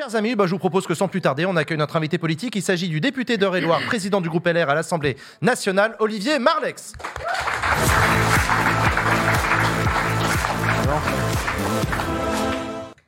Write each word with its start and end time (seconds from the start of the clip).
Chers 0.00 0.16
amis, 0.16 0.34
bah, 0.34 0.46
je 0.46 0.52
vous 0.52 0.58
propose 0.58 0.86
que 0.86 0.94
sans 0.94 1.08
plus 1.08 1.20
tarder, 1.20 1.44
on 1.44 1.56
accueille 1.56 1.76
notre 1.76 1.94
invité 1.94 2.16
politique. 2.16 2.56
Il 2.56 2.62
s'agit 2.62 2.88
du 2.88 3.02
député 3.02 3.36
d'Eure-et-Loire, 3.36 3.82
président 3.84 4.22
du 4.22 4.30
groupe 4.30 4.46
LR 4.46 4.70
à 4.70 4.74
l'Assemblée 4.74 5.18
nationale, 5.42 5.94
Olivier 5.98 6.38
Marlex. 6.38 6.94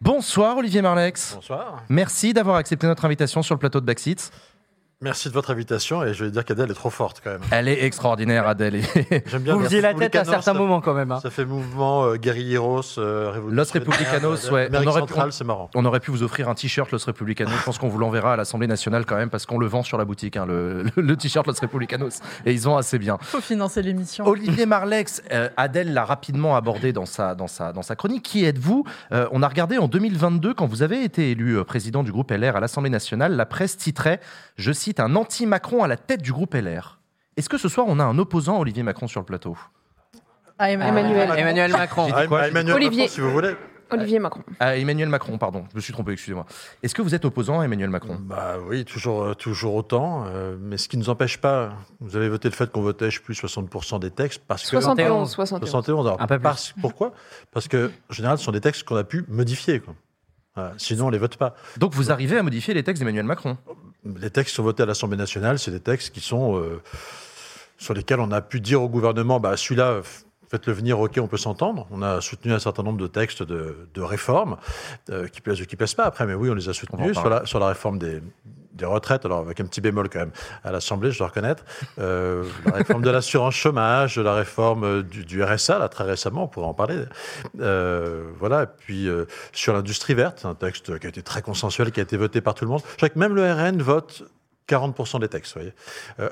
Bonsoir 0.02 0.58
Olivier 0.58 0.82
Marlex. 0.82 1.32
Bonsoir. 1.36 1.82
Merci 1.88 2.34
d'avoir 2.34 2.56
accepté 2.56 2.86
notre 2.86 3.06
invitation 3.06 3.42
sur 3.42 3.54
le 3.54 3.58
plateau 3.58 3.80
de 3.80 3.86
Backseat. 3.86 4.30
Merci 5.02 5.28
de 5.28 5.34
votre 5.34 5.50
invitation 5.50 6.04
et 6.04 6.14
je 6.14 6.24
vais 6.24 6.30
dire 6.30 6.44
qu'Adèle 6.44 6.70
est 6.70 6.74
trop 6.74 6.88
forte 6.90 7.20
quand 7.22 7.30
même. 7.30 7.40
Elle 7.50 7.66
est 7.68 7.84
extraordinaire, 7.84 8.46
Adèle. 8.46 8.80
J'aime 9.26 9.42
bien 9.42 9.56
Vous 9.56 9.64
faisiez 9.64 9.80
la 9.80 9.94
tête 9.94 10.14
à 10.14 10.24
certains 10.24 10.40
ça- 10.40 10.54
moments 10.54 10.80
quand 10.80 10.94
même. 10.94 11.10
hein. 11.10 11.18
Ça 11.20 11.30
fait 11.30 11.44
mouvement 11.44 12.04
euh, 12.04 12.16
guerrilleros, 12.16 12.82
euh, 12.98 13.30
révolutionnaire. 13.32 13.64
Los 13.64 13.72
Republicanos, 13.72 14.50
ouais. 14.52 14.66
Amérique 14.66 14.86
On 14.88 14.90
aurait 14.90 15.02
pu- 15.02 15.08
centrale, 15.08 15.32
c'est 15.32 15.44
marrant. 15.44 15.70
On 15.74 15.84
aurait 15.84 16.00
pu 16.00 16.10
vous 16.12 16.22
offrir 16.22 16.48
un 16.48 16.54
t-shirt 16.54 16.90
Los 16.92 17.04
Republicanos. 17.04 17.52
Je 17.58 17.64
pense 17.64 17.78
qu'on 17.78 17.88
vous 17.88 17.98
l'enverra 17.98 18.34
à 18.34 18.36
l'Assemblée 18.36 18.68
nationale 18.68 19.04
quand 19.04 19.16
même 19.16 19.28
parce 19.30 19.44
qu'on 19.44 19.58
le 19.58 19.66
vend 19.66 19.82
sur 19.82 19.98
la 19.98 20.04
boutique, 20.04 20.36
hein, 20.36 20.46
le, 20.46 20.84
le- 20.84 21.02
le 21.02 21.16
t-shirt 21.16 21.46
Los 21.48 21.60
Republicanos. 21.60 22.20
Et 22.46 22.52
ils 22.52 22.60
vendent 22.60 22.78
assez 22.78 22.98
bien. 22.98 23.18
Faut 23.22 23.40
financer 23.40 23.82
l'émission. 23.82 24.24
Olivier 24.26 24.66
Marlex, 24.66 25.22
euh, 25.32 25.48
Adèle 25.56 25.92
l'a 25.92 26.04
rapidement 26.04 26.54
abordé 26.56 26.92
dans 26.92 27.06
sa, 27.06 27.34
dans 27.34 27.48
sa, 27.48 27.72
dans 27.72 27.82
sa 27.82 27.96
chronique. 27.96 28.22
Qui 28.22 28.44
êtes-vous? 28.44 28.84
Euh, 29.10 29.26
On 29.32 29.42
a 29.42 29.48
regardé 29.48 29.78
en 29.78 29.88
2022, 29.88 30.54
quand 30.54 30.66
vous 30.66 30.82
avez 30.82 31.02
été 31.02 31.32
élu 31.32 31.56
euh, 31.58 31.64
président 31.64 32.04
du 32.04 32.12
groupe 32.12 32.30
LR 32.30 32.54
à 32.54 32.60
l'Assemblée 32.60 32.90
nationale, 32.90 33.34
la 33.34 33.46
presse 33.46 33.76
titrait, 33.76 34.20
je 34.56 34.70
cite, 34.70 34.91
un 35.00 35.14
anti-Macron 35.16 35.82
à 35.82 35.88
la 35.88 35.96
tête 35.96 36.22
du 36.22 36.32
groupe 36.32 36.54
LR. 36.54 36.98
Est-ce 37.36 37.48
que 37.48 37.58
ce 37.58 37.68
soir, 37.68 37.86
on 37.88 37.98
a 37.98 38.04
un 38.04 38.18
opposant 38.18 38.56
à 38.56 38.60
Olivier 38.60 38.82
Macron 38.82 39.06
sur 39.08 39.20
le 39.20 39.26
plateau? 39.26 39.56
Ah, 40.58 40.70
Emmanuel. 40.70 41.30
Emmanuel 41.36 41.72
Macron. 41.72 42.06
dit 42.06 42.12
Ah, 42.14 42.26
quoi 42.26 42.48
Emmanuel 42.48 42.74
Olivier. 42.76 43.02
Macron, 43.04 43.14
si 43.14 43.20
vous 43.20 43.30
voulez. 43.30 43.56
Olivier 43.90 44.18
Macron. 44.20 44.42
Ah, 44.58 44.76
Emmanuel 44.76 45.08
Macron, 45.10 45.36
pardon, 45.36 45.64
je 45.70 45.76
me 45.76 45.80
suis 45.82 45.92
trompé, 45.92 46.12
excusez-moi. 46.12 46.46
Est-ce 46.82 46.94
que 46.94 47.02
vous 47.02 47.14
êtes 47.14 47.26
opposant 47.26 47.60
à 47.60 47.64
Emmanuel 47.64 47.90
Macron? 47.90 48.16
Bah 48.20 48.54
oui, 48.66 48.86
toujours, 48.86 49.22
euh, 49.22 49.34
toujours 49.34 49.74
autant. 49.74 50.24
euh, 50.28 50.56
mais 50.58 50.78
ce 50.78 50.88
qui 50.88 50.96
ne 50.96 51.02
nous 51.02 51.10
empêche 51.10 51.36
pas, 51.38 51.74
vous 52.00 52.16
avez 52.16 52.30
voté 52.30 52.48
le 52.48 52.54
fait 52.54 52.70
qu'on 52.72 52.80
votait, 52.80 53.10
je 53.10 53.20
plus, 53.20 53.34
60% 53.34 53.98
des 54.00 54.10
textes 54.10 54.42
parce 54.48 54.62
que. 54.62 54.68
71, 54.80 55.30
71. 55.30 55.68
71. 55.68 56.06
Alors, 56.06 56.22
Un 56.22 56.26
peu 56.26 56.36
plus. 56.38 56.42
parce- 56.42 56.74
pourquoi? 56.80 57.12
Parce 57.50 57.68
que, 57.68 57.90
en 58.10 58.12
général, 58.14 58.38
ce 58.38 58.44
sont 58.44 58.52
des 58.52 58.62
textes 58.62 58.84
qu'on 58.84 58.96
a 58.96 59.04
pu 59.04 59.26
modifier. 59.28 59.80
quoi. 59.80 59.94
Voilà, 60.54 60.72
Sinon, 60.78 61.06
on 61.06 61.10
les 61.10 61.18
vote 61.18 61.36
pas. 61.36 61.54
Donc 61.76 61.92
vous 61.94 62.10
arrivez 62.10 62.38
à 62.38 62.42
modifier 62.42 62.72
les 62.72 62.82
textes 62.82 63.00
d'Emmanuel 63.02 63.24
Macron? 63.26 63.58
Les 64.04 64.30
textes 64.30 64.50
qui 64.50 64.56
sont 64.56 64.62
votés 64.62 64.82
à 64.82 64.86
l'Assemblée 64.86 65.16
nationale, 65.16 65.58
c'est 65.58 65.70
des 65.70 65.80
textes 65.80 66.12
qui 66.12 66.20
sont 66.20 66.58
euh, 66.58 66.82
sur 67.78 67.94
lesquels 67.94 68.20
on 68.20 68.30
a 68.32 68.40
pu 68.40 68.60
dire 68.60 68.82
au 68.82 68.88
gouvernement, 68.88 69.38
bah, 69.38 69.56
celui-là, 69.56 70.00
faites-le 70.48 70.72
venir, 70.72 70.98
ok, 70.98 71.18
on 71.20 71.28
peut 71.28 71.36
s'entendre. 71.36 71.86
On 71.90 72.02
a 72.02 72.20
soutenu 72.20 72.52
un 72.52 72.58
certain 72.58 72.82
nombre 72.82 72.98
de 72.98 73.06
textes 73.06 73.42
de, 73.42 73.88
de 73.94 74.00
réformes 74.00 74.56
euh, 75.10 75.28
qui 75.28 75.40
plaisent 75.40 75.60
ou 75.60 75.66
qui 75.66 75.76
plaisent 75.76 75.94
pas 75.94 76.04
après, 76.04 76.26
mais 76.26 76.34
oui, 76.34 76.50
on 76.50 76.54
les 76.54 76.68
a 76.68 76.74
soutenus 76.74 77.12
sur 77.12 77.22
parler. 77.22 77.40
la, 77.40 77.46
sur 77.46 77.60
la 77.60 77.68
réforme 77.68 77.98
des, 77.98 78.20
des 78.74 78.84
retraites, 78.84 79.24
alors 79.24 79.40
avec 79.40 79.60
un 79.60 79.64
petit 79.64 79.80
bémol 79.80 80.08
quand 80.08 80.20
même 80.20 80.32
à 80.64 80.72
l'Assemblée, 80.72 81.10
je 81.10 81.18
dois 81.18 81.28
reconnaître, 81.28 81.64
euh, 81.98 82.44
la 82.66 82.72
réforme 82.72 83.02
de 83.02 83.10
l'assurance 83.10 83.54
chômage, 83.54 84.18
la 84.18 84.34
réforme 84.34 84.84
euh, 84.84 85.02
du, 85.02 85.24
du 85.24 85.42
RSA, 85.42 85.78
là 85.78 85.88
très 85.88 86.04
récemment, 86.04 86.44
on 86.44 86.48
pourrait 86.48 86.66
en 86.66 86.74
parler. 86.74 87.04
Euh, 87.60 88.24
voilà, 88.38 88.64
et 88.64 88.66
puis 88.78 89.08
euh, 89.08 89.26
sur 89.52 89.72
l'industrie 89.72 90.14
verte, 90.14 90.44
un 90.44 90.54
texte 90.54 90.98
qui 90.98 91.06
a 91.06 91.08
été 91.08 91.22
très 91.22 91.42
consensuel, 91.42 91.92
qui 91.92 92.00
a 92.00 92.02
été 92.02 92.16
voté 92.16 92.40
par 92.40 92.54
tout 92.54 92.64
le 92.64 92.70
monde. 92.70 92.82
Je 92.92 92.96
crois 92.96 93.08
que 93.08 93.18
même 93.18 93.34
le 93.34 93.50
RN 93.52 93.82
vote 93.82 94.24
40% 94.68 95.20
des 95.20 95.28
textes, 95.28 95.54
vous 95.54 95.60
voyez. 95.60 95.74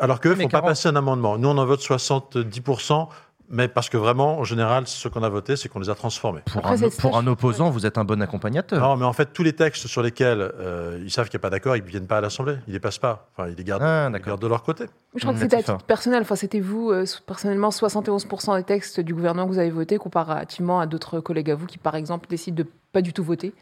Alors 0.00 0.20
qu'eux 0.20 0.30
ne 0.30 0.34
Mais 0.36 0.44
font 0.44 0.50
pas 0.50 0.58
40. 0.58 0.70
passer 0.70 0.88
un 0.88 0.96
amendement. 0.96 1.36
Nous, 1.36 1.48
on 1.48 1.58
en 1.58 1.66
vote 1.66 1.80
70%, 1.80 3.08
mais 3.50 3.66
parce 3.66 3.88
que 3.88 3.96
vraiment, 3.96 4.38
en 4.38 4.44
général, 4.44 4.86
ce 4.86 5.08
qu'on 5.08 5.22
a 5.24 5.28
voté, 5.28 5.56
c'est 5.56 5.68
qu'on 5.68 5.80
les 5.80 5.90
a 5.90 5.94
transformés. 5.96 6.40
pour 6.46 6.58
Après, 6.64 6.84
un, 6.84 6.88
pour 6.88 7.16
opposant, 7.26 7.68
vous 7.68 7.84
êtes 7.84 7.98
un 7.98 8.04
bon 8.04 8.22
accompagnateur. 8.22 8.80
Non, 8.80 8.96
mais 8.96 9.04
en 9.04 9.12
fait, 9.12 9.32
tous 9.32 9.42
les 9.42 9.52
textes 9.52 9.88
sur 9.88 10.02
lesquels 10.02 10.40
euh, 10.40 11.00
ils 11.02 11.10
savent 11.10 11.28
qu'il 11.28 11.36
n'y 11.36 11.40
a 11.42 11.46
pas 11.46 11.50
d'accord, 11.50 11.76
ils 11.76 11.82
ne 11.84 11.88
viennent 11.88 12.06
pas 12.06 12.18
à 12.18 12.20
l'Assemblée. 12.20 12.54
Ils 12.66 12.70
ne 12.70 12.74
les 12.74 12.80
passent 12.80 12.98
pas. 12.98 13.28
Enfin, 13.36 13.48
ils 13.50 13.56
les 13.56 13.64
gardent, 13.64 13.82
Ah, 13.82 14.04
ils 14.04 14.06
les 14.06 14.12
d'accord. 14.12 14.26
gardent 14.28 14.42
de 14.42 14.46
leur 14.46 14.62
côté. 14.62 14.84
Je 15.16 15.20
crois 15.20 15.32
que 15.32 15.38
Mmh, 15.38 15.42
c'était 15.42 15.56
à 15.56 15.62
titre 15.62 15.84
personnel. 15.84 16.22
Enfin, 16.22 16.36
c'était 16.36 16.60
vous, 16.60 16.90
euh, 16.92 17.04
personnellement, 17.26 17.70
71% 17.70 18.56
des 18.56 18.62
textes 18.62 19.00
du 19.00 19.14
gouvernement 19.14 19.48
que 19.48 19.52
vous 19.52 19.58
avez 19.58 19.70
votés 19.70 19.98
comparativement 19.98 20.78
à 20.78 20.86
d'autres 20.86 21.18
collègues 21.20 21.50
à 21.50 21.56
vous 21.56 21.66
qui, 21.66 21.78
par 21.78 21.96
exemple, 21.96 22.28
décident 22.28 22.56
de 22.56 22.66
pas 22.92 23.02
du 23.02 23.12
tout 23.12 23.24
voter. 23.24 23.52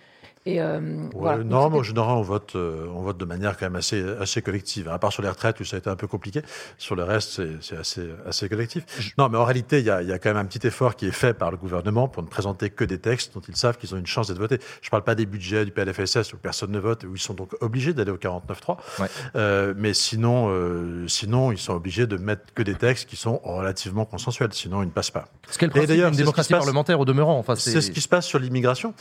Et 0.48 0.62
euh, 0.62 0.78
Ouais, 0.80 1.08
voilà. 1.12 1.44
non, 1.44 1.68
mais 1.68 1.78
en 1.78 1.82
général, 1.82 2.12
on 2.16 2.22
vote, 2.22 2.52
euh, 2.56 2.86
on 2.94 3.02
vote 3.02 3.18
de 3.18 3.24
manière 3.26 3.58
quand 3.58 3.66
même 3.66 3.76
assez, 3.76 4.02
assez 4.18 4.40
collective. 4.40 4.88
À 4.88 4.98
part 4.98 5.12
sur 5.12 5.22
les 5.22 5.28
retraites 5.28 5.60
où 5.60 5.64
ça 5.64 5.76
a 5.76 5.78
été 5.78 5.90
un 5.90 5.96
peu 5.96 6.06
compliqué, 6.06 6.40
sur 6.78 6.96
le 6.96 7.02
reste, 7.04 7.42
c'est- 7.60 7.76
assez, 7.76 8.08
assez 8.26 8.48
collectif. 8.48 8.84
Non, 9.18 9.28
mais 9.28 9.36
en 9.36 9.44
réalité, 9.44 9.80
il 9.80 9.84
y 9.84 9.90
a, 9.90 10.00
il 10.00 10.08
y 10.08 10.12
a 10.12 10.18
quand 10.18 10.30
même 10.30 10.38
un 10.38 10.46
petit 10.46 10.66
effort 10.66 10.96
qui 10.96 11.06
est 11.06 11.10
fait 11.12 11.34
par 11.34 11.50
le 11.50 11.58
gouvernement 11.58 12.08
pour 12.08 12.22
ne 12.22 12.28
présenter 12.28 12.70
que 12.70 12.84
des 12.84 12.98
textes 12.98 13.34
dont 13.34 13.42
ils 13.46 13.56
savent 13.56 13.76
qu'ils 13.76 13.94
ont 13.94 13.98
une 13.98 14.06
chance 14.06 14.28
d'être 14.28 14.38
votés. 14.38 14.58
Je 14.80 14.86
ne 14.86 14.90
parle 14.90 15.04
pas 15.04 15.14
des 15.14 15.26
budgets 15.26 15.66
du 15.66 15.70
PLFSS 15.70 16.32
où 16.32 16.38
personne 16.38 16.70
ne 16.70 16.78
vote 16.78 17.04
et 17.04 17.06
où 17.06 17.14
ils 17.14 17.20
sont 17.20 17.34
donc 17.34 17.50
obligés 17.60 17.92
d'aller 17.92 18.10
au 18.10 18.16
49.3. 18.16 18.78
Ouais. 19.00 19.06
Euh, 19.36 19.74
mais 19.76 19.92
sinon, 19.92 20.48
euh, 20.48 21.06
sinon, 21.08 21.52
ils 21.52 21.58
sont 21.58 21.74
obligés 21.74 22.06
de 22.06 22.16
mettre 22.16 22.54
que 22.54 22.62
des 22.62 22.74
textes 22.74 23.06
qui 23.08 23.16
sont 23.16 23.38
relativement 23.44 24.06
consensuels. 24.06 24.52
Sinon, 24.54 24.82
ils 24.82 24.86
ne 24.86 24.90
passent 24.92 25.10
pas. 25.10 25.26
Ce 25.50 25.58
qu'est 25.58 25.66
le 25.66 25.70
Et 25.70 25.72
principe 25.72 25.88
d'ailleurs, 25.90 26.10
qui 26.10 26.16
démocratie 26.16 26.52
parlementaire 26.52 27.00
au 27.00 27.04
demeurant. 27.04 27.38
Enfin, 27.38 27.54
C'est 27.54 27.80
ce 27.82 27.90
qui 27.90 28.00
se 28.00 28.08
passe 28.08 28.24
sur 28.26 28.38
l'immigration. 28.38 28.94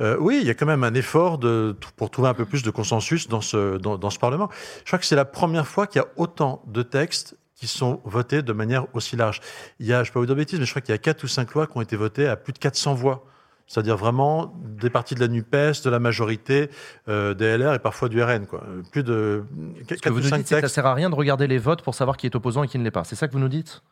Euh, 0.00 0.16
oui, 0.20 0.38
il 0.40 0.46
y 0.46 0.50
a 0.50 0.54
quand 0.54 0.66
même 0.66 0.84
un 0.84 0.91
effort 0.94 1.38
de, 1.38 1.76
pour 1.96 2.10
trouver 2.10 2.28
un 2.28 2.34
peu 2.34 2.44
plus 2.44 2.62
de 2.62 2.70
consensus 2.70 3.28
dans 3.28 3.40
ce, 3.40 3.78
dans, 3.78 3.98
dans 3.98 4.10
ce 4.10 4.18
Parlement. 4.18 4.48
Je 4.80 4.90
crois 4.90 4.98
que 4.98 5.06
c'est 5.06 5.16
la 5.16 5.24
première 5.24 5.66
fois 5.66 5.86
qu'il 5.86 6.00
y 6.00 6.04
a 6.04 6.08
autant 6.16 6.62
de 6.66 6.82
textes 6.82 7.36
qui 7.62 7.68
sont 7.68 8.00
votés 8.04 8.42
de 8.42 8.52
manière 8.52 8.86
aussi 8.92 9.14
large. 9.14 9.40
Il 9.78 9.86
y 9.86 9.92
a, 9.92 10.02
je 10.02 10.10
ne 10.10 10.14
pas 10.14 10.18
vous 10.18 10.26
dire 10.26 10.34
de 10.34 10.40
bêtises, 10.40 10.58
mais 10.58 10.66
je 10.66 10.72
crois 10.72 10.82
qu'il 10.82 10.92
y 10.92 10.94
a 10.94 10.98
quatre 10.98 11.22
ou 11.22 11.28
cinq 11.28 11.54
lois 11.54 11.68
qui 11.68 11.76
ont 11.76 11.80
été 11.80 11.94
votées 11.94 12.26
à 12.26 12.34
plus 12.34 12.52
de 12.52 12.58
400 12.58 12.94
voix. 12.94 13.24
C'est-à-dire 13.68 13.96
vraiment 13.96 14.52
des 14.62 14.90
partis 14.90 15.14
de 15.14 15.20
la 15.20 15.28
NUPES, 15.28 15.84
de 15.84 15.88
la 15.88 16.00
majorité, 16.00 16.70
euh, 17.08 17.34
des 17.34 17.56
LR 17.56 17.74
et 17.74 17.78
parfois 17.78 18.08
du 18.08 18.20
RN. 18.20 18.46
Quoi. 18.46 18.64
Plus 18.90 19.04
de 19.04 19.44
Ce 19.88 19.94
que 19.94 19.94
4 19.94 20.12
vous 20.12 20.18
ou 20.18 20.22
nous 20.22 20.28
5 20.28 20.38
dites, 20.38 20.48
c'est 20.48 20.60
que 20.60 20.66
ça 20.66 20.74
sert 20.74 20.86
à 20.86 20.94
rien 20.94 21.08
de 21.08 21.14
regarder 21.14 21.46
les 21.46 21.58
votes 21.58 21.82
pour 21.82 21.94
savoir 21.94 22.16
qui 22.16 22.26
est 22.26 22.34
opposant 22.34 22.64
et 22.64 22.68
qui 22.68 22.78
ne 22.78 22.84
l'est 22.84 22.90
pas. 22.90 23.04
C'est 23.04 23.14
ça 23.14 23.28
que 23.28 23.32
vous 23.32 23.38
nous 23.38 23.48
dites? 23.48 23.82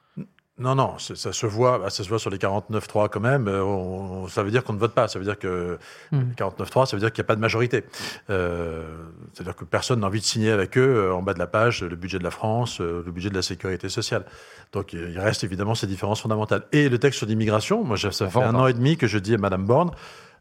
Non, 0.60 0.75
non, 0.75 0.98
ça 0.98 1.32
se 1.32 1.47
voit, 1.47 1.78
bah, 1.78 1.88
ça 1.91 2.04
se 2.04 2.09
voit 2.10 2.19
sur 2.19 2.28
les 2.31 2.37
49-3 2.38 3.09
quand 3.09 3.19
même. 3.21 3.48
Euh, 3.48 3.65
on- 3.65 4.28
ça 4.28 4.43
veut 4.43 4.50
dire 4.50 4.62
qu'on 4.62 4.75
ne 4.75 4.78
vote 4.78 4.93
pas. 4.93 5.09
Ça 5.09 5.19
veut 5.19 5.25
dire 5.25 5.38
que 5.38 5.78
Hmm. 6.12 6.32
49-3, 6.37 6.84
ça 6.87 6.97
veut 6.97 7.00
dire 7.00 7.10
qu'il 7.12 7.22
n'y 7.22 7.26
a 7.26 7.28
pas 7.28 7.34
de 7.37 7.41
majorité. 7.41 7.84
Euh, 8.28 8.84
C'est-à-dire 9.32 9.56
que 9.56 9.65
personne 9.65 10.00
n'a 10.00 10.06
envie 10.06 10.21
de 10.21 10.25
signer 10.25 10.50
avec 10.50 10.76
eux 10.76 10.81
euh, 11.09 11.15
en 11.15 11.22
bas 11.22 11.32
de 11.34 11.38
la 11.38 11.47
page 11.47 11.82
le 11.82 11.97
budget 11.97 12.19
de 12.19 12.25
la 12.25 12.31
France, 12.31 12.81
euh, 12.81 13.03
le 13.06 13.10
budget 13.12 13.31
de 13.31 13.34
la 13.34 13.43
sécurité 13.43 13.88
sociale. 13.88 14.25
Donc 14.72 14.93
il 14.93 15.19
reste 15.19 15.44
évidemment 15.44 15.75
ces 15.75 15.87
différences 15.87 16.21
fondamentales. 16.21 16.62
Et 16.72 16.88
le 16.88 16.98
texte 16.98 17.19
sur 17.19 17.27
l'immigration, 17.27 17.82
moi 17.82 17.97
ça 17.97 18.10
fait 18.10 18.42
un 18.42 18.54
an 18.54 18.66
et 18.66 18.72
demi 18.75 18.97
que 18.97 19.06
je 19.06 19.19
dis 19.19 19.34
à 19.34 19.38
Madame 19.38 19.65
Borne. 19.65 19.91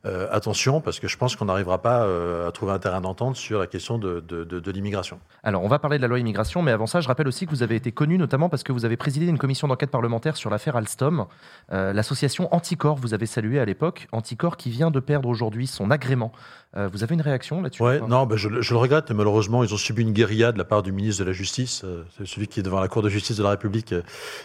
Euh, 0.06 0.28
attention, 0.32 0.80
parce 0.82 1.00
que 1.00 1.08
je 1.08 1.18
pense 1.18 1.36
qu'on 1.36 1.46
n'arrivera 1.46 1.82
pas 1.82 2.04
euh, 2.04 2.48
à 2.48 2.52
trouver 2.52 2.72
un 2.72 2.80
terrain 2.80 3.02
d'entente 3.02 3.36
sur 3.36 3.60
la 3.60 3.68
question 3.68 3.98
de, 3.98 4.22
de- 4.28 4.44
de- 4.46 4.60
de 4.60 4.72
l'immigration. 4.72 5.20
Alors, 5.44 5.64
on 5.64 5.68
va 5.68 5.78
parler 5.80 5.98
de 5.98 6.02
la 6.02 6.08
loi 6.08 6.20
immigration, 6.20 6.62
mais 6.62 6.72
avant 6.72 6.88
ça, 6.88 7.02
je 7.02 7.08
rappelle 7.08 7.28
aussi 7.28 7.46
que 7.46 7.52
vous 7.52 7.64
avez 7.64 7.76
été 7.76 7.92
connu 7.92 8.18
notamment 8.18 8.48
parce 8.50 8.64
que 8.64 8.72
vous 8.72 8.86
avez 8.86 8.96
présidé 8.98 9.26
une 9.28 9.38
commission 9.38 9.68
d'enquête 9.68 9.92
parlementaire 9.92 10.38
sur 10.38 10.50
l'affaire 10.50 10.76
Alstom. 10.78 11.26
Euh, 11.74 11.92
L'association 11.94 12.54
Anticor, 12.56 12.96
vous 12.96 13.14
avez 13.14 13.26
salué 13.26 13.60
à 13.60 13.66
l'époque, 13.66 14.08
Anticor 14.12 14.56
qui 14.58 14.70
vient 14.70 14.92
de 14.92 15.00
perdre 15.00 15.28
aujourd'hui 15.28 15.68
son 15.68 15.92
agrément. 15.92 16.32
Vous 16.76 17.02
avez 17.02 17.16
une 17.16 17.22
réaction 17.22 17.64
là-dessus 17.64 17.82
Ouais, 17.82 17.98
ou 17.98 18.02
pas 18.02 18.08
non, 18.08 18.28
ben 18.28 18.36
je, 18.36 18.48
le- 18.48 18.62
je 18.62 18.76
le 18.76 18.80
regrette, 18.80 19.10
mais 19.10 19.16
malheureusement, 19.16 19.64
ils 19.64 19.74
ont 19.74 19.78
subi 19.78 20.04
une 20.04 20.14
guérilla 20.14 20.52
de 20.52 20.60
la 20.60 20.64
part 20.66 20.84
du 20.84 20.92
ministre 20.92 21.24
de 21.24 21.28
la 21.28 21.34
Justice, 21.34 21.84
celui 22.24 22.48
qui 22.48 22.60
est 22.60 22.64
devant 22.64 22.80
la 22.80 22.88
Cour 22.88 23.02
de 23.02 23.10
justice 23.10 23.36
de 23.38 23.42
la 23.44 23.50
République 23.50 23.96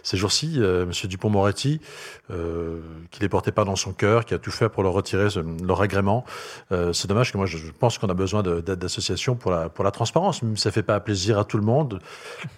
ces 0.03 0.17
jours-ci, 0.17 0.59
Monsieur 0.59 1.07
Dupont-Moretti, 1.07 1.83
euh, 2.31 2.81
qui 3.11 3.21
les 3.21 3.29
portait 3.29 3.53
pas 3.53 3.65
dans 3.65 3.77
son 3.77 3.93
cœur, 3.93 4.25
qui 4.25 4.33
a 4.33 4.39
tout 4.39 4.51
fait 4.51 4.71
pour 4.71 4.83
leur 4.83 4.95
retirer 4.95 5.29
ce- 5.29 5.41
leur 5.63 5.83
agrément. 5.83 6.25
Euh, 6.73 6.93
c'est 6.93 7.09
dommage 7.09 7.33
que 7.33 7.37
moi, 7.37 7.47
je, 7.47 7.59
pense 7.79 7.99
qu'on 7.99 8.09
a 8.09 8.15
besoin 8.15 8.43
d'associations 8.43 9.35
pour 9.37 9.51
la, 9.51 9.69
pour 9.69 9.85
la 9.85 9.91
transparence, 9.91 10.43
même 10.43 10.57
ça 10.57 10.71
fait 10.71 10.83
pas 10.83 10.99
plaisir 11.01 11.39
à 11.39 11.45
tout 11.45 11.57
le 11.57 11.65
monde. 11.65 12.01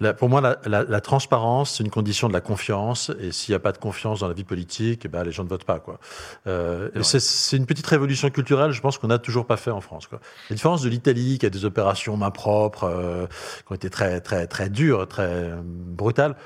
La- 0.00 0.14
pour 0.14 0.28
moi, 0.28 0.40
la, 0.40 0.58
la- 0.66 0.84
la 0.84 1.00
transparence, 1.00 1.76
c'est 1.76 1.84
une 1.84 1.90
condition 1.90 2.28
de 2.28 2.32
la 2.32 2.40
confiance, 2.40 3.10
et 3.20 3.32
s'il 3.32 3.52
n'y 3.52 3.56
a 3.56 3.60
pas 3.60 3.72
de 3.72 3.78
confiance 3.78 4.20
dans 4.20 4.28
la 4.28 4.34
vie 4.34 4.44
politique, 4.44 5.02
eh 5.04 5.08
ben, 5.08 5.22
les 5.24 5.32
gens 5.32 5.44
ne 5.44 5.48
votent 5.48 5.64
pas. 5.64 5.78
Quoi. 5.78 5.98
Euh, 6.46 6.88
C'est 7.02 7.56
une 7.56 7.66
petite 7.66 7.86
révolution 7.86 8.30
culturelle, 8.30 8.72
je 8.72 8.80
pense 8.80 8.98
qu'on 8.98 9.08
n'a 9.08 9.18
toujours 9.18 9.46
pas 9.46 9.56
fait 9.56 9.70
en 9.70 9.80
France. 9.80 10.06
Quoi. 10.06 10.20
La 10.50 10.54
différence 10.56 10.82
de 10.82 10.88
l'Italie, 10.88 11.38
qui 11.38 11.46
a 11.46 11.50
des 11.50 11.64
opérations 11.64 12.16
main 12.16 12.30
propre, 12.30 12.84
euh, 12.84 13.26
qui 13.66 13.72
ont 13.72 13.74
été 13.74 13.90
très, 13.90 14.20
très, 14.20 14.46
très 14.46 14.68
dures, 14.68 15.06
très 15.08 15.52
brutales. 15.64 16.36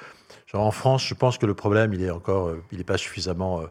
Genre 0.51 0.67
en 0.67 0.73
France, 0.73 1.07
je 1.07 1.15
pense 1.15 1.39
que 1.39 1.47
le 1.47 1.55
problème, 1.55 1.95
il 1.95 2.03
est 2.03 2.11
encore, 2.11 2.49
euh, 2.49 2.63
il 2.73 2.79
n'est 2.79 2.85
pas 2.85 2.97
suffisamment, 2.99 3.61
euh, 3.61 3.67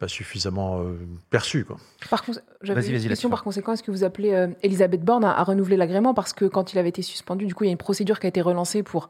pas 0.00 0.08
suffisamment 0.08 0.80
euh, 0.80 0.98
perçu. 1.30 1.64
Quoi. 1.64 1.76
Par 2.10 2.24
contre, 2.24 2.40
j'avais 2.62 2.84
une 2.88 3.08
question 3.08 3.30
par 3.30 3.44
conséquent. 3.44 3.72
Est-ce 3.74 3.84
que 3.84 3.92
vous 3.92 4.02
appelez 4.02 4.32
euh, 4.32 4.48
Elisabeth 4.62 5.02
Borne 5.04 5.24
à, 5.24 5.38
à 5.38 5.44
renouveler 5.44 5.76
l'agrément? 5.76 6.14
Parce 6.14 6.32
que 6.32 6.44
quand 6.46 6.72
il 6.72 6.78
avait 6.80 6.88
été 6.88 7.02
suspendu, 7.02 7.46
du 7.46 7.54
coup, 7.54 7.62
il 7.62 7.68
y 7.68 7.70
a 7.70 7.72
une 7.72 7.78
procédure 7.78 8.18
qui 8.18 8.26
a 8.26 8.28
été 8.28 8.40
relancée 8.40 8.82
pour 8.82 9.08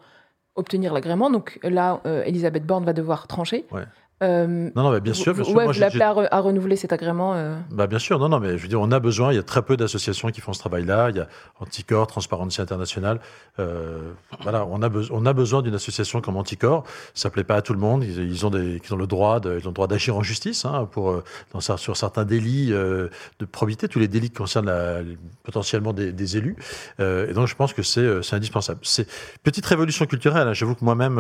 obtenir 0.57 0.93
l'agrément. 0.93 1.31
Donc 1.31 1.59
là, 1.63 2.01
euh, 2.05 2.23
Elisabeth 2.25 2.67
Borne 2.67 2.85
va 2.85 2.93
devoir 2.93 3.27
trancher. 3.27 3.65
Ouais. 3.71 3.85
Euh, 4.23 4.71
Non, 4.75 4.83
non, 4.85 4.91
mais 4.93 5.01
bien 5.01 5.13
sûr. 5.13 5.35
Bien 5.35 5.45
sûr. 5.45 5.55
ouais, 5.55 5.65
Moi, 5.65 5.73
vous 5.75 5.79
l'appelez 5.81 6.01
à, 6.01 6.13
re- 6.15 6.29
à 6.31 6.41
renouveler 6.41 6.77
cet 6.77 6.93
agrément. 6.95 7.35
euh. 7.35 7.55
Bah 7.71 7.87
bien 7.87 7.99
sûr, 7.99 8.19
non, 8.19 8.31
non, 8.31 8.41
mais 8.41 8.57
je 8.57 8.63
veux 8.63 8.69
dire, 8.69 8.81
on 8.81 8.91
a 8.91 8.99
besoin, 8.99 9.31
il 9.33 9.37
y 9.37 9.39
a 9.39 9.43
très 9.43 9.61
peu 9.61 9.77
d'associations 9.77 10.31
qui 10.31 10.41
font 10.41 10.55
ce 10.55 10.59
travail-là. 10.59 11.11
Il 11.11 11.17
y 11.17 11.21
a 11.21 11.29
Anticor, 11.61 12.07
Transparency 12.07 12.63
International. 12.63 13.21
Euh, 13.59 14.11
voilà, 14.41 14.65
on 14.65 14.81
a, 14.81 14.89
beso- 14.89 15.11
on 15.13 15.27
a 15.27 15.35
besoin 15.35 15.61
d'une 15.61 15.75
association 15.75 16.23
comme 16.23 16.39
Anticor. 16.39 16.85
Ça 17.13 17.29
plaît 17.29 17.45
pas 17.45 17.57
à 17.57 17.63
tout 17.63 17.75
le 17.75 17.79
monde. 17.79 18.05
Ils, 18.05 18.19
ils 18.31 18.47
ont, 18.47 18.51
des, 18.51 18.81
ils 18.83 18.95
ont 18.95 18.97
le 18.97 19.07
droit 19.07 19.39
d'agir 19.41 20.17
en 20.17 20.23
justice 20.23 20.65
hein, 20.65 20.89
pour, 20.91 21.23
dans, 21.53 21.61
sur 21.61 21.97
certains 21.97 22.25
délits 22.25 22.69
de 22.71 23.11
probité, 23.53 23.87
tous 23.87 23.99
les 23.99 24.09
délits 24.09 24.31
qui 24.31 24.37
concernent 24.37 24.67
la- 24.67 25.01
potentiellement 25.43 25.93
des, 25.93 26.13
des 26.13 26.37
élus. 26.39 26.57
Et 27.01 27.33
donc, 27.35 27.49
je 27.49 27.55
pense 27.55 27.75
que 27.75 27.83
c'est 27.83 28.35
indispensable. 28.35 28.81
C'est 28.83 29.07
petite 29.43 29.67
révolution 29.67 30.07
culturelle. 30.07 30.49
hein. 30.49 30.55
J'avoue 30.55 30.75
que 30.75 30.85
moi-même, 30.85 31.19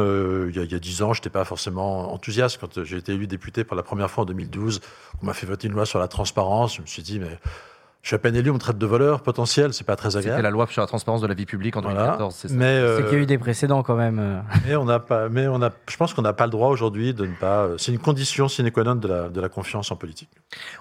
il 0.48 0.56
y 0.56 0.74
a- 0.74 0.78
dix 0.78 1.02
ans, 1.02 1.12
je 1.12 1.20
n'étais 1.20 1.30
pas 1.30 1.44
forcément 1.44 2.12
enthousiaste 2.12 2.58
quand 2.58 2.85
j'ai 2.86 2.96
été 2.96 3.12
élu 3.12 3.26
député 3.26 3.64
pour 3.64 3.76
la 3.76 3.82
première 3.82 4.10
fois 4.10 4.22
en 4.22 4.26
2012. 4.26 4.80
On 5.22 5.26
m'a 5.26 5.34
fait 5.34 5.46
voter 5.46 5.68
une 5.68 5.74
loi 5.74 5.86
sur 5.86 5.98
la 5.98 6.08
transparence. 6.08 6.76
Je 6.76 6.82
me 6.82 6.86
suis 6.86 7.02
dit, 7.02 7.18
mais 7.18 7.38
je 8.06 8.10
suis 8.10 8.14
à 8.14 8.20
peine 8.20 8.36
élu, 8.36 8.50
on 8.50 8.54
me 8.54 8.60
traite 8.60 8.78
de 8.78 8.86
voleur 8.86 9.20
potentiel, 9.20 9.74
c'est 9.74 9.82
pas 9.82 9.96
très 9.96 10.10
C'était 10.10 10.26
agréable. 10.26 10.42
la 10.44 10.50
loi 10.50 10.68
sur 10.70 10.80
la 10.80 10.86
transparence 10.86 11.20
de 11.22 11.26
la 11.26 11.34
vie 11.34 11.44
publique 11.44 11.76
en 11.76 11.80
Voilà. 11.80 12.02
2014, 12.02 12.34
c'est 12.36 12.46
ça 12.46 12.54
Mais, 12.54 12.64
euh, 12.66 12.98
C'est 12.98 13.02
qu'il 13.08 13.14
y 13.14 13.16
a 13.16 13.22
eu 13.24 13.26
des 13.26 13.36
précédents 13.36 13.82
quand 13.82 13.96
même. 13.96 14.20
euh. 14.20 14.38
mais 14.64 14.76
on 14.76 14.84
n'a 14.84 15.00
pas, 15.00 15.28
mais 15.28 15.48
on 15.48 15.60
a, 15.60 15.72
je 15.90 15.96
pense 15.96 16.14
qu'on 16.14 16.22
n'a 16.22 16.32
pas 16.32 16.44
le 16.44 16.52
droit 16.52 16.68
aujourd'hui 16.68 17.14
de 17.14 17.26
ne 17.26 17.34
pas. 17.34 17.68
C'est 17.78 17.90
une 17.90 17.98
condition 17.98 18.46
sine 18.46 18.70
qua 18.70 18.84
non 18.84 18.94
de 18.94 19.08
la, 19.08 19.28
de 19.28 19.40
la 19.40 19.48
confiance 19.48 19.90
en 19.90 19.96
politique. 19.96 20.28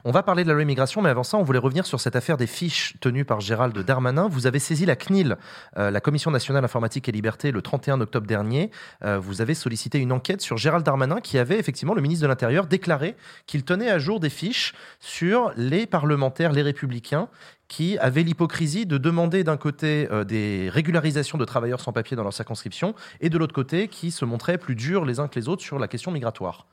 On 0.04 0.12
va 0.12 0.22
parler 0.22 0.44
de 0.44 0.50
la 0.50 0.54
loi 0.54 0.62
immigration, 0.62 1.02
mais 1.02 1.10
avant 1.10 1.24
ça, 1.24 1.38
on 1.38 1.42
voulait 1.42 1.58
revenir 1.58 1.88
sur 1.88 2.00
cette 2.00 2.16
affaire 2.16 2.38
des 2.38 2.46
fiches 2.46 2.94
tenues 3.02 3.26
par 3.26 3.40
Gérald 3.42 3.76
Darmanin. 3.76 4.28
Vous 4.30 4.46
avez 4.46 4.60
saisi 4.60 4.86
la 4.86 4.96
CNIL, 4.96 5.36
euh, 5.80 5.90
la 5.90 6.02
Commission 6.02 6.30
nationale 6.30 6.64
informatique 6.64 7.10
et 7.10 7.12
liberté, 7.12 7.50
le 7.52 7.64
31 7.64 8.02
octobre 8.02 8.28
dernier. 8.28 8.70
Euh, 9.04 9.18
vous 9.18 9.42
avez 9.42 9.56
sollicité 9.56 9.98
une 9.98 10.12
enquête 10.12 10.42
sur 10.42 10.58
Gérald 10.58 10.86
Darmanin, 10.86 11.22
qui 11.22 11.40
avait 11.40 11.58
effectivement, 11.58 11.96
le 11.96 12.04
ministre 12.04 12.22
de 12.22 12.28
l'Intérieur, 12.28 12.68
déclaré 12.68 13.16
qu'il 13.48 13.64
tenait 13.66 13.90
à 13.90 13.98
jour 13.98 14.20
des 14.20 14.30
fiches 14.30 14.76
sur 15.00 15.52
les 15.58 15.88
parlementaires, 15.88 16.52
les 16.52 16.62
républicains, 16.62 17.15
qui 17.68 17.98
avaient 17.98 18.24
l'hypocrisie 18.24 18.86
de 18.86 18.98
demander 18.98 19.44
d'un 19.44 19.58
côté 19.58 20.08
euh, 20.12 20.24
des 20.24 20.70
régularisations 20.72 21.38
de 21.38 21.46
travailleurs 21.46 21.82
sans 21.82 21.94
papier 21.94 22.16
dans 22.16 22.24
leur 22.24 22.34
circonscription, 22.34 22.94
et 23.22 23.30
de 23.30 23.38
l'autre 23.38 23.54
côté, 23.54 23.88
qui 23.88 24.12
se 24.12 24.26
montraient 24.26 24.58
plus 24.58 24.76
durs 24.76 25.06
les 25.06 25.20
uns 25.20 25.28
que 25.28 25.40
les 25.40 25.48
autres 25.48 25.64
sur 25.64 25.80
la 25.80 25.88
question 25.88 26.12
migratoire. 26.12 26.68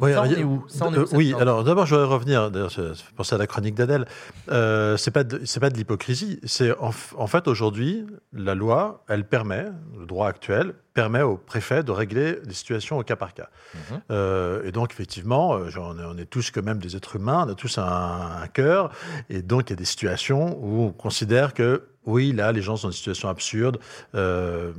Ça, 0.00 0.06
on 0.06 0.24
alors, 0.24 0.26
est 0.26 0.44
où? 0.44 0.64
Ça, 0.68 0.86
on 0.86 0.94
est 0.94 0.98
où, 0.98 1.02
euh, 1.02 1.06
oui, 1.12 1.34
alors 1.38 1.64
d'abord, 1.64 1.86
je 1.86 1.94
voudrais 1.94 2.12
revenir. 2.12 2.50
Fait 2.70 3.14
penser 3.16 3.34
à 3.34 3.38
la 3.38 3.46
chronique 3.46 3.74
d'Adèle. 3.74 4.06
Euh, 4.50 4.96
c'est 4.96 5.16
de, 5.16 5.40
c'est 5.44 5.60
pas 5.60 5.70
de 5.70 5.76
l'hypocrisie. 5.76 6.40
C'est 6.44 6.72
en, 6.78 7.26
fait 7.26 7.48
aujourd'hui, 7.48 8.06
la 8.32 8.54
loi, 8.54 9.04
elle 9.08 9.24
permet, 9.24 9.66
le 9.98 10.06
droit 10.06 10.28
actuel 10.28 10.74
permet 10.94 11.22
au 11.22 11.36
préfet 11.36 11.82
de 11.84 11.92
régler 11.92 12.38
les 12.44 12.54
situations 12.54 12.98
au 12.98 13.02
cas 13.04 13.16
par 13.16 13.34
cas. 13.34 13.48
Mhm. 13.74 14.00
Euh, 14.10 14.62
et 14.64 14.72
donc 14.72 14.92
effectivement, 14.92 15.68
genre, 15.68 15.94
on, 15.94 15.98
est, 15.98 16.04
on 16.04 16.18
est 16.18 16.28
tous 16.28 16.50
quand 16.50 16.64
même 16.64 16.78
des 16.78 16.96
êtres 16.96 17.16
humains, 17.16 17.44
on 17.46 17.50
a 17.50 17.54
tous 17.54 17.78
un, 17.78 18.42
un 18.42 18.46
cœur, 18.48 18.90
et 19.28 19.42
donc 19.42 19.70
il 19.70 19.70
y 19.70 19.74
a 19.74 19.76
des 19.76 19.84
situations 19.84 20.58
où 20.60 20.82
on 20.82 20.92
considère 20.92 21.54
que 21.54 21.89
oui, 22.06 22.32
là, 22.32 22.52
les 22.52 22.62
gens 22.62 22.76
sont 22.76 22.88
dans 22.88 22.92
une 22.92 22.96
situation 22.96 23.28
absurde. 23.28 23.78
euh, 24.14 24.72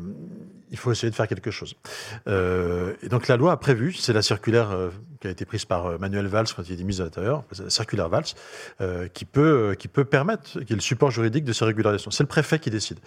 il 0.72 0.78
faut 0.78 0.92
essayer 0.92 1.10
de 1.10 1.16
faire 1.16 1.28
quelque 1.28 1.52
chose. 1.52 1.76
Euh, 2.28 2.94
et 3.04 3.10
donc 3.10 3.28
la 3.28 3.36
loi 3.36 3.52
a 3.52 3.58
prévu, 3.58 3.92
c'est 3.92 4.14
la 4.14 4.22
circulaire 4.22 4.72
euh, 4.72 4.90
qui 5.20 5.28
a 5.28 5.30
été 5.30 5.44
prise 5.44 5.66
par 5.66 5.86
euh, 5.86 5.98
Manuel 5.98 6.28
Valls 6.28 6.48
quand 6.56 6.64
il 6.64 6.72
était 6.72 6.84
ministre 6.84 7.04
de 7.04 7.08
l'Intérieur, 7.08 7.44
la 7.60 7.70
circulaire 7.70 8.08
Valls, 8.08 8.24
euh, 8.80 9.10
qui, 9.10 9.26
peut, 9.26 9.72
euh, 9.72 9.76
qui 9.76 9.90
peut 9.90 10.06
permettre, 10.06 10.62
qui 10.62 10.72
est 10.72 10.76
le 10.76 10.82
support 10.82 11.12
juridique 11.12 11.44
de 11.44 11.52
ces 11.52 11.66
régularisations. 11.66 12.10
C'est 12.12 12.24
le 12.24 12.30
préfet 12.30 12.58
qui 12.58 12.70
décide. 12.70 13.00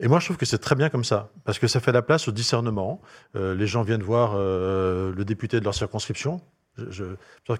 Et 0.00 0.08
moi, 0.08 0.20
je 0.20 0.24
trouve 0.24 0.38
que 0.38 0.46
c'est 0.46 0.58
très 0.58 0.74
bien 0.74 0.88
comme 0.88 1.04
ça, 1.04 1.28
parce 1.44 1.58
que 1.58 1.66
ça 1.66 1.80
fait 1.80 1.92
la 1.92 2.02
place 2.02 2.28
au 2.28 2.32
discernement. 2.32 3.02
Les 3.34 3.66
gens 3.66 3.82
viennent 3.82 4.02
voir 4.02 4.34
le 4.36 5.22
député 5.24 5.60
de 5.60 5.64
leur 5.64 5.74
circonscription. 5.74 6.40
Je, 6.78 7.04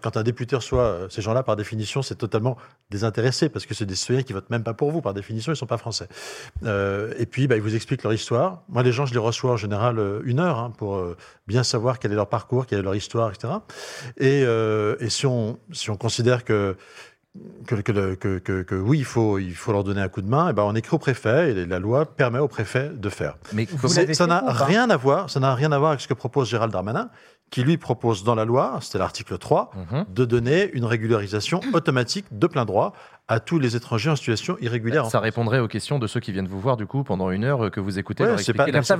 quand 0.00 0.16
un 0.16 0.22
député 0.22 0.56
reçoit 0.56 0.82
euh, 0.84 1.08
ces 1.10 1.20
gens-là, 1.20 1.42
par 1.42 1.54
définition, 1.56 2.00
c'est 2.00 2.14
totalement 2.14 2.56
désintéressé, 2.90 3.50
parce 3.50 3.66
que 3.66 3.74
c'est 3.74 3.84
des 3.84 3.94
citoyens 3.94 4.22
qui 4.22 4.32
votent 4.32 4.48
même 4.48 4.62
pas 4.62 4.72
pour 4.72 4.90
vous, 4.90 5.02
par 5.02 5.12
définition, 5.12 5.52
ils 5.52 5.56
sont 5.56 5.66
pas 5.66 5.76
français. 5.76 6.08
Euh, 6.64 7.12
et 7.18 7.26
puis, 7.26 7.46
bah, 7.46 7.56
ils 7.56 7.62
vous 7.62 7.74
expliquent 7.74 8.04
leur 8.04 8.14
histoire. 8.14 8.62
Moi, 8.70 8.82
les 8.82 8.92
gens, 8.92 9.04
je 9.04 9.12
les 9.12 9.18
reçois 9.20 9.52
en 9.52 9.56
général 9.58 9.98
euh, 9.98 10.20
une 10.24 10.40
heure 10.40 10.58
hein, 10.58 10.72
pour 10.78 11.04
bien 11.46 11.62
savoir 11.62 11.98
quel 11.98 12.12
est 12.12 12.14
leur 12.16 12.28
parcours, 12.28 12.64
quelle 12.66 12.78
est 12.78 12.82
leur 12.82 12.94
histoire, 12.94 13.30
etc. 13.30 13.52
Et, 14.16 14.44
euh, 14.46 14.96
et 15.00 15.10
si, 15.10 15.26
on, 15.26 15.58
si 15.72 15.90
on 15.90 15.96
considère 15.96 16.44
que 16.44 16.76
que, 17.66 17.76
que, 17.76 17.92
le- 17.92 18.14
que, 18.14 18.38
que- 18.38 18.60
que 18.62 18.74
oui, 18.74 18.98
il 18.98 19.06
faut, 19.06 19.38
il 19.38 19.54
faut 19.54 19.72
leur 19.72 19.84
donner 19.84 20.02
un 20.02 20.08
coup 20.10 20.20
de 20.20 20.28
main, 20.28 20.50
et 20.50 20.52
ben 20.52 20.64
on 20.64 20.74
écrit 20.74 20.94
au 20.94 20.98
préfet 20.98 21.52
et 21.52 21.64
la 21.64 21.78
loi 21.78 22.04
permet 22.04 22.38
au 22.38 22.46
préfet 22.48 22.90
de 22.90 23.08
faire. 23.08 23.36
Mais 24.08 24.14
ça 24.14 24.26
n'a 24.26 24.40
rien 24.52 24.90
à 24.90 24.98
voir, 24.98 25.30
ça 25.30 25.40
n'a 25.40 25.54
rien 25.54 25.72
à 25.72 25.78
voir 25.78 25.92
avec 25.92 26.02
ce 26.02 26.08
que 26.08 26.12
propose 26.12 26.50
Gérald 26.50 26.70
Darmanin, 26.74 27.08
qui 27.52 27.62
lui 27.62 27.76
propose 27.76 28.24
dans 28.24 28.34
la 28.34 28.44
loi, 28.46 28.78
c'était 28.80 28.98
l'article 28.98 29.36
3, 29.38 29.70
Mhm. 29.92 30.06
de 30.08 30.24
donner 30.24 30.70
une 30.72 30.86
régularisation 30.86 31.60
automatique 31.74 32.24
de 32.32 32.46
plein 32.46 32.64
droit 32.64 32.92
à 33.28 33.40
tous 33.40 33.58
les 33.58 33.76
étrangers 33.76 34.08
en 34.10 34.16
situation 34.16 34.56
irrégulière. 34.60 35.06
Ça 35.06 35.20
répondrait 35.20 35.58
aux 35.60 35.68
questions 35.68 35.98
de 35.98 36.06
ceux 36.06 36.18
qui 36.18 36.32
viennent 36.32 36.48
vous 36.48 36.58
voir 36.60 36.76
du 36.78 36.86
coup 36.86 37.04
pendant 37.04 37.30
une 37.30 37.44
heure 37.44 37.66
euh, 37.66 37.70
que 37.70 37.78
vous 37.78 37.98
écoutez. 37.98 38.24
Ouais, 38.24 38.38
c'est 38.38 38.52
pas, 38.54 38.66
la 38.66 38.82
ça, 38.82 38.96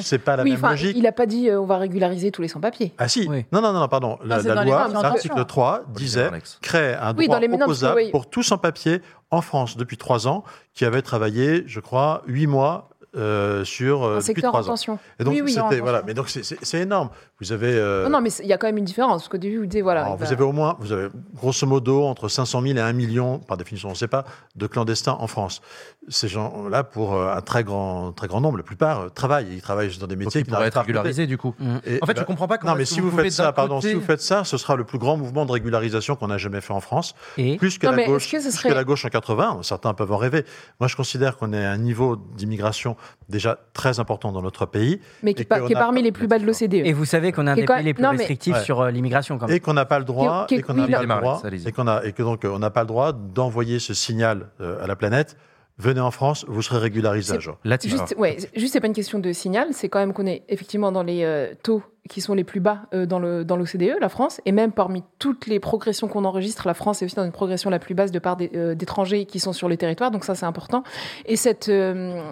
c'est 0.00 0.18
pas 0.18 0.36
la 0.36 0.42
Oui, 0.44 0.50
même 0.52 0.58
enfin, 0.60 0.70
logique. 0.70 0.96
il 0.96 1.02
n'a 1.02 1.12
pas 1.12 1.26
dit 1.26 1.50
euh, 1.50 1.60
on 1.60 1.66
va 1.66 1.76
régulariser 1.78 2.30
tous 2.30 2.40
les 2.40 2.48
sans-papiers. 2.48 2.94
Ah 2.98 3.08
si, 3.08 3.26
Oui. 3.28 3.44
non, 3.52 3.60
non, 3.60 3.72
non, 3.72 3.80
non, 3.80 3.88
pardon. 3.88 4.16
La, 4.24 4.38
les 4.38 4.44
loi, 4.44 4.88
l'article 4.88 5.34
d'intégration. 5.34 5.44
3 5.44 5.74
Olivier 5.74 5.94
disait 6.06 6.30
crée 6.62 6.94
un 6.94 7.14
Oui, 7.16 7.26
droit 7.26 7.36
dans 7.36 7.40
les 7.42 7.48
normes, 7.48 7.62
opposable 7.62 7.96
oui. 7.96 8.10
pour 8.12 8.30
tout 8.30 8.42
sans-papier 8.44 9.02
en 9.30 9.40
France 9.42 9.76
depuis 9.76 9.96
trois 9.96 10.28
ans, 10.28 10.44
qui 10.74 10.84
avait 10.84 11.02
travaillé, 11.02 11.64
je 11.66 11.80
crois, 11.80 12.22
huit 12.26 12.46
mois 12.46 12.90
euh, 13.16 13.64
sur 13.64 14.04
euh, 14.04 14.18
Un 14.18 14.34
trois 14.34 14.70
ans. 14.70 14.98
Et 15.20 15.24
donc 15.24 15.34
Oui, 15.34 15.40
oui, 15.44 15.58
en 15.58 15.68
c'était 15.68 15.80
voilà, 15.80 16.02
mais 16.06 16.14
donc 16.14 16.28
c'est- 16.28 16.42
c'est 16.42 16.58
c'est 16.64 16.80
énorme. 16.80 17.10
Vous 17.40 17.52
avez 17.52 17.72
euh, 17.74 18.04
Non, 18.04 18.10
non, 18.10 18.20
mais 18.20 18.30
il 18.40 18.46
y 18.46 18.52
a 18.52 18.58
quand 18.58 18.66
même 18.68 18.78
une 18.78 18.84
différence. 18.84 19.22
Parce 19.22 19.28
qu'au 19.28 19.36
début, 19.38 19.58
vous 19.58 19.66
disiez, 19.66 19.82
voilà. 19.82 20.04
alors, 20.04 20.16
vous 20.16 20.32
avez 20.32 20.44
au 20.44 20.52
moins, 20.52 20.76
vous 20.80 20.92
avez 20.92 21.08
grosso 21.34 21.66
modo 21.66 22.04
entre 22.04 22.28
500 22.28 22.62
000 22.62 22.76
et 22.76 22.80
1 22.80 22.92
million, 22.92 23.38
par 23.38 23.56
définition, 23.56 23.88
on 23.88 23.92
ne 23.92 23.96
sait 23.96 24.08
pas, 24.08 24.24
de 24.56 24.66
clandestins 24.66 25.16
en 25.18 25.26
France. 25.26 25.60
Ces 26.08 26.28
gens-là, 26.28 26.84
pour 26.84 27.14
euh, 27.14 27.34
un 27.34 27.40
très 27.42 27.64
grand, 27.64 28.12
très 28.12 28.28
grand 28.28 28.40
nombre, 28.40 28.56
la 28.58 28.62
plupart 28.64 29.00
euh, 29.00 29.08
travaillent. 29.08 29.48
Ils 29.52 29.62
travaillent 29.62 29.96
dans 29.98 30.06
des 30.06 30.14
Donc, 30.14 30.24
métiers 30.26 30.40
ils 30.40 30.44
qui 30.44 30.50
pourraient 30.50 30.66
être 30.68 30.78
régularisés 30.80 31.26
du 31.26 31.36
coup. 31.38 31.54
Et, 31.84 31.98
En 32.02 32.06
fait, 32.06 32.14
bah, 32.14 32.20
je 32.20 32.24
comprends 32.24 32.48
pas 32.48 32.58
comment 32.58 32.72
non, 32.72 32.78
mais 32.78 32.84
si 32.84 33.00
vous, 33.00 33.10
faites 33.10 33.30
ça, 33.32 33.52
pardon, 33.52 33.76
côté- 33.76 33.88
si 33.88 33.94
vous 33.94 34.00
faites 34.00 34.20
ça, 34.22 34.44
ce 34.44 34.56
sera 34.56 34.76
le 34.76 34.84
plus 34.84 34.98
grand 34.98 35.16
mouvement 35.16 35.44
de 35.46 35.52
régularisation 35.52 36.16
qu'on 36.16 36.30
a 36.30 36.38
jamais 36.38 36.60
fait 36.60 36.72
en 36.72 36.80
France, 36.80 37.14
Et 37.36 37.56
plus 37.56 37.78
que 37.78 37.86
Non, 37.86 37.92
la 37.92 38.06
gauche, 38.06 38.24
est-ce 38.24 38.32
que 38.32 38.38
ce 38.40 38.48
plus 38.48 38.56
serait- 38.58 38.68
que 38.70 38.74
la 38.74 38.84
gauche 38.84 39.04
en 39.04 39.08
80. 39.08 39.58
Certains 39.62 39.94
peuvent 39.94 40.12
en 40.12 40.16
rêver. 40.16 40.44
Moi, 40.80 40.88
je 40.88 40.96
considère 40.96 41.36
qu'on 41.36 41.52
est 41.52 41.64
à 41.64 41.70
un 41.72 41.78
niveau 41.78 42.16
d'immigration 42.36 42.96
déjà 43.28 43.58
très 43.72 44.00
important 44.00 44.32
dans 44.32 44.42
notre 44.42 44.66
pays 44.66 45.00
mais 45.22 45.34
qui, 45.34 45.42
et 45.42 45.44
pa- 45.44 45.60
qui 45.60 45.72
est 45.72 45.74
parmi 45.74 46.00
pas- 46.00 46.04
les 46.04 46.12
plus 46.12 46.26
bas 46.26 46.38
de 46.38 46.44
l'OCDE. 46.46 46.74
Et 46.86 46.92
vous 46.92 47.04
savez 47.04 47.32
qu'on 47.32 47.46
a 47.46 47.52
un 47.52 47.54
des 47.54 47.64
pays 47.64 47.82
les 47.84 47.94
plus 47.94 48.02
non, 48.02 48.10
restrictifs 48.10 48.58
sur 48.62 48.80
euh, 48.80 48.90
l'immigration 48.90 49.38
quand 49.38 49.46
même. 49.46 49.56
et 49.56 49.60
qu'on 49.60 49.74
n'a 49.74 49.84
pas 49.84 49.98
le 49.98 50.04
droit 50.04 50.46
Qui- 50.46 50.54
qui- 50.56 50.60
et 50.60 50.62
qu'on 50.62 50.74
n'a 50.74 50.84
oui, 50.86 50.92
pas 50.92 51.00
le 51.02 51.06
droit 51.06 51.42
et 51.66 51.72
qu'on 51.72 51.86
a 51.88 52.04
et 52.04 52.12
que 52.12 52.22
donc 52.22 52.42
on 52.44 52.58
n'a 52.58 52.70
pas 52.70 52.80
le 52.82 52.86
droit 52.88 53.12
d'envoyer 53.12 53.78
ce 53.78 53.94
signal 53.94 54.48
euh, 54.60 54.82
à 54.82 54.86
la 54.86 54.96
planète. 54.96 55.36
Venez 55.78 56.00
en 56.00 56.10
France, 56.10 56.44
vous 56.48 56.60
serez 56.60 56.78
régularisé. 56.78 57.38
Juste, 57.40 58.14
ouais, 58.18 58.36
juste 58.54 58.74
c'est 58.74 58.80
pas 58.80 58.86
une 58.88 58.92
question 58.92 59.18
de 59.18 59.32
signal, 59.32 59.68
c'est 59.72 59.88
quand 59.88 60.00
même 60.00 60.12
qu'on 60.12 60.26
est 60.26 60.42
effectivement 60.50 60.92
dans 60.92 61.02
les 61.02 61.24
euh, 61.24 61.54
taux 61.62 61.82
qui 62.10 62.20
sont 62.20 62.34
les 62.34 62.44
plus 62.44 62.60
bas 62.60 62.80
euh, 62.92 63.06
dans 63.06 63.18
le 63.18 63.42
dans 63.44 63.56
l'OCDE, 63.56 63.96
la 63.98 64.10
France, 64.10 64.40
et 64.44 64.52
même 64.52 64.70
parmi 64.72 65.02
toutes 65.18 65.46
les 65.46 65.60
progressions 65.60 66.08
qu'on 66.08 66.26
enregistre, 66.26 66.66
la 66.66 66.74
France 66.74 67.00
est 67.00 67.06
aussi 67.06 67.14
dans 67.16 67.24
une 67.24 67.32
progression 67.32 67.70
la 67.70 67.78
plus 67.78 67.94
basse 67.94 68.10
de 68.12 68.18
part 68.18 68.36
euh, 68.54 68.74
d'étrangers 68.74 69.24
qui 69.24 69.40
sont 69.40 69.54
sur 69.54 69.68
le 69.68 69.78
territoire, 69.78 70.10
donc 70.10 70.24
ça 70.24 70.34
c'est 70.34 70.46
important. 70.46 70.84
Et 71.24 71.36
cette 71.36 71.70
euh, 71.70 72.22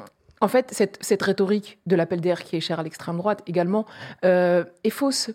en 0.40 0.48
fait, 0.48 0.68
cette, 0.72 0.98
cette 1.00 1.22
rhétorique 1.22 1.78
de 1.86 1.96
l'appel 1.96 2.20
d'air 2.20 2.42
qui 2.44 2.56
est 2.56 2.60
chère 2.60 2.80
à 2.80 2.82
l'extrême 2.82 3.16
droite 3.18 3.42
également 3.46 3.84
euh, 4.24 4.64
est 4.84 4.90
fausse 4.90 5.30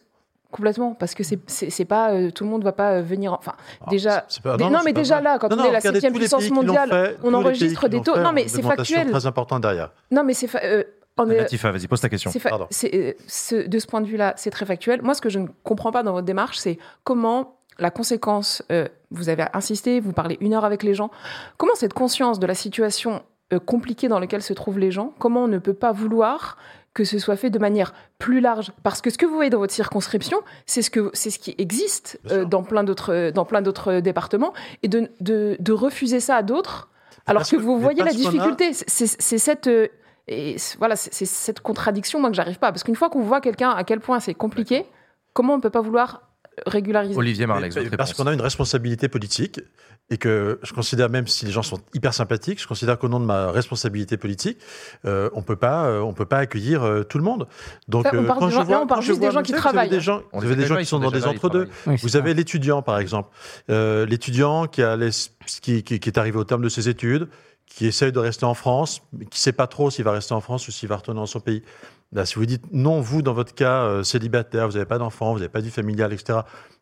complètement 0.52 0.94
parce 0.94 1.16
que 1.16 1.24
c'est 1.24 1.40
c'est 1.48 1.70
c'est 1.70 1.84
pas 1.86 2.12
euh, 2.14 2.32
tout 2.32 2.44
le 2.46 2.50
monde 2.50 2.64
va 2.64 2.72
pas 2.72 2.92
euh, 2.94 3.02
venir 3.02 3.34
en- 3.34 3.38
enfin 3.38 3.56
Ah, 3.82 3.90
déjà 3.90 4.26
c'est- 4.30 4.36
c'est 4.36 4.44
pas- 4.44 4.56
Dé- 4.56 4.64
non, 4.70 4.80
mais 4.86 4.94
déjà 4.94 5.16
vrai. 5.16 5.24
là, 5.24 5.40
quand 5.40 5.50
Non, 5.50 5.56
on 5.56 5.60
non, 5.64 5.66
est 5.66 5.72
la 5.74 5.82
septième 5.82 6.14
puissance 6.14 6.50
mondiale, 6.50 6.90
fait, 6.90 7.18
on 7.24 7.34
enregistre 7.34 7.90
des 7.90 8.02
taux- 8.02 8.14
fait 8.14 8.22
non, 8.24 8.32
mais 8.32 8.48
c'est 8.48 8.62
factuel. 8.62 9.10
très 9.12 9.26
importante 9.26 9.62
derrière. 9.64 9.92
non 10.12 10.24
mais 10.24 10.34
c'est 10.34 10.48
fa- 10.48 10.62
euh, 10.64 10.84
on 11.18 11.30
est- 11.30 11.38
Latifa, 11.38 11.72
vas-y, 11.72 11.88
pose 11.88 12.00
ta 12.02 12.10
question. 12.10 12.32
C'est 12.32 12.40
fa- 12.40 12.50
Pardon. 12.50 12.68
c'est, 12.70 12.94
euh, 12.96 13.14
ce- 13.28 13.68
de 13.68 13.80
ce 13.80 13.88
point 13.88 14.02
de 14.02 14.08
vue-là, 14.08 14.34
c'est 14.38 14.50
très 14.50 14.66
factuel. 14.66 15.02
Moi, 15.02 15.14
ce 15.14 15.22
que 15.22 15.30
je 15.30 15.40
ne 15.40 15.48
comprends 15.64 15.92
pas 15.92 16.04
dans 16.04 16.12
votre 16.14 16.26
démarche, 16.26 16.58
c'est 16.58 16.78
comment 17.04 17.56
la 17.80 17.90
conséquence, 17.92 18.64
euh, 18.72 18.88
vous 19.12 19.28
avez 19.30 19.46
insisté, 19.54 20.00
vous 20.00 20.14
parlez 20.14 20.38
une 20.40 20.54
heure 20.54 20.64
avec 20.66 20.84
les 20.84 20.94
gens, 20.94 21.12
comment 21.58 21.76
cette 21.76 21.94
conscience 21.94 22.40
de 22.40 22.46
la 22.48 22.54
situation 22.56 23.24
euh, 23.54 23.60
compliquée 23.60 24.08
dans 24.08 24.20
laquelle 24.20 24.42
se 24.42 24.54
trouvent 24.54 24.80
les 24.80 24.92
gens, 24.92 25.14
comment 25.20 25.44
on 25.44 25.48
ne 25.48 25.60
peut 25.60 25.74
pas 25.74 25.92
vouloir 25.92 26.58
que 26.94 27.04
ce 27.04 27.20
soit 27.20 27.36
fait 27.36 27.50
de 27.50 27.60
manière 27.60 27.94
plus 28.20 28.40
large? 28.40 28.72
Parce 28.82 29.02
que 29.02 29.10
ce 29.10 29.18
que 29.18 29.26
vous 29.26 29.36
voyez 29.36 29.50
dans 29.50 29.60
votre 29.60 29.74
circonscription, 29.74 30.40
c'est 30.66 30.82
ce, 30.82 30.90
que, 30.90 31.10
c'est 31.14 31.30
ce 31.30 31.40
qui 31.40 31.54
existe 31.58 32.20
euh, 32.32 32.46
dans 32.46 32.64
plein 32.64 32.84
d'autres, 32.86 33.14
euh, 33.14 33.32
dans 33.32 33.44
plein 33.46 33.62
d'autres 33.62 34.00
départements, 34.00 34.54
et 34.82 34.88
de, 34.88 35.10
de, 35.20 35.58
de 35.60 35.74
refuser 35.74 36.20
ça 36.22 36.38
à 36.38 36.42
d'autres, 36.44 36.90
alors 37.28 37.44
que 37.44 37.58
que- 37.58 37.62
vous 37.62 37.78
voyez 37.80 38.02
la 38.04 38.12
a- 38.12 38.14
difficulté. 38.14 38.72
C'est, 38.74 39.38
cette... 39.38 39.68
euh, 39.68 39.88
et 40.28 40.56
voilà, 40.80 40.96
c'est 40.96 41.14
c'est 41.14 41.26
cette 41.26 41.60
contradiction, 41.60 42.20
moi, 42.20 42.30
que 42.30 42.36
j'arrive 42.36 42.58
pas. 42.60 42.72
Parce 42.72 42.84
qu'une 42.84 42.96
fois 42.96 43.10
qu'on 43.10 43.22
voit 43.22 43.42
quelqu'un 43.42 43.70
à 43.72 43.84
quel 43.84 44.00
point 44.00 44.20
c'est 44.20 44.34
compliqué, 44.34 44.86
comment 45.34 45.54
on 45.54 45.58
ne 45.58 45.62
peut 45.62 45.70
pas 45.70 45.82
vouloir 45.82 46.22
régulariser. 46.66 47.16
Olivier 47.18 47.46
Marlex, 47.48 47.76
Parce 47.98 48.14
qu'on 48.14 48.28
a 48.28 48.34
une 48.34 48.42
responsabilité 48.42 49.08
politique 49.08 49.62
et 50.12 50.18
que 50.18 50.60
je 50.62 50.72
considère, 50.74 51.10
même 51.10 51.26
si 51.26 51.46
les 51.46 51.52
gens 51.52 51.64
sont 51.64 51.80
hyper 51.96 52.14
sympathiques, 52.14 52.62
je 52.62 52.68
considère 52.68 53.00
qu'au 53.00 53.10
nom 53.10 53.20
de 53.20 53.26
ma 53.26 53.52
responsabilité 53.52 54.18
politique, 54.18 54.60
euh, 55.06 55.30
on 55.34 55.42
peut 55.42 55.56
pas, 55.56 55.86
euh, 55.86 56.00
on 56.02 56.14
peut 56.14 56.26
pas 56.28 56.38
accueillir 56.38 56.84
euh, 56.84 57.04
tout 57.04 57.18
le 57.18 57.24
monde. 57.24 57.48
Donc, 57.88 58.06
Là, 58.06 58.12
on 58.14 58.24
parle 58.26 58.40
quand 58.40 58.46
des 58.46 58.52
je 58.52 58.56
gens- 58.56 58.60
là, 58.60 58.66
vois- 58.66 58.82
on 58.82 58.88
parle 58.88 59.00
quand 59.00 59.02
je 59.02 59.08
juste 59.08 59.20
des 59.20 59.32
gens 59.32 59.42
qui 59.42 59.52
savez, 59.52 59.62
vous 59.62 59.68
avez 59.68 59.74
travaillent. 59.74 59.90
Des 59.90 60.00
gens, 60.00 60.22
On 60.32 60.40
vous 60.40 60.46
avez 60.46 60.56
des 60.56 60.66
gens 60.68 60.78
qui 60.78 60.86
sont 60.86 61.00
dans 61.00 61.10
des 61.12 61.22
là, 61.22 61.30
entre-deux. 61.30 61.66
travaillent. 61.66 61.96
Oui, 61.96 61.96
Vous 62.02 62.10
ça. 62.10 62.18
avez 62.20 62.34
l'étudiant, 62.36 62.82
par 62.84 63.00
exemple, 63.00 63.30
euh, 63.72 64.06
l'étudiant 64.06 64.68
qui, 64.68 64.84
a 64.84 64.96
les- 64.96 65.10
qui, 65.62 65.82
qui- 65.84 66.00
qui 66.00 66.10
est 66.10 66.18
arrivé 66.20 66.38
au 66.38 66.44
terme 66.44 66.62
de 66.62 66.70
ses 66.70 66.88
études, 66.88 67.28
qui 67.66 67.88
essaye 67.88 68.12
de 68.12 68.20
rester 68.20 68.46
en 68.46 68.54
France, 68.54 69.02
mais 69.12 69.26
qui 69.26 69.38
ne 69.38 69.42
sait 69.42 69.52
pas 69.54 69.66
trop 69.66 69.90
s'il 69.90 70.06
va 70.06 70.12
rester 70.12 70.34
en 70.36 70.40
France 70.40 70.68
ou 70.68 70.72
s'il 70.72 70.88
va 70.88 70.98
retourner 70.98 71.20
dans 71.20 71.26
son 71.26 71.40
pays. 71.40 71.64
Là, 72.16 72.26
si 72.26 72.36
vous 72.36 72.46
dites 72.46 72.64
non, 72.72 73.02
vous, 73.02 73.22
dans 73.22 73.34
votre 73.34 73.54
cas, 73.54 73.84
euh, 73.84 74.04
célibataire, 74.04 74.68
vous 74.68 74.74
n'avez 74.74 74.86
pas 74.86 74.98
d'enfant, 74.98 75.34
vous 75.34 75.40
n'avez 75.40 75.50
pas 75.50 75.60
de 75.60 75.66
vie 75.66 75.72
familiale, 75.72 76.14
etc., 76.14 76.40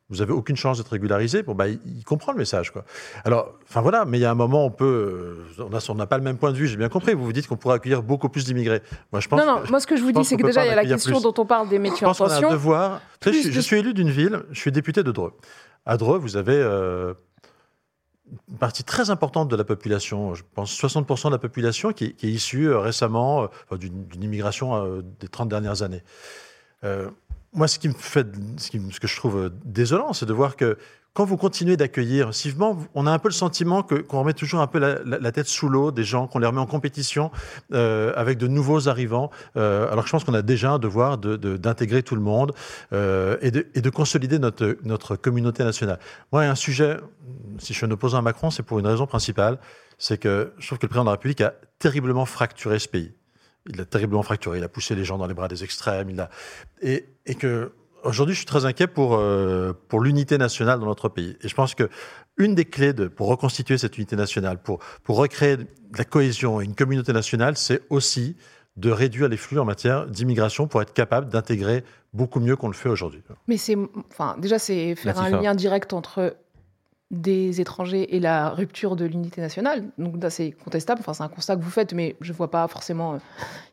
vous 0.09 0.17
n'avez 0.17 0.33
aucune 0.33 0.55
chance 0.55 0.77
d'être 0.77 0.89
régularisé, 0.89 1.41
bon, 1.41 1.55
bah, 1.55 1.67
il, 1.67 2.03
comprend 2.05 2.33
le 2.33 2.37
message. 2.37 2.71
Quoi. 2.71 2.85
Alors, 3.25 3.53
enfin 3.67 3.81
voilà, 3.81 4.05
mais 4.05 4.19
il 4.19 4.21
y 4.21 4.25
a 4.25 4.31
un 4.31 4.35
moment, 4.35 4.63
on 4.65 4.69
peut. 4.69 5.47
euh, 5.59 5.79
on 5.89 5.95
n'a 5.95 6.05
pas 6.05 6.17
le 6.17 6.23
même 6.23 6.37
point 6.37 6.51
de 6.51 6.57
vue, 6.57 6.67
j'ai 6.67 6.77
bien 6.77 6.89
compris. 6.89 7.15
Vous 7.15 7.23
vous 7.23 7.33
dites 7.33 7.47
qu'on 7.47 7.55
pourrait 7.55 7.75
accueillir 7.77 8.03
beaucoup 8.03 8.29
plus 8.29 8.45
d'immigrés. 8.45 8.83
Moi, 9.11 9.21
je 9.21 9.27
pense 9.27 9.39
Non, 9.39 9.45
non, 9.47 9.61
moi 9.69 9.79
ce 9.79 9.87
que 9.87 9.95
je 9.95 10.03
vous 10.03 10.09
je 10.09 10.13
dis, 10.13 10.25
c'est 10.25 10.37
que 10.37 10.45
déjà, 10.45 10.65
il 10.65 10.69
y 10.69 10.71
a 10.71 10.75
la 10.75 10.85
question 10.85 11.15
plus. 11.15 11.23
dont 11.23 11.33
on 11.41 11.45
parle 11.47 11.67
des 11.69 11.77
Je 11.77 11.81
métiers 11.81 12.05
en 12.05 12.09
pense 12.11 12.19
qu'on 12.19 12.25
a 12.25 12.27
un 12.27 12.41
tension. 12.41 12.51
devoir. 12.51 13.01
Savez, 13.23 13.41
je, 13.41 13.49
je 13.51 13.59
suis 13.59 13.77
élu 13.77 13.93
d'une 13.95 14.11
ville, 14.11 14.43
je 14.51 14.59
suis 14.59 14.71
député 14.71 15.01
de 15.01 15.11
Dreux. 15.11 15.33
À 15.85 15.97
Dreux, 15.97 16.19
vous 16.19 16.37
avez 16.37 16.57
euh, 16.57 17.13
une 18.49 18.57
partie 18.57 18.83
très 18.83 19.09
importante 19.09 19.49
de 19.49 19.55
la 19.55 19.63
population, 19.63 20.33
je 20.33 20.43
pense 20.55 20.73
60% 20.79 21.27
de 21.27 21.31
la 21.31 21.37
population 21.37 21.93
qui, 21.93 22.05
est- 22.05 22.23
issue 22.23 22.67
euh, 22.67 22.79
récemment 22.79 23.49
euh, 23.71 23.77
d'une 23.77 24.23
immigration 24.23 24.75
euh, 24.75 25.01
des 25.19 25.27
30 25.27 25.49
dernières 25.49 25.81
années. 25.83 26.03
Moi, 27.55 27.67
ce 27.67 27.77
qui 27.77 27.87
me 27.87 27.93
fait, 27.93 28.27
ce, 28.57 28.99
que 28.99 29.07
je 29.07 29.15
trouve 29.15 29.51
désolant, 29.63 30.11
c'est 30.13 30.25
de 30.25 30.33
voir 30.33 30.55
que 30.55 30.77
quand 31.13 31.25
vous 31.25 31.37
continuez 31.37 31.77
d'accueillir 31.77 32.27
massivement, 32.27 32.77
on 32.95 33.05
a 33.05 33.11
un 33.11 33.19
peu 33.19 33.27
le 33.27 33.33
sentiment 33.33 33.83
qu'on 33.83 34.19
remet 34.19 34.33
toujours 34.33 34.61
un 34.61 34.67
peu 34.67 34.79
la, 34.79 35.31
tête 35.31 35.47
sous 35.47 35.69
l'eau 35.69 35.91
des 35.91 36.03
gens, 36.03 36.27
qu'on 36.27 36.39
les 36.39 36.47
remet 36.47 36.59
en 36.59 36.65
compétition 36.65 37.31
euh, 37.71 38.11
avec 38.15 38.39
de 38.39 38.47
nouveaux 38.47 38.89
arrivants. 38.89 39.29
Euh, 39.55 39.91
alors 39.91 40.03
que 40.03 40.07
je 40.07 40.11
pense 40.11 40.23
qu'on 40.23 40.33
a 40.33 40.41
déjà 40.41 40.71
un 40.71 40.79
devoir 40.79 41.19
de- 41.19 41.35
de- 41.35 41.57
d'intégrer 41.57 42.01
tout 42.01 42.15
le 42.15 42.21
monde 42.21 42.53
euh, 42.93 43.37
et, 43.41 43.51
de, 43.51 43.89
consolider 43.91 44.39
notre, 44.39 45.15
communauté 45.15 45.63
nationale. 45.63 45.99
Moi, 46.31 46.43
un 46.43 46.55
sujet, 46.55 46.97
si 47.59 47.73
je 47.73 47.77
suis 47.77 47.85
un 47.85 47.91
opposant 47.91 48.17
à 48.17 48.21
Macron, 48.23 48.49
c'est 48.49 48.63
pour 48.63 48.79
une 48.79 48.87
raison 48.87 49.05
principale, 49.05 49.59
c'est 49.99 50.17
que 50.17 50.53
je 50.57 50.65
trouve 50.65 50.79
que 50.79 50.85
le 50.85 50.89
président 50.89 51.03
de 51.03 51.09
la 51.09 51.13
République 51.13 51.41
a 51.41 51.53
terriblement 51.77 52.25
fracturé 52.25 52.79
ce 52.79 52.87
pays. 52.87 53.13
Il 53.69 53.77
l'a 53.77 53.85
terriblement 53.85 54.23
fracturé. 54.23 54.57
Il 54.57 54.63
a 54.63 54.67
poussé 54.69 54.95
les 54.95 55.05
gens 55.05 55.19
dans 55.19 55.27
les 55.27 55.35
bras 55.35 55.47
des 55.47 55.63
extrêmes. 55.63 56.09
Il 56.09 56.19
a... 56.19 56.29
et 56.81 57.35
que 57.35 57.71
aujourd'hui, 58.03 58.33
je 58.33 58.39
suis 58.39 58.45
très 58.45 58.65
inquiet 58.65 58.87
pour, 58.87 59.15
euh, 59.15 59.73
pour 59.87 60.01
l'unité 60.01 60.37
nationale 60.37 60.79
dans 60.79 60.85
notre 60.85 61.09
pays. 61.09 61.37
Et 61.41 61.47
je 61.47 61.55
pense 61.55 61.75
que 61.75 61.89
une 62.37 62.55
des 62.55 62.65
clés 62.65 62.93
de, 62.93 63.07
pour 63.07 63.27
reconstituer 63.27 63.77
cette 63.77 63.97
unité 63.97 64.15
nationale, 64.15 64.57
pour, 64.61 64.79
pour 65.03 65.17
recréer 65.17 65.57
de 65.57 65.67
la 65.97 66.05
cohésion 66.05 66.61
et 66.61 66.65
une 66.65 66.75
communauté 66.75 67.13
nationale, 67.13 67.57
c'est 67.57 67.81
aussi 67.89 68.35
de 68.75 68.89
réduire 68.89 69.27
les 69.27 69.37
flux 69.37 69.59
en 69.59 69.65
matière 69.65 70.07
d'immigration 70.07 70.67
pour 70.67 70.81
être 70.81 70.93
capable 70.93 71.29
d'intégrer 71.29 71.83
beaucoup 72.11 72.39
mieux 72.39 72.55
qu'on 72.55 72.67
le 72.67 72.73
fait 72.73 72.89
aujourd'hui. 72.89 73.21
Mais 73.47 73.57
c'est, 73.57 73.77
enfin, 74.09 74.35
déjà, 74.39 74.57
c'est 74.57 74.95
faire 74.95 75.15
Latifa. 75.15 75.37
un 75.37 75.41
lien 75.41 75.55
direct 75.55 75.93
entre 75.93 76.35
des 77.13 77.61
étrangers 77.61 78.15
et 78.15 78.19
la 78.19 78.49
rupture 78.49 78.95
de 78.95 79.05
l'unité 79.05 79.39
nationale. 79.39 79.83
Donc 79.97 80.21
là, 80.21 80.29
c'est 80.29 80.51
contestable. 80.51 80.99
Enfin, 81.01 81.13
c'est 81.13 81.23
un 81.23 81.27
constat 81.29 81.55
que 81.55 81.61
vous 81.61 81.69
faites, 81.69 81.93
mais 81.93 82.15
je 82.19 82.33
vois 82.33 82.49
pas 82.51 82.67
forcément 82.67 83.13
euh, 83.13 83.17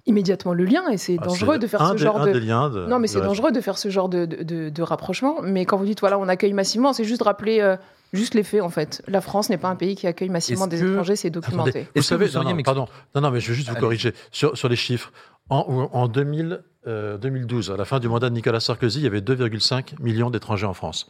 immédiatement 0.07 0.53
le 0.53 0.65
lien. 0.65 0.89
Et 0.91 0.99
c'est 0.99 1.17
Ah, 1.21 1.25
dangereux 1.25 1.59
de 1.59 1.67
faire 1.67 1.87
ce 1.89 1.93
des- 1.93 1.99
genre 1.99 2.21
de. 2.27 2.87
Non, 2.87 2.99
mais 2.99 3.07
c'est 3.07 3.21
dangereux 3.21 3.51
de 3.51 3.61
faire 3.61 3.79
ce 3.79 3.89
genre 3.89 4.09
de, 4.09 4.27
de, 4.27 4.43
de- 4.43 4.69
de 4.69 4.83
rapprochement. 4.83 5.37
Mais 5.43 5.65
quand 5.65 5.77
vous 5.79 5.87
dites, 5.87 6.01
voilà, 6.01 6.19
on 6.19 6.29
accueille 6.29 6.53
massivement, 6.53 6.93
c'est 6.93 7.05
juste 7.05 7.23
rappeler 7.23 7.61
euh, 7.61 7.77
juste 8.13 8.35
les 8.35 8.43
faits, 8.43 8.61
en 8.63 8.69
fait. 8.71 9.03
La 9.09 9.21
France 9.23 9.49
n'est 9.51 9.59
pas 9.59 9.69
un 9.69 9.77
pays 9.77 9.97
qui 9.97 10.07
accueille 10.07 10.29
massivement 10.29 10.67
des 10.67 10.79
que- 10.79 10.93
étrangers, 10.93 11.17
c'est 11.17 11.29
Attendez, 11.29 11.47
documenté. 11.47 11.87
vous 11.97 12.03
savez, 12.03 12.27
vous 12.27 12.39
non, 12.39 12.45
non, 12.55 12.63
pardon, 12.63 12.87
non, 13.15 13.21
non, 13.23 13.31
mais 13.31 13.41
je 13.41 13.49
veux 13.49 13.55
juste 13.55 13.69
vous 13.69 13.73
Allez. 13.75 13.81
corriger 13.81 14.13
sur, 14.33 14.57
sur 14.57 14.69
les 14.69 14.77
chiffres. 14.77 15.13
En, 15.49 15.89
en 15.93 16.07
2000, 16.09 16.63
euh, 16.87 17.19
2012, 17.19 17.71
à 17.71 17.77
la 17.77 17.85
fin 17.85 17.99
du 18.01 18.09
mandat 18.09 18.29
de 18.29 18.35
Nicolas 18.35 18.61
Sarkozy, 18.61 18.99
il 19.01 19.05
y 19.05 19.07
avait 19.07 19.21
2,5 19.21 19.95
millions 20.01 20.31
d'étrangers 20.31 20.67
en 20.67 20.75
France. 20.75 21.09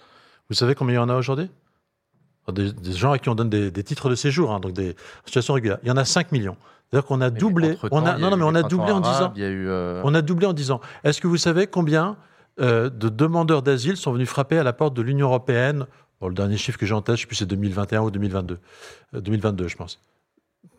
Vous 0.48 0.54
savez 0.54 0.74
combien 0.74 0.94
il 0.94 0.96
y 0.96 1.00
en 1.00 1.08
a 1.10 1.16
aujourd'hui? 1.16 1.50
Des, 2.52 2.72
des 2.72 2.92
gens 2.92 3.12
à 3.12 3.18
qui 3.18 3.28
on 3.28 3.34
donne 3.34 3.50
des, 3.50 3.70
des 3.70 3.82
titres 3.84 4.08
de 4.08 4.14
séjour, 4.14 4.52
hein, 4.52 4.60
donc 4.60 4.72
des 4.72 4.94
situations 5.24 5.54
régulières. 5.54 5.78
Il 5.82 5.88
y 5.88 5.92
en 5.92 5.96
a 5.96 6.04
5 6.04 6.32
millions. 6.32 6.56
C'est-à-dire 6.90 7.06
qu'on 7.06 7.20
a 7.20 7.30
Mais 7.30 7.38
doublé. 7.38 7.78
On 7.92 8.04
a, 8.04 8.18
non, 8.18 8.30
non, 8.30 8.36
mais 8.36 8.42
on 8.44 8.50
les 8.50 8.60
a 8.60 8.62
doublé 8.64 8.90
en 8.92 9.00
printemps 9.00 9.18
10 9.18 9.24
ans. 9.24 9.32
euh, 9.68 10.00
On 10.04 10.14
a 10.14 10.22
doublé 10.22 10.46
en 10.46 10.52
10 10.52 10.70
ans. 10.72 10.80
Est-ce 11.04 11.20
que 11.20 11.28
vous 11.28 11.36
savez 11.36 11.66
combien 11.68 12.16
euh, 12.60 12.90
de 12.90 13.08
demandeurs 13.08 13.62
d'asile 13.62 13.96
sont 13.96 14.12
venus 14.12 14.28
frapper 14.28 14.58
à 14.58 14.64
la 14.64 14.72
porte 14.72 14.94
de 14.94 15.02
l'Union 15.02 15.26
européenne? 15.28 15.86
Bon, 16.20 16.28
Le 16.28 16.34
dernier 16.34 16.56
chiffre 16.56 16.78
que 16.78 16.86
j'ai 16.86 16.94
en 16.94 17.00
tête, 17.00 17.16
je 17.16 17.20
ne 17.20 17.24
sais 17.24 17.26
plus, 17.28 17.36
c'est 17.36 17.46
2021 17.46 18.02
ou 18.02 18.10
2022. 18.10 18.58
Euh, 19.14 19.20
2022, 19.20 19.68
je 19.68 19.76
pense. 19.76 20.00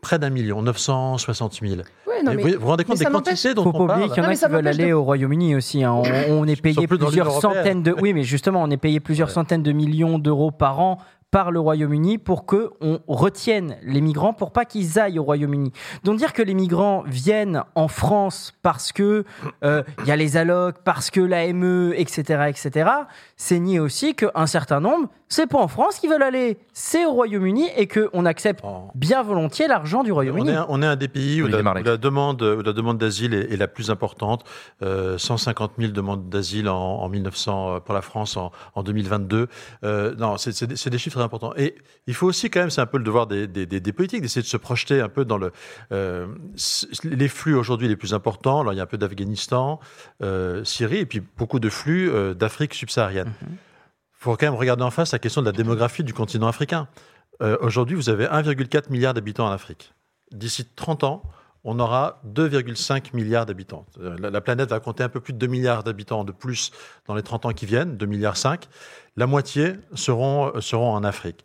Près 0.02 0.18
d'un 0.20 0.30
million, 0.32 0.62
960 0.64 1.60
000. 1.62 1.82
Ouais, 2.08 2.24
non, 2.24 2.34
mais 2.34 2.42
vous, 2.42 2.60
vous 2.60 2.68
rendez 2.68 2.84
compte 2.84 2.98
mais 3.00 3.06
des 3.06 3.12
quantités 3.12 3.54
dont 3.54 3.64
Faut 3.64 3.70
on 3.70 3.72
pas 3.74 3.80
oublier 3.96 4.00
parle 4.08 4.10
qu'il 4.14 4.24
y 4.24 4.26
en 4.26 4.30
a 4.30 4.36
qui 4.36 4.46
veulent 4.56 4.68
aller 4.68 4.88
de- 4.90 4.94
au 4.94 5.04
Royaume-Uni 5.04 5.56
aussi. 5.56 5.84
hein. 5.84 5.94
On, 5.94 6.04
on 6.42 6.48
est 6.48 6.60
payé 6.62 6.88
plusieurs 6.88 7.32
centaines 7.40 7.84
de. 7.84 7.96
Oui, 8.02 8.14
mais 8.14 8.24
justement, 8.24 8.64
on 8.64 8.70
est 8.72 8.78
payé 8.78 9.00
plusieurs 9.00 9.28
Ouais. 9.30 9.34
centaines 9.36 9.64
de 9.64 9.72
millions 9.72 10.18
d'euros 10.18 10.50
par 10.52 10.80
an 10.80 10.98
par 11.30 11.50
le 11.52 11.62
Royaume-Uni 11.62 12.18
pour 12.18 12.46
que 12.46 12.72
on 12.82 13.00
retienne 13.08 13.78
les 13.84 14.02
migrants 14.02 14.34
pour 14.34 14.52
pas 14.52 14.66
qu'ils 14.66 15.00
aillent 15.00 15.18
au 15.18 15.24
Royaume-Uni. 15.24 15.72
Donc 16.04 16.18
dire 16.18 16.34
que 16.34 16.42
les 16.42 16.54
migrants 16.54 17.04
viennent 17.08 17.64
en 17.76 17.88
France 17.88 18.54
parce 18.64 18.92
que 18.92 19.24
euh, 19.64 19.82
il 20.02 20.08
y 20.08 20.12
a 20.12 20.18
les 20.18 20.36
allocs, 20.36 20.76
parce 20.84 21.10
que 21.10 21.22
l'AME, 21.22 21.94
etc., 21.96 22.48
etc. 22.50 22.90
C'est 23.38 23.60
nier 23.60 23.80
aussi 23.80 24.14
qu'un 24.14 24.46
certain 24.46 24.82
nombre, 24.82 25.08
c'est 25.30 25.48
pas 25.48 25.60
en 25.60 25.70
France 25.70 26.00
qu'ils 26.00 26.10
veulent 26.10 26.22
aller, 26.22 26.58
c'est 26.74 27.06
au 27.06 27.14
Royaume-Uni 27.14 27.70
et 27.78 27.88
que 27.88 28.10
on 28.12 28.26
accepte 28.26 28.60
Oh. 28.66 28.90
bien 28.94 29.24
volontiers 29.24 29.70
l'argent 29.70 29.91
du 30.04 30.12
On 30.12 30.16
Royaume-Uni. 30.16 30.50
est, 30.50 30.56
un, 30.56 30.66
on 30.70 30.82
est 30.82 30.86
un 30.86 30.96
des 30.96 31.08
pays 31.08 31.42
où 31.44 31.48
la, 31.48 31.62
Marleix. 31.62 31.82
où 31.82 31.86
la 31.86 31.98
demande, 31.98 32.42
où 32.42 32.62
la 32.62 32.74
demande 32.74 32.98
d'asile 32.98 33.34
est, 33.34 33.52
est 33.54 33.58
la 33.58 33.68
plus 33.68 33.92
importante. 33.92 34.44
Euh, 34.82 35.18
150 35.18 35.74
000 35.78 35.92
demandes 35.92 36.30
d'asile 36.30 36.70
en, 36.70 36.78
en 36.78 37.10
1900 37.10 37.76
euh, 37.76 37.80
pour 37.82 37.94
la 37.94 38.02
France 38.02 38.38
en, 38.38 38.52
en 38.76 38.84
2022. 38.84 39.48
Euh, 39.84 40.16
non, 40.16 40.38
c'est 40.38 40.54
c'est 40.54 40.68
des- 40.68 40.76
c'est 40.76 40.90
des 40.90 40.98
chiffres 40.98 41.18
très 41.18 41.24
importants. 41.26 41.54
Et 41.58 41.76
il 42.08 42.14
faut 42.14 42.28
aussi 42.28 42.50
quand 42.50 42.62
même, 42.62 42.70
c'est 42.70 42.82
un 42.82 42.86
peu 42.86 42.98
le 42.98 43.04
devoir 43.04 43.28
des, 43.28 43.46
des, 43.48 43.66
des- 43.66 43.80
des 43.82 43.94
politiques 43.94 44.22
d'essayer 44.22 44.42
de 44.42 44.48
se 44.48 44.58
projeter 44.58 45.02
un 45.02 45.10
peu 45.10 45.26
dans 45.26 45.38
le 45.38 45.52
euh, 45.92 46.28
les 47.04 47.28
flux 47.28 47.56
aujourd'hui 47.56 47.88
les 47.88 47.96
plus 47.98 48.14
importants. 48.14 48.62
Alors 48.62 48.74
il 48.74 48.78
y 48.78 48.80
a 48.80 48.84
un 48.84 48.88
peu 48.88 48.98
d'Afghanistan, 48.98 49.80
euh, 50.24 50.64
Syrie, 50.64 50.98
et 51.00 51.06
puis 51.06 51.22
beaucoup 51.38 51.60
de 51.60 51.70
flux 51.70 52.10
euh, 52.10 52.34
d'Afrique 52.34 52.74
subsaharienne. 52.74 53.28
Mhm. 53.42 53.48
Il 53.52 54.24
faut 54.24 54.36
quand 54.38 54.46
même 54.46 54.54
regarder 54.56 54.84
en 54.84 54.92
face 54.92 55.14
la 55.14 55.20
question 55.20 55.42
de 55.42 55.48
la 55.48 55.52
démographie 55.52 56.04
du 56.04 56.14
continent 56.14 56.48
africain. 56.48 56.88
Euh, 57.42 57.58
Aujourd'hui, 57.62 57.96
vous 57.96 58.10
avez 58.10 58.26
1,4 58.26 58.92
milliard 58.92 59.14
d'habitants 59.14 59.48
en 59.48 59.52
Afrique. 59.52 59.94
D'ici 60.32 60.66
30 60.66 61.04
ans, 61.04 61.24
on 61.64 61.80
aura 61.80 62.22
2,5 62.26 63.16
milliards 63.16 63.46
d'habitants. 63.46 63.86
Euh, 64.00 64.18
La, 64.20 64.30
la 64.30 64.42
planète 64.42 64.70
va 64.70 64.80
compter 64.80 65.04
un 65.04 65.10
peu 65.10 65.20
plus 65.20 65.34
de 65.34 65.38
2 65.38 65.48
milliards 65.48 65.84
d'habitants 65.84 66.24
de 66.24 66.32
plus 66.32 66.72
dans 67.08 67.16
les 67.16 67.24
30 67.24 67.48
ans 67.48 67.52
qui 67.52 67.66
viennent, 67.66 67.98
2 67.98 68.06
milliards 68.06 68.38
5. 68.38 68.68
La 69.18 69.28
moitié 69.28 69.74
seront, 69.94 70.60
seront 70.62 70.94
en 70.94 71.04
Afrique. 71.04 71.44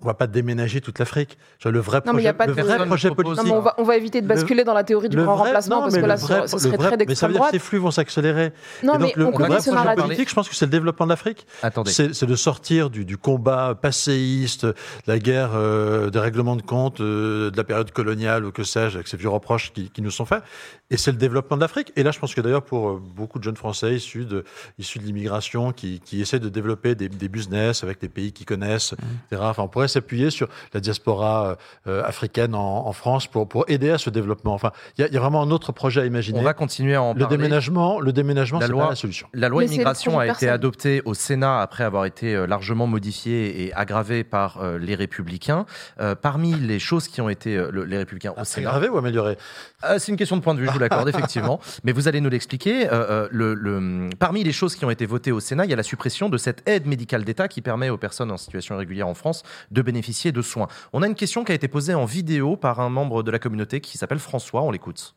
On 0.00 0.06
va 0.06 0.14
pas 0.14 0.26
déménager 0.26 0.80
toute 0.80 0.98
l'Afrique. 0.98 1.38
Le 1.64 1.78
vrai 1.80 2.02
Non, 2.04 2.12
mais 2.12 2.22
il 2.22 2.24
y 2.24 2.28
a 2.28 2.34
projet, 2.34 2.38
pas 2.38 2.46
le 2.46 2.54
de- 2.54 2.62
vrai 2.76 2.86
projet 2.86 3.08
Non, 3.08 3.14
politique. 3.14 3.44
mais 3.46 3.50
on 3.52 3.60
va, 3.60 3.74
on 3.78 3.84
va 3.84 3.96
éviter 3.96 4.20
de 4.20 4.28
Le- 4.28 4.34
basculer 4.34 4.64
dans 4.64 4.74
la 4.74 4.84
théorie 4.84 5.08
du 5.08 5.16
grand 5.16 5.34
vrai- 5.36 5.44
remplacement 5.46 5.76
non, 5.76 5.82
parce 5.82 5.94
que 5.96 6.00
là, 6.00 6.16
vrai- 6.16 6.46
ce 6.48 6.58
serait 6.58 6.76
vrai- 6.76 6.88
très 6.88 6.96
Mais 7.06 7.14
ça 7.14 7.28
d'extrême 7.28 7.30
veut 7.32 7.34
dire 7.38 7.44
que 7.46 7.50
ces 7.52 7.58
flux 7.58 7.78
vont 7.78 7.90
s'accélérer. 7.90 8.52
Non, 8.82 8.94
Et 8.94 8.98
donc, 8.98 9.06
mais 9.06 9.12
le, 9.16 9.26
on 9.26 9.30
le 9.30 9.36
connaît 9.36 9.48
vrai 9.48 9.60
ce 9.60 9.70
projet 9.70 9.94
politique, 9.94 10.28
je 10.28 10.34
pense 10.34 10.48
que 10.48 10.54
c'est 10.54 10.66
le 10.66 10.70
développement 10.70 11.06
de 11.06 11.10
l'Afrique. 11.10 11.46
Attendez. 11.62 11.90
C'est 11.90 12.24
de 12.26 12.36
sortir 12.36 12.90
du, 12.90 13.04
du 13.04 13.16
combat 13.16 13.74
passéiste, 13.74 14.66
de 14.66 14.74
la 15.06 15.18
guerre 15.18 15.50
euh, 15.54 16.10
des 16.10 16.18
règlements 16.18 16.56
de 16.56 16.62
compte 16.62 17.00
euh, 17.00 17.50
de 17.50 17.56
la 17.56 17.64
période 17.64 17.90
coloniale 17.92 18.44
ou 18.44 18.52
que 18.52 18.64
sais-je, 18.64 18.96
avec 18.96 19.08
ces 19.08 19.16
vieux 19.16 19.28
reproches 19.28 19.72
qui, 19.72 19.90
qui 19.90 20.02
nous 20.02 20.10
sont 20.10 20.24
faits. 20.26 20.42
Et 20.90 20.96
c'est 20.96 21.12
le 21.12 21.16
développement 21.18 21.56
de 21.56 21.62
l'Afrique. 21.62 21.92
Et 21.96 22.02
là, 22.02 22.10
je 22.10 22.18
pense 22.18 22.34
que 22.34 22.40
d'ailleurs, 22.40 22.62
pour 22.64 22.90
euh, 22.90 23.02
beaucoup 23.16 23.38
de 23.38 23.44
jeunes 23.44 23.56
Français 23.56 23.94
issus 23.94 24.24
de, 24.26 24.44
issus 24.78 24.98
de 24.98 25.04
l'immigration 25.04 25.72
qui, 25.72 26.00
qui 26.00 26.20
essaient 26.20 26.38
de 26.40 26.48
développer 26.48 26.94
des, 26.94 27.08
des 27.08 27.28
business 27.28 27.82
avec 27.84 28.00
des 28.00 28.08
pays 28.08 28.32
qu'ils 28.32 28.46
connaissent, 28.46 28.92
etc. 29.30 29.42
Enfin, 29.46 29.62
on 29.62 29.68
pourrait 29.68 29.83
s'appuyer 29.88 30.30
sur 30.30 30.48
la 30.72 30.80
diaspora 30.80 31.56
euh, 31.86 32.02
africaine 32.04 32.54
en, 32.54 32.86
en 32.86 32.92
France 32.92 33.26
pour, 33.26 33.48
pour 33.48 33.64
aider 33.68 33.90
à 33.90 33.98
ce 33.98 34.10
développement. 34.10 34.54
Enfin, 34.54 34.70
il 34.96 35.02
y, 35.02 35.04
a- 35.04 35.08
il 35.08 35.14
y 35.14 35.16
a 35.16 35.20
vraiment 35.20 35.42
un 35.42 35.50
autre 35.50 35.72
projet 35.72 36.00
à 36.02 36.06
imaginer. 36.06 36.38
On 36.38 36.42
va 36.42 36.54
continuer 36.54 36.94
à 36.94 37.02
en 37.02 37.12
le 37.14 37.20
parler. 37.20 37.36
déménagement, 37.36 38.00
le 38.00 38.12
déménagement, 38.12 38.58
La 38.60 38.66
c'est 38.66 38.72
loi- 38.72 38.84
pas 38.84 38.90
la 38.90 38.96
solution. 38.96 39.28
La 39.32 39.48
loi 39.48 39.60
Mais 39.62 39.66
immigration 39.66 40.18
a 40.18 40.26
été 40.26 40.48
adoptée 40.48 41.02
au 41.04 41.14
Sénat 41.14 41.60
après 41.60 41.84
avoir 41.84 42.04
été 42.04 42.34
euh, 42.34 42.46
largement 42.46 42.86
modifiée 42.86 43.64
et 43.64 43.72
aggravée 43.74 44.24
par 44.24 44.58
euh, 44.62 44.78
les 44.78 44.94
Républicains. 44.94 45.66
Euh, 46.00 46.14
parmi 46.14 46.54
les 46.54 46.78
choses 46.78 47.08
qui 47.08 47.20
ont 47.20 47.28
été 47.28 47.56
euh, 47.56 47.70
le- 47.72 47.84
les 47.84 47.98
Républicains 47.98 48.32
au 48.32 48.44
C'est 48.44 48.56
Sénat, 48.60 48.70
gravé 48.70 48.88
ou 48.88 48.98
amélioré 48.98 49.36
Euh, 49.84 49.98
c'est 49.98 50.10
une 50.12 50.16
question 50.18 50.36
de 50.36 50.42
point 50.42 50.54
de 50.54 50.60
vue, 50.60 50.66
je 50.66 50.72
vous 50.72 50.78
l'accorde 50.78 51.08
effectivement. 51.14 51.60
Mais 51.84 51.92
vous 51.92 52.08
allez 52.08 52.20
nous 52.20 52.30
l'expliquer. 52.30 52.86
Euh, 52.88 52.92
euh, 53.10 53.28
le, 53.30 53.54
le- 53.54 54.08
parmi 54.18 54.42
les 54.44 54.52
choses 54.52 54.76
qui 54.76 54.84
ont 54.84 54.90
été 54.90 55.06
votées 55.06 55.32
au 55.32 55.40
Sénat, 55.40 55.64
il 55.64 55.70
y 55.70 55.72
a 55.72 55.76
la 55.76 55.82
suppression 55.82 56.28
de 56.28 56.38
cette 56.38 56.66
aide 56.68 56.86
médicale 56.86 57.24
d'État 57.24 57.48
qui 57.48 57.60
permet 57.60 57.90
aux 57.90 57.96
personnes 57.98 58.30
en 58.30 58.36
situation 58.36 58.74
irrégulière 58.76 59.08
en 59.08 59.14
France 59.14 59.42
de 59.74 59.82
bénéficier 59.82 60.32
de 60.32 60.40
soins. 60.40 60.68
On 60.94 61.02
a 61.02 61.06
une 61.06 61.14
question 61.14 61.44
qui 61.44 61.52
a 61.52 61.54
été 61.54 61.68
posée 61.68 61.92
en 61.92 62.06
vidéo 62.06 62.56
par 62.56 62.80
un 62.80 62.88
membre 62.88 63.22
de 63.22 63.30
la 63.30 63.38
communauté 63.38 63.80
qui 63.80 63.98
s'appelle 63.98 64.20
François. 64.20 64.62
On 64.62 64.70
l'écoute. 64.70 65.16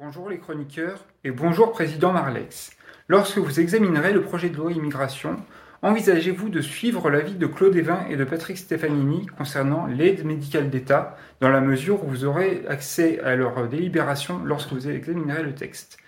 Bonjour 0.00 0.28
les 0.28 0.38
chroniqueurs 0.38 1.04
et 1.22 1.30
bonjour 1.30 1.70
Président 1.70 2.12
Marlex. 2.12 2.72
Lorsque 3.06 3.38
vous 3.38 3.60
examinerez 3.60 4.12
le 4.12 4.22
projet 4.22 4.48
de 4.48 4.56
loi 4.56 4.72
immigration, 4.72 5.36
envisagez-vous 5.82 6.48
de 6.48 6.60
suivre 6.60 7.10
l'avis 7.10 7.36
de 7.36 7.46
Claude 7.46 7.76
Evin 7.76 8.04
et 8.08 8.16
de 8.16 8.24
Patrick 8.24 8.58
Stefanini 8.58 9.26
concernant 9.26 9.86
l'aide 9.86 10.24
médicale 10.24 10.70
d'État 10.70 11.16
dans 11.40 11.50
la 11.50 11.60
mesure 11.60 12.02
où 12.02 12.08
vous 12.08 12.24
aurez 12.24 12.64
accès 12.66 13.20
à 13.20 13.36
leur 13.36 13.68
délibération 13.68 14.42
lorsque 14.42 14.72
vous 14.72 14.88
examinerez 14.88 15.42
le 15.42 15.54
texte? 15.54 15.98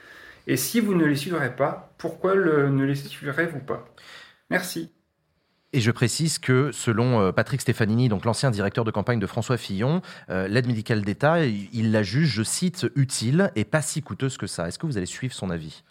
Et 0.49 0.57
si 0.57 0.81
vous 0.81 0.95
ne 0.95 1.05
les 1.05 1.17
suivrez 1.17 1.55
pas, 1.55 1.95
pourquoi 1.99 2.35
ne 2.35 2.85
les 2.85 2.95
suivrez-vous 2.95 3.61
pas? 3.61 3.85
Merci. 4.49 4.96
Et 5.76 5.80
je 5.80 5.90
précise 5.90 6.38
que 6.38 6.73
selon 6.73 7.21
euh, 7.21 7.33
Patrick 7.33 7.61
Stefanini, 7.61 8.09
donc 8.09 8.25
l'ancien 8.25 8.50
directeur 8.50 8.85
de 8.85 8.90
campagne 8.90 9.18
de 9.18 9.26
François 9.26 9.59
Fillon, 9.59 10.00
euh, 10.30 10.49
l'aide 10.49 10.66
médicale 10.66 11.02
d'État, 11.02 11.45
il 11.45 11.92
la 11.92 12.02
juge, 12.02 12.28
je 12.30 12.42
cite, 12.42 12.87
utile 12.97 13.50
et 13.56 13.64
pas 13.66 13.83
si 13.83 14.00
coûteuse 14.00 14.38
que 14.38 14.47
ça. 14.47 14.66
Est-ce 14.68 14.78
que 14.78 14.87
vous 14.87 14.97
allez 14.97 15.04
suivre 15.06 15.35
son 15.35 15.50
avis? 15.50 15.83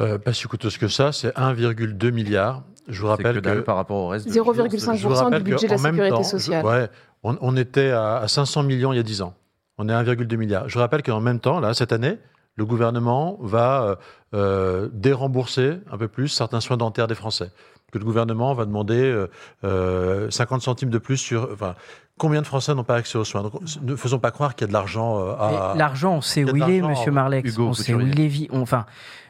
Euh, 0.00 0.16
pas 0.16 0.32
si 0.32 0.44
coûteuse 0.46 0.78
que 0.78 0.88
ça, 0.88 1.12
c'est 1.12 1.36
1,2 1.36 2.10
milliard. 2.12 2.62
Je 2.88 3.00
vous 3.02 3.08
rappelle 3.08 3.42
que 3.42 3.60
par 3.60 3.76
rapport 3.76 3.96
au 3.98 4.08
reste. 4.08 4.26
de- 4.26 4.32
0,5% 4.32 4.94
Je 4.96 5.06
vous 5.06 5.14
rappelle 5.14 5.42
du 5.42 5.50
budget 5.52 5.66
de 5.66 5.72
la 5.72 5.78
sécurité 5.78 6.08
temps, 6.08 6.22
sociale. 6.22 6.64
Ouais, 6.64 6.88
on, 7.22 7.36
on 7.42 7.56
était 7.58 7.90
à, 7.90 8.16
à 8.16 8.28
500 8.28 8.62
millions 8.62 8.92
il 8.94 8.96
y 8.96 9.00
a 9.00 9.02
10 9.04 9.20
ans. 9.20 9.34
On 9.76 9.86
est 9.88 9.92
à 9.92 10.02
1,2 10.02 10.36
milliard. 10.36 10.68
Je 10.68 10.78
rappelle 10.78 11.02
qu'en 11.02 11.20
même 11.20 11.40
temps, 11.40 11.60
là, 11.60 11.74
cette 11.74 11.92
année, 11.92 12.18
le 12.56 12.64
gouvernement 12.64 13.36
va 13.42 13.98
euh, 14.32 14.88
dérembourser 14.92 15.74
un 15.90 15.98
peu 15.98 16.08
plus 16.08 16.28
certains 16.28 16.60
soins 16.60 16.76
dentaires 16.76 17.06
des 17.06 17.14
Français. 17.14 17.50
Que 17.94 17.98
le 18.00 18.04
gouvernement 18.04 18.54
va 18.54 18.64
demander 18.64 19.00
euh, 19.00 19.30
euh, 19.62 20.28
50 20.28 20.62
centimes 20.62 20.90
de 20.90 20.98
plus 20.98 21.16
sur. 21.16 21.48
Enfin, 21.52 21.76
combien 22.18 22.42
de 22.42 22.46
Français 22.46 22.74
n'ont 22.74 22.82
pas 22.82 22.96
accès 22.96 23.16
aux 23.16 23.22
soins? 23.24 23.42
Donc, 23.42 23.52
ne 23.82 23.94
faisons 23.94 24.18
pas 24.18 24.32
croire 24.32 24.56
qu'il 24.56 24.62
y 24.62 24.64
a 24.64 24.68
de 24.68 24.72
l'argent 24.72 25.20
euh, 25.20 25.34
à. 25.38 25.74
L'argent, 25.76 26.14
on 26.16 26.20
sait 26.20 26.42
où 26.42 26.56
il 26.56 26.62
est, 26.70 26.80
monsieur 26.82 27.12
Marlex. 27.12 27.48
Hugo 27.48 27.68
on 27.68 27.72
sait 27.72 27.94
où 27.94 28.00
il 28.00 28.18
est. 28.20 28.48
Enfin, 28.52 28.84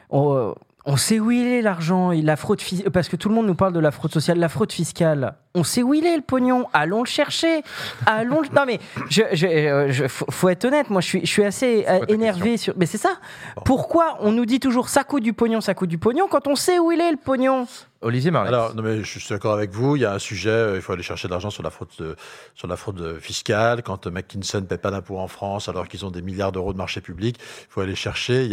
on, 0.09 0.33
euh, 0.35 0.51
on 0.87 0.97
sait 0.97 1.19
où 1.19 1.29
il 1.29 1.45
est 1.45 1.61
l'argent. 1.61 2.11
Et 2.11 2.23
La 2.23 2.37
fraude 2.37 2.59
fis- 2.59 2.85
parce 2.91 3.07
que 3.07 3.15
tout 3.15 3.29
le 3.29 3.35
monde 3.35 3.45
nous 3.45 3.53
parle 3.53 3.73
de 3.73 3.79
la 3.79 3.91
fraude 3.91 4.11
sociale, 4.11 4.39
la 4.39 4.49
fraude 4.49 4.71
fiscale. 4.71 5.35
On 5.53 5.63
sait 5.63 5.83
où 5.83 5.93
il 5.93 6.05
est 6.07 6.15
le 6.15 6.21
pognon. 6.23 6.65
Allons 6.73 7.01
le 7.01 7.07
chercher. 7.07 7.61
Allons. 8.07 8.41
le- 8.41 8.49
Non 8.55 8.63
mais, 8.65 8.79
je, 9.11 9.21
je- 9.33 9.45
euh, 9.47 9.91
je- 9.91 10.07
faut, 10.07 10.49
être 10.49 10.65
honnête. 10.65 10.89
Moi, 10.89 11.01
je 11.01 11.07
suis, 11.07 11.21
je 11.21 11.31
suis 11.31 11.43
assez 11.43 11.85
euh, 11.87 11.99
énervé 12.07 12.57
sur. 12.57 12.73
Mais 12.77 12.87
c'est 12.87 12.97
ça. 12.97 13.11
Bon. 13.57 13.61
Pourquoi 13.63 14.17
on 14.21 14.31
nous 14.31 14.45
dit 14.47 14.59
toujours 14.59 14.89
ça 14.89 15.03
coûte 15.03 15.21
du 15.23 15.33
pognon, 15.33 15.61
ça 15.61 15.75
coûte 15.75 15.89
du 15.89 15.99
pognon 15.99 16.27
quand 16.29 16.47
on 16.47 16.55
sait 16.55 16.79
où 16.79 16.91
il 16.91 16.99
est 16.99 17.11
le 17.11 17.17
pognon? 17.17 17.67
Olivier. 18.01 18.31
Alors, 18.35 18.75
non, 18.75 18.83
mais 18.83 19.03
je 19.03 19.19
suis 19.19 19.29
d'accord 19.29 19.53
avec 19.53 19.71
vous. 19.71 19.95
Il 19.95 20.01
y 20.01 20.05
a 20.05 20.13
un 20.13 20.19
sujet, 20.19 20.49
euh, 20.49 20.75
il 20.75 20.81
faut 20.81 20.93
aller 20.93 21.01
chercher 21.01 21.27
de 21.27 21.31
l'argent 21.31 21.49
sur 21.49 21.63
la 21.63 21.69
fraude, 21.69 21.89
euh, 22.01 22.15
sur 22.53 22.67
la 22.67 22.75
fraude 22.75 23.01
euh, 23.01 23.19
fiscale. 23.19 23.83
Quand 23.83 24.07
McKinsey 24.07 24.61
ne 24.61 24.65
paie 24.65 24.77
pas 24.77 24.91
d'impôts 24.91 25.17
en 25.17 25.27
France, 25.27 25.69
alors 25.69 25.87
qu'ils 25.87 26.05
ont 26.05 26.11
des 26.11 26.21
milliards 26.21 26.51
d'euros 26.51 26.73
de 26.73 26.77
marché 26.77 27.01
public, 27.01 27.37
il 27.39 27.67
faut 27.69 27.81
aller 27.81 27.95
chercher. 27.95 28.49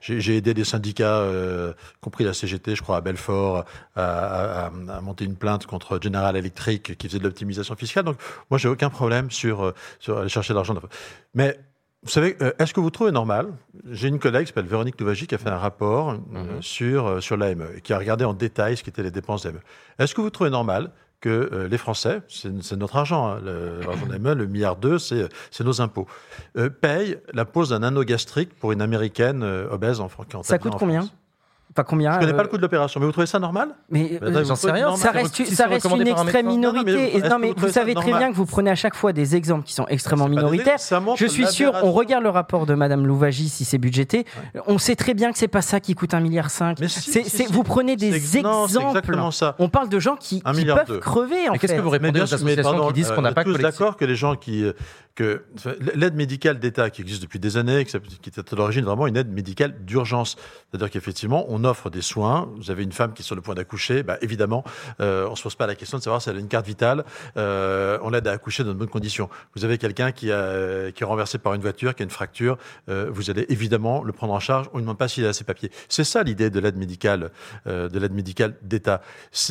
J'ai, 0.00 0.36
aidé 0.36 0.54
des 0.54 0.64
syndicats, 0.64 1.24
y 1.26 2.00
compris 2.00 2.24
la 2.24 2.34
CGT, 2.34 2.76
je 2.76 2.82
crois, 2.82 2.98
à 2.98 3.00
Belfort, 3.00 3.64
à, 3.96 4.70
monter 5.02 5.24
une 5.24 5.36
plainte 5.36 5.66
contre 5.66 5.98
General 6.00 6.36
Electric 6.36 6.96
qui 6.96 7.08
faisait 7.08 7.18
de 7.18 7.24
l'optimisation 7.24 7.74
fiscale. 7.74 8.04
Donc, 8.04 8.16
moi, 8.50 8.58
j'ai 8.58 8.68
aucun 8.68 8.90
problème 8.90 9.30
sur, 9.30 9.72
sur 10.00 10.18
aller 10.18 10.28
chercher 10.28 10.52
de 10.52 10.56
l'argent. 10.56 10.74
Mais 11.34 11.58
vous 12.02 12.10
savez, 12.10 12.36
euh, 12.42 12.52
est-ce 12.58 12.74
que 12.74 12.80
vous 12.80 12.90
trouvez 12.90 13.12
normal 13.12 13.48
J'ai 13.90 14.08
une 14.08 14.18
collègue 14.18 14.42
qui 14.42 14.48
s'appelle 14.48 14.66
Véronique 14.66 15.00
Louvagie 15.00 15.26
qui 15.26 15.34
a 15.34 15.38
fait 15.38 15.50
un 15.50 15.58
rapport 15.58 16.10
euh, 16.10 16.16
Mhm. 16.30 16.62
sur, 16.62 17.06
euh, 17.06 17.20
sur 17.20 17.36
l'AME, 17.36 17.66
et 17.76 17.80
qui 17.80 17.92
a 17.92 17.98
regardé 17.98 18.24
en 18.24 18.34
détail 18.34 18.76
ce 18.76 18.82
qu'étaient 18.82 19.02
les 19.04 19.10
dépenses 19.12 19.44
d'AME. 19.44 19.60
Est-ce 19.98 20.14
que 20.14 20.20
vous 20.20 20.30
trouvez 20.30 20.50
normal 20.50 20.90
que 21.20 21.68
les 21.70 21.78
Français, 21.78 22.20
c'est 22.26 22.76
notre 22.76 22.96
argent, 22.96 23.28
hein, 23.28 23.40
le- 23.44 23.82
l'argent 23.86 24.06
d'AME, 24.06 24.32
le 24.32 24.46
milliard 24.48 24.74
d'eux, 24.74 24.98
c'est 24.98 25.28
nos 25.60 25.80
impôts, 25.80 26.08
euh, 26.56 26.68
payent 26.68 27.16
la 27.32 27.44
pose 27.44 27.68
d'un 27.68 27.84
anneau 27.84 28.02
gastrique 28.02 28.52
pour 28.58 28.72
une 28.72 28.82
américaine 28.82 29.44
obèse 29.70 30.00
en 30.00 30.06
en 30.34 30.42
Ça 30.42 30.58
coûte 30.58 30.74
en 30.74 30.78
combien 30.78 31.02
France? 31.02 31.14
Enfin 31.74 31.84
combien 31.84 32.12
Je 32.14 32.18
connais 32.20 32.32
euh, 32.32 32.36
pas 32.36 32.42
le 32.42 32.48
coût 32.48 32.58
de 32.58 32.62
l'opération, 32.62 33.00
mais 33.00 33.06
vous 33.06 33.12
trouvez 33.12 33.26
ça 33.26 33.38
normal? 33.38 33.70
Mais 33.90 34.18
Bah, 34.20 34.26
euh, 34.28 34.44
j'en 34.44 34.54
vous 34.54 34.60
sais 34.60 34.70
rien, 34.70 34.94
ça 34.96 35.10
reste, 35.10 35.44
ça 35.46 35.66
reste 35.66 35.86
une 35.86 36.06
extrême 36.06 36.46
médecin. 36.46 36.60
Non, 36.60 36.72
non, 36.72 36.82
mais 36.84 36.92
minorité. 36.92 37.20
Vous 37.20 37.54
vous 37.56 37.66
ça 37.68 37.72
savez 37.72 37.94
très 37.94 38.12
bien 38.12 38.30
que 38.30 38.36
vous 38.36 38.46
prenez 38.46 38.70
à 38.70 38.74
chaque 38.74 38.94
fois 38.94 39.12
des 39.12 39.36
exemples 39.36 39.64
qui 39.64 39.74
sont 39.74 39.86
extrêmement 39.88 40.28
minoritaires. 40.28 40.78
Je 41.16 41.26
suis 41.26 41.46
sûr, 41.46 41.72
on 41.82 41.92
regarde 41.92 42.22
le 42.22 42.30
rapport 42.30 42.66
de 42.66 42.74
Madame 42.74 43.06
Louvagie 43.06 43.48
si 43.48 43.64
c'est 43.64 43.78
budgété. 43.78 44.26
On 44.66 44.78
sait 44.78 44.96
très 44.96 45.14
bien 45.14 45.32
que 45.32 45.38
c'est 45.38 45.48
pas 45.48 45.62
ça 45.62 45.80
qui 45.80 45.94
coûte 45.94 46.14
un 46.14 46.20
milliard. 46.20 46.48
Vous 47.50 47.62
prenez 47.62 47.96
des 47.96 48.36
exemples. 48.36 48.78
On 49.58 49.68
parle 49.68 49.88
de 49.88 49.98
gens 49.98 50.16
qui, 50.16 50.42
peuvent 50.42 51.00
crever 51.00 51.46
qu'est-ce 51.58 51.72
fait. 51.72 51.76
que 51.76 51.82
vous 51.82 51.90
répondez 51.90 52.20
aux 52.20 52.34
associations 52.34 52.86
qui 52.88 52.92
disent 52.92 53.10
euh, 53.10 53.14
qu'on 53.14 53.22
n'a 53.22 53.30
on 53.30 53.34
pas 53.34 53.42
est 53.42 53.44
tous 53.44 53.52
collectif 53.52 53.78
d'accord 53.78 53.96
que 53.96 54.04
les 54.04 54.16
gens 54.16 54.36
qui 54.36 54.64
euh, 54.64 54.72
que 55.14 55.44
l'aide 55.94 56.14
médicale 56.14 56.58
d'État 56.58 56.90
qui 56.90 57.02
existe 57.02 57.22
depuis 57.22 57.38
des 57.38 57.56
années, 57.56 57.84
qui 57.84 57.98
qui 58.00 58.28
était 58.30 58.40
à 58.40 58.56
l'origine 58.56 58.84
vraiment 58.84 59.06
une 59.06 59.16
aide 59.16 59.30
médicale 59.30 59.84
d'urgence, 59.84 60.36
c'est-à-dire 60.70 60.90
qu'effectivement 60.90 61.44
on 61.48 61.61
offre 61.64 61.90
des 61.90 62.02
soins. 62.02 62.48
Vous 62.56 62.70
avez 62.70 62.82
une 62.82 62.92
femme 62.92 63.12
qui 63.12 63.22
est 63.22 63.24
sur 63.24 63.36
le 63.36 63.42
point 63.42 63.54
d'accoucher, 63.54 64.02
bah, 64.02 64.18
évidemment, 64.20 64.64
euh, 65.00 65.28
on 65.30 65.36
se 65.36 65.42
pose 65.42 65.54
pas 65.54 65.66
la 65.66 65.74
question 65.74 65.98
de 65.98 66.02
savoir 66.02 66.22
si 66.22 66.28
elle 66.30 66.36
a 66.36 66.40
une 66.40 66.48
carte 66.48 66.66
vitale. 66.66 67.04
Euh, 67.36 67.98
on 68.02 68.10
l'aide 68.10 68.26
à 68.26 68.32
accoucher 68.32 68.64
dans 68.64 68.70
de 68.70 68.78
bonnes 68.78 68.88
conditions. 68.88 69.28
Vous 69.54 69.64
avez 69.64 69.78
quelqu'un 69.78 70.12
qui 70.12 70.30
est 70.30 71.04
renversé 71.04 71.38
par 71.38 71.54
une 71.54 71.62
voiture, 71.62 71.94
qui 71.94 72.02
a 72.02 72.04
une 72.04 72.10
fracture, 72.10 72.58
euh, 72.88 73.10
vous 73.12 73.30
allez 73.30 73.46
évidemment 73.48 74.02
le 74.02 74.12
prendre 74.12 74.32
en 74.32 74.40
charge. 74.40 74.68
On 74.72 74.76
ne 74.76 74.82
demande 74.82 74.98
pas 74.98 75.08
s'il 75.08 75.26
a 75.26 75.32
ses 75.32 75.44
papiers. 75.44 75.70
C'est 75.88 76.04
ça 76.04 76.22
l'idée 76.22 76.50
de 76.50 76.60
l'aide 76.60 76.76
médicale, 76.76 77.30
euh, 77.66 77.88
de 77.88 77.98
l'aide 77.98 78.12
médicale 78.12 78.56
d'État. 78.62 79.02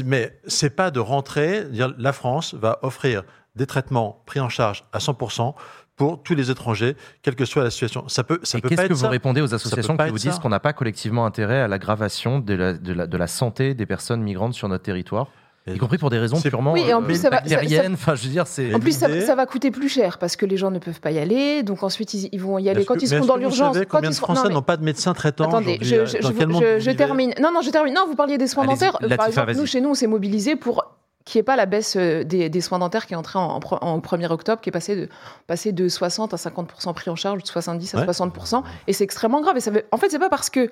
Mais 0.05 0.37
c'est 0.47 0.75
pas 0.75 0.91
de 0.91 0.99
rentrer, 0.99 1.65
dire 1.65 1.93
la 1.97 2.13
France 2.13 2.53
va 2.53 2.79
offrir 2.81 3.23
des 3.55 3.65
traitements 3.65 4.23
pris 4.25 4.39
en 4.39 4.49
charge 4.49 4.85
à 4.93 4.99
100% 4.99 5.55
pour 6.05 6.23
tous 6.23 6.35
les 6.35 6.49
étrangers, 6.51 6.95
quelle 7.21 7.35
que 7.35 7.45
soit 7.45 7.63
la 7.63 7.69
situation. 7.71 8.03
Ça 8.07 8.23
peut, 8.23 8.39
ça 8.43 8.57
Et 8.57 8.61
peut 8.61 8.69
qu'est-ce 8.69 8.81
pas 8.81 8.87
que 8.87 8.93
être 8.93 8.97
vous 8.97 9.03
ça. 9.05 9.09
répondez 9.09 9.41
aux 9.41 9.53
associations 9.53 9.95
qui 9.97 10.09
vous 10.09 10.17
disent 10.17 10.33
ça. 10.33 10.39
qu'on 10.41 10.49
n'a 10.49 10.59
pas 10.59 10.73
collectivement 10.73 11.25
intérêt 11.25 11.61
à 11.61 11.67
l'aggravation 11.67 12.39
de 12.39 12.53
la, 12.53 12.73
de, 12.73 12.93
la, 12.93 13.07
de 13.07 13.17
la 13.17 13.27
santé 13.27 13.73
des 13.73 13.85
personnes 13.85 14.21
migrantes 14.21 14.53
sur 14.53 14.67
notre 14.67 14.83
territoire 14.83 15.27
y 15.67 15.77
compris 15.77 15.99
pour 15.99 16.09
des 16.09 16.17
raisons 16.17 16.37
c'est- 16.37 16.49
purement 16.49 16.73
Oui, 16.73 16.81
et 16.87 16.93
en 16.95 17.03
euh, 17.03 17.05
plus, 17.05 17.21
ça 17.21 17.29
va- 17.29 17.35
ça- 17.37 17.41
bactériennes. 17.41 17.93
Enfin, 17.93 18.15
je 18.15 18.23
veux 18.23 18.29
dire, 18.29 18.47
c'est. 18.47 18.73
En 18.73 18.79
plus, 18.79 18.97
ça, 18.97 19.07
l'idée- 19.07 19.21
ça 19.21 19.35
va 19.35 19.45
coûter 19.45 19.69
plus 19.69 19.89
cher 19.89 20.17
parce 20.17 20.35
que 20.35 20.47
les 20.47 20.57
gens 20.57 20.71
ne 20.71 20.79
peuvent 20.79 20.99
pas 20.99 21.11
y 21.11 21.19
aller. 21.19 21.61
Donc 21.61 21.83
ensuite, 21.83 22.15
ils, 22.15 22.29
ils 22.31 22.41
vont 22.41 22.57
y 22.57 22.67
aller 22.67 22.83
quand 22.83 22.95
que- 22.95 23.01
ils 23.01 23.07
seront 23.07 23.25
dans 23.27 23.35
que 23.35 23.39
vous 23.41 23.45
l'urgence. 23.45 23.77
Combien 23.87 24.09
de 24.09 24.15
Français 24.15 24.41
non, 24.41 24.47
mais- 24.49 24.53
n'ont 24.55 24.61
pas 24.63 24.75
de 24.77 24.83
médecin 24.83 25.13
traitant 25.13 25.47
Attendez, 25.49 25.77
je, 25.81 25.95
euh, 25.97 26.05
je- 26.07 26.17
Dans 26.17 26.29
je 26.29 26.33
quel 26.33 26.47
vous- 26.47 26.53
monde 26.53 26.63
je- 26.63 26.67
vous 26.67 26.79
je 26.79 26.85
vivez? 26.85 26.95
termine. 26.95 27.33
Non, 27.39 27.51
non, 27.53 27.61
je 27.61 27.69
termine. 27.69 27.93
Non, 27.93 28.05
vous 28.07 28.15
parliez 28.15 28.39
des 28.39 28.47
soins 28.47 28.63
Allez-y, 28.63 28.79
dentaires. 28.79 28.95
Euh, 29.03 29.07
Latifa, 29.07 29.17
Par 29.17 29.27
exemple, 29.27 29.47
vas-y. 29.51 29.57
nous, 29.57 29.65
chez 29.67 29.81
nous, 29.81 29.89
on 29.91 29.93
s'est 29.93 30.07
mobilisé 30.07 30.55
pour 30.55 30.83
qu'il 31.25 31.39
n'y 31.39 31.41
ait 31.41 31.43
pas 31.43 31.55
la 31.55 31.65
baisse 31.65 31.95
euh, 31.97 32.23
des, 32.23 32.49
des 32.49 32.61
soins 32.61 32.79
dentaires 32.79 33.05
qui 33.05 33.13
est 33.13 33.17
entrée 33.17 33.39
en, 33.39 33.43
en, 33.43 33.59
pre- 33.59 33.79
en 33.81 33.99
1er 33.99 34.31
octobre, 34.31 34.61
qui 34.61 34.69
est 34.69 34.71
passée 34.71 34.95
de, 34.95 35.09
passée 35.47 35.71
de 35.71 35.87
60 35.89 36.33
à 36.33 36.37
50% 36.37 36.93
pris 36.93 37.09
en 37.09 37.15
charge, 37.15 37.41
de 37.43 37.47
70 37.47 37.95
à 37.95 37.99
Ouais. 37.99 38.05
60%. 38.07 38.63
Et 38.87 38.93
c'est 38.93 39.03
extrêmement 39.03 39.41
grave. 39.41 39.57
Et 39.57 39.61
ça 39.61 39.71
veut- 39.71 39.85
en 39.91 39.97
fait, 39.97 40.09
c'est 40.09 40.19
pas 40.19 40.29
parce 40.29 40.49
que 40.49 40.69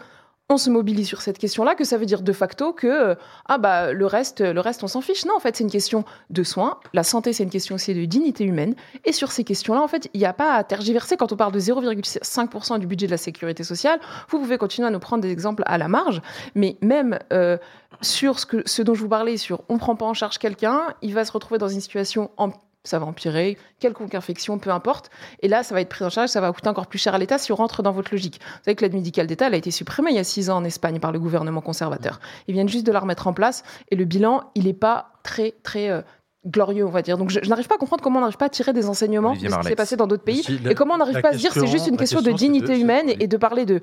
on 0.52 0.58
se 0.58 0.72
mobilise 0.72 1.08
sur 1.08 1.22
cette 1.22 1.38
question-là 1.38 1.76
que 1.76 1.84
ça 1.84 1.96
veut 1.98 2.08
dire 2.08 2.24
de 2.24 2.34
facto 2.34 2.74
que 2.74 2.88
euh, 2.88 3.16
ah 3.48 3.60
bah 3.60 3.94
le 3.94 4.06
reste 4.08 4.42
le 4.42 4.60
reste 4.60 4.84
on 4.84 4.88
s'en 4.88 5.00
fiche 5.00 5.24
non 5.28 5.36
en 5.36 5.40
fait 5.40 5.56
c'est 5.56 5.64
une 5.64 5.70
question 5.70 6.06
de 6.32 6.42
soins 6.42 6.80
la 6.96 7.04
santé 7.04 7.34
c'est 7.34 7.44
une 7.44 7.52
question 7.52 7.76
aussi 7.76 7.94
de 7.94 8.04
dignité 8.06 8.46
humaine 8.46 8.74
et 9.06 9.12
sur 9.12 9.32
ces 9.32 9.44
questions-là 9.44 9.80
en 9.80 9.88
fait 9.88 10.10
il 10.16 10.20
n'y 10.20 10.26
a 10.26 10.34
pas 10.34 10.54
à 10.56 10.64
tergiverser 10.64 11.18
quand 11.18 11.32
on 11.32 11.36
parle 11.36 11.52
de 11.52 11.60
0,5% 11.60 12.80
du 12.80 12.88
budget 12.88 13.06
de 13.06 13.12
la 13.12 13.18
sécurité 13.18 13.64
sociale 13.64 14.00
vous 14.30 14.40
pouvez 14.40 14.58
continuer 14.58 14.88
à 14.88 14.92
nous 14.92 14.98
prendre 14.98 15.22
des 15.22 15.30
exemples 15.30 15.62
à 15.68 15.78
la 15.78 15.88
marge 15.88 16.20
mais 16.56 16.78
même 16.82 17.20
euh, 17.32 17.58
sur 18.02 18.40
ce 18.40 18.46
que 18.46 18.64
ce 18.66 18.82
dont 18.82 18.94
je 18.94 19.02
vous 19.02 19.10
parlais 19.10 19.38
sur 19.38 19.62
on 19.70 19.78
prend 19.78 19.96
pas 19.96 20.06
en 20.06 20.14
charge 20.14 20.38
quelqu'un 20.38 20.82
il 21.02 21.14
va 21.14 21.26
se 21.26 21.32
retrouver 21.32 21.58
dans 21.58 21.68
une 21.68 21.82
situation 21.82 22.32
en 22.38 22.52
ça 22.84 22.98
va 22.98 23.06
empirer, 23.06 23.58
quelconque 23.80 24.16
infection, 24.16 24.58
peu 24.58 24.72
importe. 24.72 25.12
Et 25.42 25.48
là, 25.48 25.64
ça 25.64 25.76
va 25.76 25.82
être 25.82 25.90
pris 25.90 26.06
en 26.06 26.10
charge, 26.10 26.30
ça 26.30 26.42
va 26.42 26.52
coûter 26.52 26.70
encore 26.70 26.88
plus 26.88 26.98
cher 26.98 27.14
à 27.14 27.18
l'État 27.18 27.38
si 27.38 27.52
on 27.52 27.56
rentre 27.56 27.84
dans 27.84 27.92
votre 27.92 28.12
logique. 28.12 28.40
Vous 28.42 28.64
savez 28.66 28.76
que 28.76 28.84
l'aide 28.84 28.94
médicale 28.94 29.28
d'État, 29.28 29.48
elle 29.48 29.54
a 29.54 29.58
été 29.58 29.72
supprimée 29.72 30.12
il 30.12 30.16
y 30.16 30.20
a 30.20 30.24
six 30.24 30.50
ans 30.50 30.58
en 30.58 30.64
Espagne 30.64 31.00
par 31.00 31.12
le 31.12 31.20
gouvernement 31.20 31.62
conservateur. 31.62 32.20
Ils 32.48 32.54
viennent 32.54 32.70
juste 32.70 32.86
de 32.86 32.92
la 32.92 33.02
remettre 33.02 33.28
en 33.28 33.34
place 33.34 33.64
et 33.92 33.96
le 33.96 34.06
bilan, 34.06 34.50
il 34.56 34.66
n'est 34.66 34.74
pas 34.74 35.12
très, 35.24 35.54
très 35.64 35.90
euh, 35.90 36.02
glorieux, 36.50 36.86
on 36.86 36.90
va 36.90 37.02
dire. 37.02 37.18
Donc 37.18 37.30
je, 37.30 37.40
je 37.44 37.50
n'arrive 37.50 37.68
pas 37.68 37.76
à 37.76 37.78
comprendre 37.78 38.04
comment 38.04 38.18
on 38.20 38.22
n'arrive 38.22 38.38
pas 38.38 38.46
à 38.46 38.50
tirer 38.50 38.74
des 38.74 38.88
enseignements 38.88 39.32
Olivier 39.32 39.48
de 39.50 39.54
ce 39.54 39.60
qui 39.60 39.68
s'est 39.68 39.76
passé 39.76 39.96
dans 39.96 40.08
d'autres 40.08 40.24
pays 40.24 40.44
Si, 40.44 40.58
la- 40.60 40.72
et 40.72 40.76
comment 40.76 40.96
on 40.96 40.98
n'arrive 40.98 41.22
pas 41.22 41.30
à 41.30 41.34
se 41.34 41.38
dire 41.38 41.52
c'est 41.54 41.60
question- 41.62 41.72
juste 41.78 41.88
une 41.88 41.98
question 41.98 42.20
de 42.22 42.26
c'est 42.26 42.34
dignité 42.34 42.74
de- 42.76 42.82
humaine 42.82 43.06
c'est- 43.10 43.22
et 43.24 43.28
de 43.28 43.38
parler 43.38 43.66
de 43.66 43.82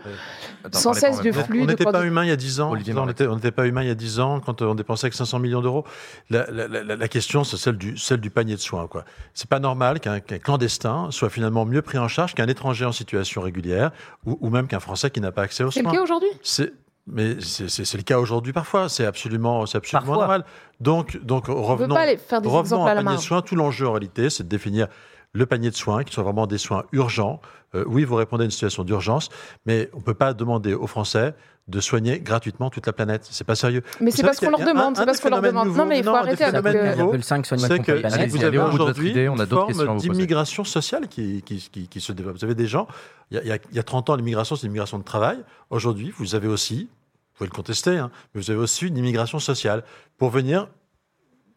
Attends, 0.64 0.78
sans 0.78 0.92
cesse 0.92 1.20
de 1.22 1.32
flux, 1.32 1.60
on 1.62 1.64
de 1.64 1.70
n'était 1.70 1.84
pas 1.84 2.04
humain 2.04 2.24
il 2.24 2.28
y 2.28 2.32
a 2.32 2.36
10 2.36 2.60
ans. 2.60 2.70
Olivier 2.72 2.94
on 2.96 3.06
n'était 3.06 3.26
on 3.26 3.34
n'était 3.36 3.50
pas 3.52 3.66
humain 3.66 3.82
il 3.82 3.88
y 3.88 3.90
a 3.90 3.94
10 3.94 4.20
ans 4.20 4.40
quand 4.40 4.62
on 4.62 4.74
dépensait 4.74 5.08
que 5.10 5.16
500 5.16 5.38
millions 5.38 5.60
d'euros. 5.60 5.84
La, 6.30 6.50
la- 6.50 6.66
la- 6.68 6.96
la 6.96 7.08
question, 7.08 7.44
c'est 7.44 7.56
celle 7.56 7.76
du, 7.76 7.96
celle 7.96 8.20
du 8.20 8.30
panier 8.30 8.54
de 8.56 8.60
soins. 8.60 8.86
quoi. 8.88 9.04
C'est 9.34 9.48
pas 9.48 9.60
normal 9.60 10.00
qu'un 10.00 10.20
clandestin 10.20 11.08
soit 11.10 11.30
finalement 11.30 11.64
mieux 11.66 11.82
pris 11.82 11.98
en 11.98 12.08
charge 12.08 12.34
qu'un 12.34 12.46
étranger 12.48 12.84
en 12.84 12.92
situation 12.92 13.42
régulière 13.42 13.90
ou, 14.24 14.36
ou 14.40 14.50
même 14.50 14.66
qu'un 14.66 14.80
Français 14.80 15.10
qui 15.10 15.20
n'a 15.20 15.32
pas 15.32 15.42
accès 15.42 15.62
aux 15.64 15.70
C'est 15.70 15.82
soins. 15.82 15.92
le 15.92 15.96
cas 15.98 16.02
aujourd'hui? 16.02 16.28
C'est 16.42 16.72
mais 17.06 17.40
c'est 17.40 17.94
le 17.94 18.02
cas 18.02 18.18
aujourd'hui 18.18 18.52
parfois. 18.52 18.88
C'est 18.88 19.06
absolument, 19.06 19.62
absolument 19.62 20.06
Parfois. 20.06 20.16
normal. 20.16 20.44
Donc, 20.80 21.16
donc 21.22 21.46
revenons, 21.46 21.94
pas 21.94 22.16
faire 22.16 22.40
des 22.40 22.48
revenons 22.48 22.84
à 22.84 22.94
la 22.94 23.02
panier 23.02 23.16
de 23.16 23.22
soins. 23.22 23.42
Tout 23.42 23.56
l'enjeu 23.56 23.86
en 23.86 23.92
réalité, 23.92 24.28
c'est 24.30 24.42
de 24.42 24.48
définir 24.48 24.88
le 25.32 25.46
panier 25.46 25.70
de 25.70 25.76
soins, 25.76 26.02
qui 26.02 26.14
sont 26.14 26.22
vraiment 26.22 26.46
des 26.46 26.58
soins 26.58 26.84
urgents. 26.92 27.40
Euh, 27.74 27.84
oui, 27.86 28.04
vous 28.04 28.14
répondez 28.14 28.42
à 28.42 28.44
une 28.46 28.50
situation 28.50 28.84
d'urgence, 28.84 29.28
mais 29.66 29.90
on 29.92 29.98
ne 29.98 30.02
peut 30.02 30.14
pas 30.14 30.32
demander 30.32 30.74
aux 30.74 30.86
Français 30.86 31.34
de 31.68 31.80
soigner 31.80 32.20
gratuitement 32.20 32.70
toute 32.70 32.86
la 32.86 32.92
planète. 32.92 33.26
C'est 33.28 33.42
pas 33.44 33.56
sérieux. 33.56 33.82
Mais 34.00 34.10
c'est 34.12 34.18
savez 34.18 34.28
parce 34.28 34.38
qu'on 34.38 34.50
leur 34.50 34.60
demande, 34.60 34.96
c'est 34.96 35.04
parce 35.04 35.18
des 35.18 35.22
qu'on 35.24 35.30
leur 35.30 35.42
demande. 35.42 35.68
Non, 35.76 35.84
mais 35.84 35.98
il 35.98 36.04
faut 36.04 36.10
non, 36.10 36.16
arrêter 36.16 36.44
avec. 36.44 36.62
phénomènes 36.64 36.90
nouveaux, 36.98 37.10
Level 37.12 37.24
5 37.24 37.44
soigne 37.46 37.58
c'est 37.60 37.68
pas 37.68 37.78
que 37.80 37.92
la 37.92 38.08
planète. 38.08 38.30
vous 38.30 38.44
avez 38.44 38.58
aujourd'hui 38.58 39.10
idée, 39.10 39.28
on 39.28 39.38
a 39.38 39.42
une 39.42 39.48
d'autres 39.48 39.66
questions 39.66 39.82
à 39.82 39.86
forme 39.86 39.98
d'immigration 39.98 40.62
sociale 40.64 41.08
qui, 41.08 41.42
qui, 41.42 41.68
qui, 41.72 41.88
qui 41.88 42.00
se 42.00 42.12
développe. 42.12 42.36
Vous 42.36 42.44
avez 42.44 42.54
des 42.54 42.68
gens, 42.68 42.86
il 43.32 43.36
y 43.36 43.40
a, 43.40 43.42
il 43.42 43.48
y 43.48 43.52
a- 43.52 43.58
il 43.70 43.76
y 43.76 43.80
a 43.80 43.82
30 43.82 44.10
ans, 44.10 44.14
l'immigration, 44.16 44.54
c'est 44.54 44.62
l'immigration 44.66 44.98
de 44.98 45.04
travail. 45.04 45.38
Aujourd'hui, 45.70 46.14
vous 46.18 46.36
avez 46.36 46.46
aussi, 46.46 46.88
vous 47.32 47.38
pouvez 47.38 47.50
le 47.50 47.54
contester, 47.54 47.96
hein, 47.98 48.10
mais 48.34 48.40
vous 48.40 48.50
avez 48.52 48.60
aussi 48.60 48.86
une 48.86 48.96
immigration 48.96 49.40
sociale 49.40 49.82
pour 50.18 50.30
venir 50.30 50.68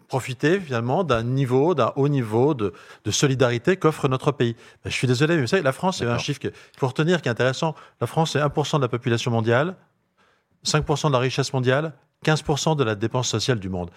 profiter 0.08 0.60
finalement 0.60 1.04
d'un 1.04 1.22
niveau, 1.22 1.76
d'un 1.76 1.93
haut 1.95 2.08
niveau 2.10 2.56
de, 2.56 2.74
de 3.06 3.12
solidarité 3.12 3.78
qu'offre 3.78 4.08
notre 4.08 4.32
pays. 4.32 4.56
Ben, 4.84 4.89
je 4.89 4.95
suis 4.95 5.06
désolé, 5.08 5.36
mais 5.36 5.41
vous 5.41 5.48
savez, 5.48 5.62
la 5.62 5.72
France, 5.72 6.00
c'est 6.00 6.08
un 6.08 6.17
chiffre 6.17 6.39
qu'il 6.39 6.52
faut 6.80 6.88
retenir 6.88 7.22
qui 7.22 7.28
est 7.28 7.32
intéressant. 7.32 7.76
La 8.02 8.08
France, 8.08 8.32
c'est 8.32 8.39
1% 8.39 8.78
de 8.78 8.82
la 8.82 8.88
population 8.88 9.30
mondiale, 9.30 9.76
5% 10.65 11.08
de 11.08 11.13
la 11.13 11.19
richesse 11.19 11.54
mondiale, 11.54 11.93
15% 12.26 12.76
de 12.76 12.84
la 12.84 12.95
dépense 12.95 13.28
sociale 13.28 13.60
du 13.60 13.69
monde. 13.69 13.89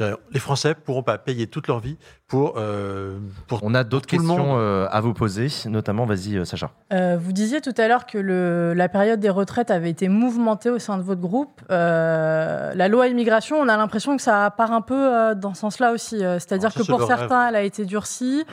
Les 0.00 0.40
Français 0.40 0.70
ne 0.70 0.74
pourront 0.74 1.02
pas 1.02 1.18
payer 1.18 1.46
toute 1.46 1.68
leur 1.68 1.78
vie 1.80 1.98
pour, 2.26 2.54
euh, 2.56 3.18
pour 3.46 3.60
On 3.62 3.74
a 3.74 3.84
d'autres 3.84 4.06
questions 4.06 4.58
euh, 4.58 4.86
à 4.90 5.00
vous 5.02 5.12
poser, 5.12 5.48
notamment, 5.66 6.06
vas-y, 6.06 6.38
euh, 6.38 6.46
Sacha. 6.46 6.70
Euh, 6.94 7.18
vous 7.20 7.32
disiez 7.32 7.60
tout 7.60 7.74
à 7.76 7.88
l'heure 7.88 8.06
que 8.06 8.16
le- 8.16 8.72
la 8.74 8.88
période 8.88 9.20
des 9.20 9.28
retraites 9.28 9.70
avait 9.70 9.90
été 9.90 10.08
mouvementée 10.08 10.70
au 10.70 10.78
sein 10.78 10.96
de 10.96 11.02
votre 11.02 11.20
groupe. 11.20 11.60
Euh, 11.70 12.72
la 12.74 12.88
loi 12.88 13.08
immigration, 13.08 13.56
on 13.60 13.68
a 13.68 13.76
l'impression 13.76 14.16
que 14.16 14.22
ça 14.22 14.50
part 14.56 14.72
un 14.72 14.80
peu 14.80 14.94
euh, 14.96 15.34
dans 15.34 15.52
ce 15.52 15.60
sens-là 15.60 15.92
aussi. 15.92 16.20
C'est-à-dire 16.20 16.72
que 16.72 16.82
pour 16.84 17.00
rêve. 17.00 17.08
certains, 17.18 17.48
elle 17.48 17.56
a 17.56 17.62
été 17.62 17.84
durcie. 17.84 18.44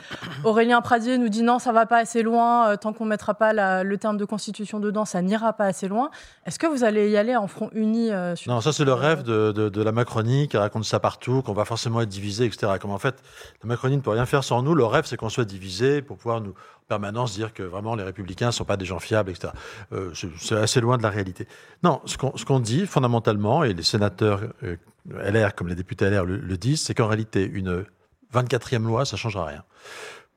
Aurélien 0.44 0.82
Pradier 0.82 1.16
nous 1.16 1.30
dit 1.30 1.42
non, 1.42 1.58
ça 1.58 1.72
va 1.72 1.86
pas 1.86 1.98
assez 1.98 2.22
loin. 2.22 2.68
Euh, 2.68 2.76
tant 2.76 2.92
qu'on 2.92 3.06
mettra 3.06 3.32
pas 3.32 3.54
la- 3.54 3.82
le 3.82 3.96
terme 3.96 4.18
de 4.18 4.26
constitution 4.26 4.78
dedans, 4.78 5.06
ça 5.06 5.22
n'ira 5.22 5.54
pas 5.54 5.64
assez 5.64 5.88
loin. 5.88 6.10
Est-ce 6.44 6.58
que 6.58 6.66
vous 6.66 6.84
allez 6.84 7.08
y 7.10 7.16
aller 7.16 7.34
en 7.34 7.46
front 7.46 7.70
uni 7.72 8.10
euh, 8.12 8.36
sur 8.36 8.52
Non, 8.52 8.60
ça 8.60 8.72
c'est 8.74 8.84
le 8.84 8.92
rêve 8.92 9.22
de, 9.22 9.52
de- 9.52 9.70
de 9.70 9.82
la 9.82 9.92
Macronie 9.92 10.48
qui 10.48 10.58
raconte 10.58 10.84
ça 10.84 11.00
partout, 11.00 11.29
qu'on 11.42 11.52
va 11.52 11.64
forcément 11.64 12.00
être 12.00 12.08
divisé, 12.08 12.44
etc. 12.46 12.72
Comme 12.80 12.90
en 12.90 12.98
fait, 12.98 13.22
la 13.62 13.68
Macronie 13.68 13.96
ne 13.96 14.02
peut 14.02 14.10
rien 14.10 14.26
faire 14.26 14.44
sans 14.44 14.62
nous. 14.62 14.74
Le 14.74 14.84
rêve, 14.84 15.04
c'est 15.06 15.16
qu'on 15.16 15.28
soit 15.28 15.44
divisé 15.44 16.02
pour 16.02 16.16
pouvoir 16.18 16.40
nous, 16.40 16.50
en 16.50 16.86
permanence, 16.88 17.32
dire 17.34 17.54
que 17.54 17.62
vraiment 17.62 17.94
les 17.94 18.02
républicains 18.02 18.46
ne 18.48 18.52
sont 18.52 18.64
pas 18.64 18.76
des 18.76 18.84
gens 18.84 18.98
fiables, 18.98 19.30
etc. 19.30 19.52
Euh, 19.92 20.10
c'est- 20.14 20.56
assez 20.56 20.80
loin 20.80 20.98
de 20.98 21.02
la 21.02 21.10
réalité. 21.10 21.46
Non, 21.82 22.00
ce 22.04 22.16
qu'on 22.44 22.60
dit 22.60 22.86
fondamentalement, 22.86 23.64
et 23.64 23.72
les 23.72 23.82
sénateurs 23.84 24.40
euh, 24.64 24.76
LR 25.08 25.54
comme 25.54 25.68
les 25.68 25.74
députés 25.76 26.06
LR 26.10 26.24
le, 26.24 26.36
le 26.36 26.56
disent, 26.58 26.82
c'est 26.82 26.94
qu'en 26.94 27.06
réalité, 27.08 27.44
une 27.44 27.84
24e 28.34 28.84
loi, 28.86 29.04
ça 29.04 29.16
ne 29.16 29.18
changera 29.18 29.46
rien. 29.46 29.64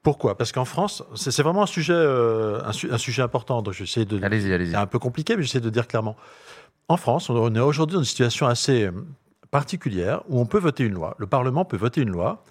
Pourquoi? 0.04 0.38
Parce 0.38 0.52
qu'en 0.52 0.66
France, 0.66 1.02
c'est 1.16 1.42
vraiment 1.42 1.64
un 1.64 1.68
sujet, 1.68 1.94
euh, 1.96 2.60
un, 2.66 2.74
su- 2.74 2.92
un 2.92 2.98
sujet 2.98 3.22
important. 3.22 3.62
Donc, 3.62 3.74
j'essaie 3.74 4.04
de, 4.06 4.22
Allez-y, 4.22 4.52
allez-y. 4.54 4.72
c'est 4.72 4.76
un 4.78 4.86
peu 4.86 5.00
compliqué, 5.00 5.38
mais 5.38 5.44
j'essaie 5.44 5.62
de 5.62 5.70
dire 5.70 5.88
clairement. 5.88 6.18
En 6.90 6.98
France, 6.98 7.30
on 7.30 7.56
est 7.56 7.60
aujourd'hui 7.62 7.94
dans 7.96 8.02
une 8.02 8.06
situation 8.06 8.46
assez 8.48 8.90
particulière 9.54 10.24
où 10.28 10.40
on 10.42 10.48
peut 10.48 10.58
voter 10.58 10.84
une 10.84 10.96
loi. 10.96 11.16
Le 11.20 11.28
Parlement 11.28 11.64
peut 11.64 11.78
voter 11.78 12.02
une 12.02 12.10
loi. 12.10 12.44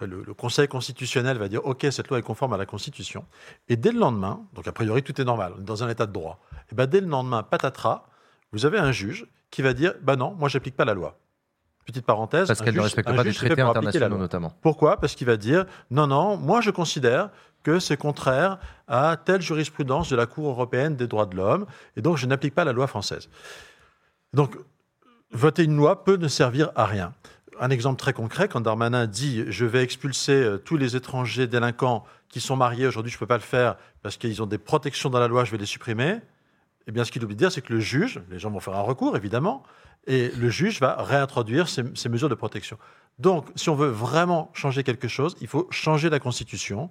Le, 0.00 0.22
le 0.22 0.34
Conseil 0.34 0.68
constitutionnel 0.68 1.38
va 1.38 1.48
dire 1.48 1.64
OK, 1.64 1.86
cette 1.90 2.08
loi 2.08 2.18
est 2.18 2.22
conforme 2.22 2.52
à 2.52 2.58
la 2.58 2.66
Constitution. 2.66 3.24
Et 3.70 3.76
dès 3.76 3.92
le 3.92 3.98
lendemain, 3.98 4.42
donc 4.52 4.66
a 4.68 4.72
priori 4.72 5.02
tout 5.02 5.18
est 5.18 5.24
normal, 5.24 5.54
on 5.56 5.60
est 5.62 5.64
dans 5.64 5.82
un 5.82 5.88
état 5.88 6.04
de 6.04 6.12
droit. 6.12 6.40
Et 6.70 6.74
ben 6.74 6.86
dès 6.86 7.00
le 7.00 7.06
lendemain, 7.06 7.42
patatras, 7.42 8.04
vous 8.52 8.66
avez 8.66 8.78
un 8.78 8.92
juge 8.92 9.26
qui 9.50 9.62
va 9.62 9.72
dire 9.72 9.94
bah 10.02 10.16
non, 10.16 10.34
moi 10.38 10.50
j'applique 10.50 10.76
pas 10.76 10.84
la 10.84 10.92
loi. 10.92 11.18
Petite 11.86 12.04
parenthèse. 12.04 12.48
Parce 12.48 12.60
qu'elle 12.60 12.74
ne 12.74 12.80
respecte 12.80 13.10
pas 13.14 13.24
des 13.24 13.32
traités 13.32 13.62
internationaux, 13.62 14.18
notamment. 14.18 14.52
Pourquoi? 14.60 14.98
Parce 15.00 15.14
qu'il 15.14 15.26
va 15.26 15.38
dire 15.38 15.64
non, 15.90 16.06
non, 16.06 16.36
moi 16.36 16.60
je 16.60 16.70
considère 16.70 17.30
que 17.62 17.78
c'est 17.78 17.96
contraire 17.96 18.58
à 18.86 19.16
telle 19.16 19.40
jurisprudence 19.40 20.10
de 20.10 20.16
la 20.16 20.26
Cour 20.26 20.50
européenne 20.50 20.94
des 20.96 21.06
droits 21.06 21.24
de 21.24 21.36
l'homme, 21.36 21.64
et 21.96 22.02
donc 22.02 22.18
je 22.18 22.26
n'applique 22.26 22.54
pas 22.54 22.64
la 22.64 22.72
loi 22.72 22.86
française. 22.86 23.30
Donc, 24.34 24.56
voter 25.34 25.64
une 25.64 25.76
loi 25.76 26.04
peut 26.04 26.16
ne 26.16 26.28
servir 26.28 26.70
à 26.76 26.86
rien. 26.86 27.12
Un 27.60 27.70
exemple 27.70 27.98
très 27.98 28.12
concret, 28.12 28.48
quand 28.48 28.60
Darmanin 28.60 29.06
dit 29.06 29.44
je 29.48 29.64
vais 29.64 29.82
expulser 29.82 30.32
euh, 30.32 30.58
tous 30.58 30.76
les 30.76 30.96
étrangers 30.96 31.46
délinquants 31.46 32.04
qui 32.28 32.40
sont 32.40 32.56
mariés, 32.56 32.86
aujourd'hui 32.86 33.12
je 33.12 33.16
ne 33.16 33.20
peux 33.20 33.26
pas 33.26 33.36
le 33.36 33.42
faire 33.42 33.76
parce 34.02 34.16
qu'ils 34.16 34.42
ont 34.42 34.46
des 34.46 34.58
protections 34.58 35.10
dans 35.10 35.20
la 35.20 35.28
loi, 35.28 35.44
je 35.44 35.52
vais 35.52 35.58
les 35.58 35.66
supprimer, 35.66 36.18
eh 36.86 36.92
bien 36.92 37.04
ce 37.04 37.12
qu'il 37.12 37.22
oublie 37.22 37.36
de 37.36 37.38
dire, 37.38 37.52
c'est 37.52 37.62
que 37.62 37.72
le 37.72 37.80
juge, 37.80 38.20
les 38.30 38.38
gens 38.38 38.50
vont 38.50 38.60
faire 38.60 38.74
un 38.74 38.82
recours 38.82 39.16
évidemment, 39.16 39.62
et 40.06 40.30
le 40.30 40.50
juge 40.50 40.80
va 40.80 40.96
réintroduire 41.02 41.68
ces, 41.68 42.08
mesures 42.08 42.28
de 42.28 42.34
protection. 42.34 42.76
Donc, 43.18 43.46
si 43.54 43.70
on 43.70 43.74
veut 43.74 43.88
vraiment 43.88 44.50
changer 44.52 44.82
quelque 44.82 45.08
chose, 45.08 45.36
il 45.40 45.46
faut 45.46 45.66
changer 45.70 46.10
la 46.10 46.18
Constitution 46.18 46.90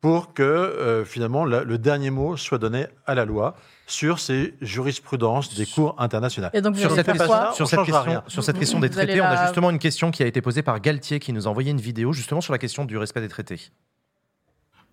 pour 0.00 0.32
que 0.32 0.42
euh, 0.42 1.04
finalement 1.04 1.44
le 1.44 1.78
dernier 1.78 2.10
mot 2.10 2.36
soit 2.36 2.58
donné 2.58 2.86
à 3.06 3.14
la 3.14 3.24
loi 3.24 3.56
sur 3.86 4.18
ces 4.18 4.54
jurisprudences 4.60 5.54
des 5.54 5.64
cours 5.64 5.94
internationales. 5.98 6.50
Et 6.52 6.60
donc, 6.60 6.74
vous 6.74 6.80
Sur 6.80 6.90
cette, 6.90 7.06
question, 7.06 7.26
quoi 7.26 7.36
ça, 7.36 7.52
sur 7.54 7.64
on 7.64 7.68
cette 7.68 7.78
changera 7.78 7.98
question, 8.00 8.20
rien. 8.20 8.24
sur 8.26 8.44
cette 8.44 8.58
question 8.58 8.80
des 8.80 8.88
Vous 8.88 8.94
traités, 8.94 9.20
on 9.20 9.24
a 9.24 9.46
justement 9.46 9.70
une 9.70 9.78
question 9.78 10.10
qui 10.10 10.22
a 10.24 10.26
été 10.26 10.40
posée 10.42 10.62
par 10.62 10.80
Galtier 10.80 11.20
qui 11.20 11.32
nous 11.32 11.46
a 11.46 11.50
envoyé 11.50 11.70
une 11.70 11.80
vidéo 11.80 12.12
justement 12.12 12.40
sur 12.40 12.52
la 12.52 12.58
question 12.58 12.84
du 12.84 12.98
respect 12.98 13.20
des 13.20 13.28
traités. 13.28 13.60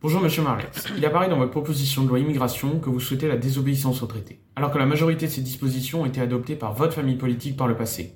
Bonjour 0.01 0.21
Monsieur 0.21 0.43
Marlet. 0.43 0.65
Il 0.97 1.05
apparaît 1.05 1.29
dans 1.29 1.37
votre 1.37 1.51
proposition 1.51 2.03
de 2.03 2.09
loi 2.09 2.19
immigration 2.19 2.79
que 2.79 2.89
vous 2.89 2.99
souhaitez 2.99 3.27
la 3.27 3.37
désobéissance 3.37 4.03
au 4.03 4.05
traité, 4.05 4.41
alors 4.55 4.69
que 4.69 4.77
la 4.77 4.85
majorité 4.85 5.27
de 5.27 5.31
ces 5.31 5.41
dispositions 5.41 6.01
ont 6.01 6.05
été 6.05 6.19
adoptées 6.21 6.57
par 6.57 6.73
votre 6.73 6.93
famille 6.93 7.15
politique 7.15 7.55
par 7.55 7.67
le 7.67 7.75
passé. 7.77 8.13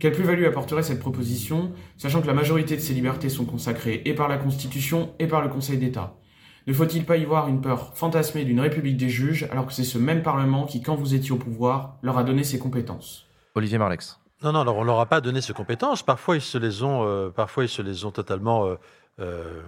Quelle 0.00 0.12
plus-value 0.12 0.46
apporterait 0.46 0.82
cette 0.82 1.00
proposition, 1.00 1.72
sachant 1.96 2.22
que 2.22 2.26
la 2.26 2.32
majorité 2.32 2.76
de 2.76 2.80
ces 2.80 2.94
libertés 2.94 3.28
sont 3.28 3.44
consacrées 3.44 4.02
et 4.04 4.14
par 4.14 4.26
la 4.26 4.38
Constitution 4.38 5.14
et 5.18 5.28
par 5.28 5.42
le 5.42 5.48
Conseil 5.48 5.78
d'État? 5.78 6.16
Ne 6.66 6.72
faut-il 6.72 7.04
pas 7.04 7.16
y 7.16 7.24
voir 7.24 7.48
une 7.48 7.60
peur 7.60 7.92
fantasmée 7.94 8.44
d'une 8.44 8.60
république 8.60 8.96
des 8.96 9.08
juges, 9.08 9.48
alors 9.50 9.66
que 9.66 9.72
c'est 9.72 9.84
ce 9.84 9.98
même 9.98 10.22
Parlement 10.22 10.64
qui, 10.64 10.80
quand 10.80 10.94
vous 10.94 11.14
étiez 11.14 11.32
au 11.32 11.36
pouvoir, 11.36 11.96
leur 12.02 12.18
a 12.18 12.24
donné 12.24 12.44
ses 12.44 12.58
compétences? 12.58 13.26
Olivier 13.54 13.78
Marlex. 13.78 14.20
Non, 14.42 14.52
non, 14.52 14.60
alors 14.60 14.76
on 14.76 14.84
leur 14.84 15.00
a 15.00 15.06
pas 15.06 15.20
donné 15.20 15.40
ces 15.40 15.52
compétences. 15.52 16.02
Parfois, 16.02 16.36
ils 16.36 16.40
se 16.42 16.58
les 16.58 16.82
ont, 16.82 17.06
euh, 17.06 17.30
parfois, 17.30 17.64
ils 17.64 17.68
se 17.68 17.82
les 17.82 18.04
ont 18.04 18.10
totalement. 18.10 18.66
euh, 18.66 18.76
euh, 19.20 19.60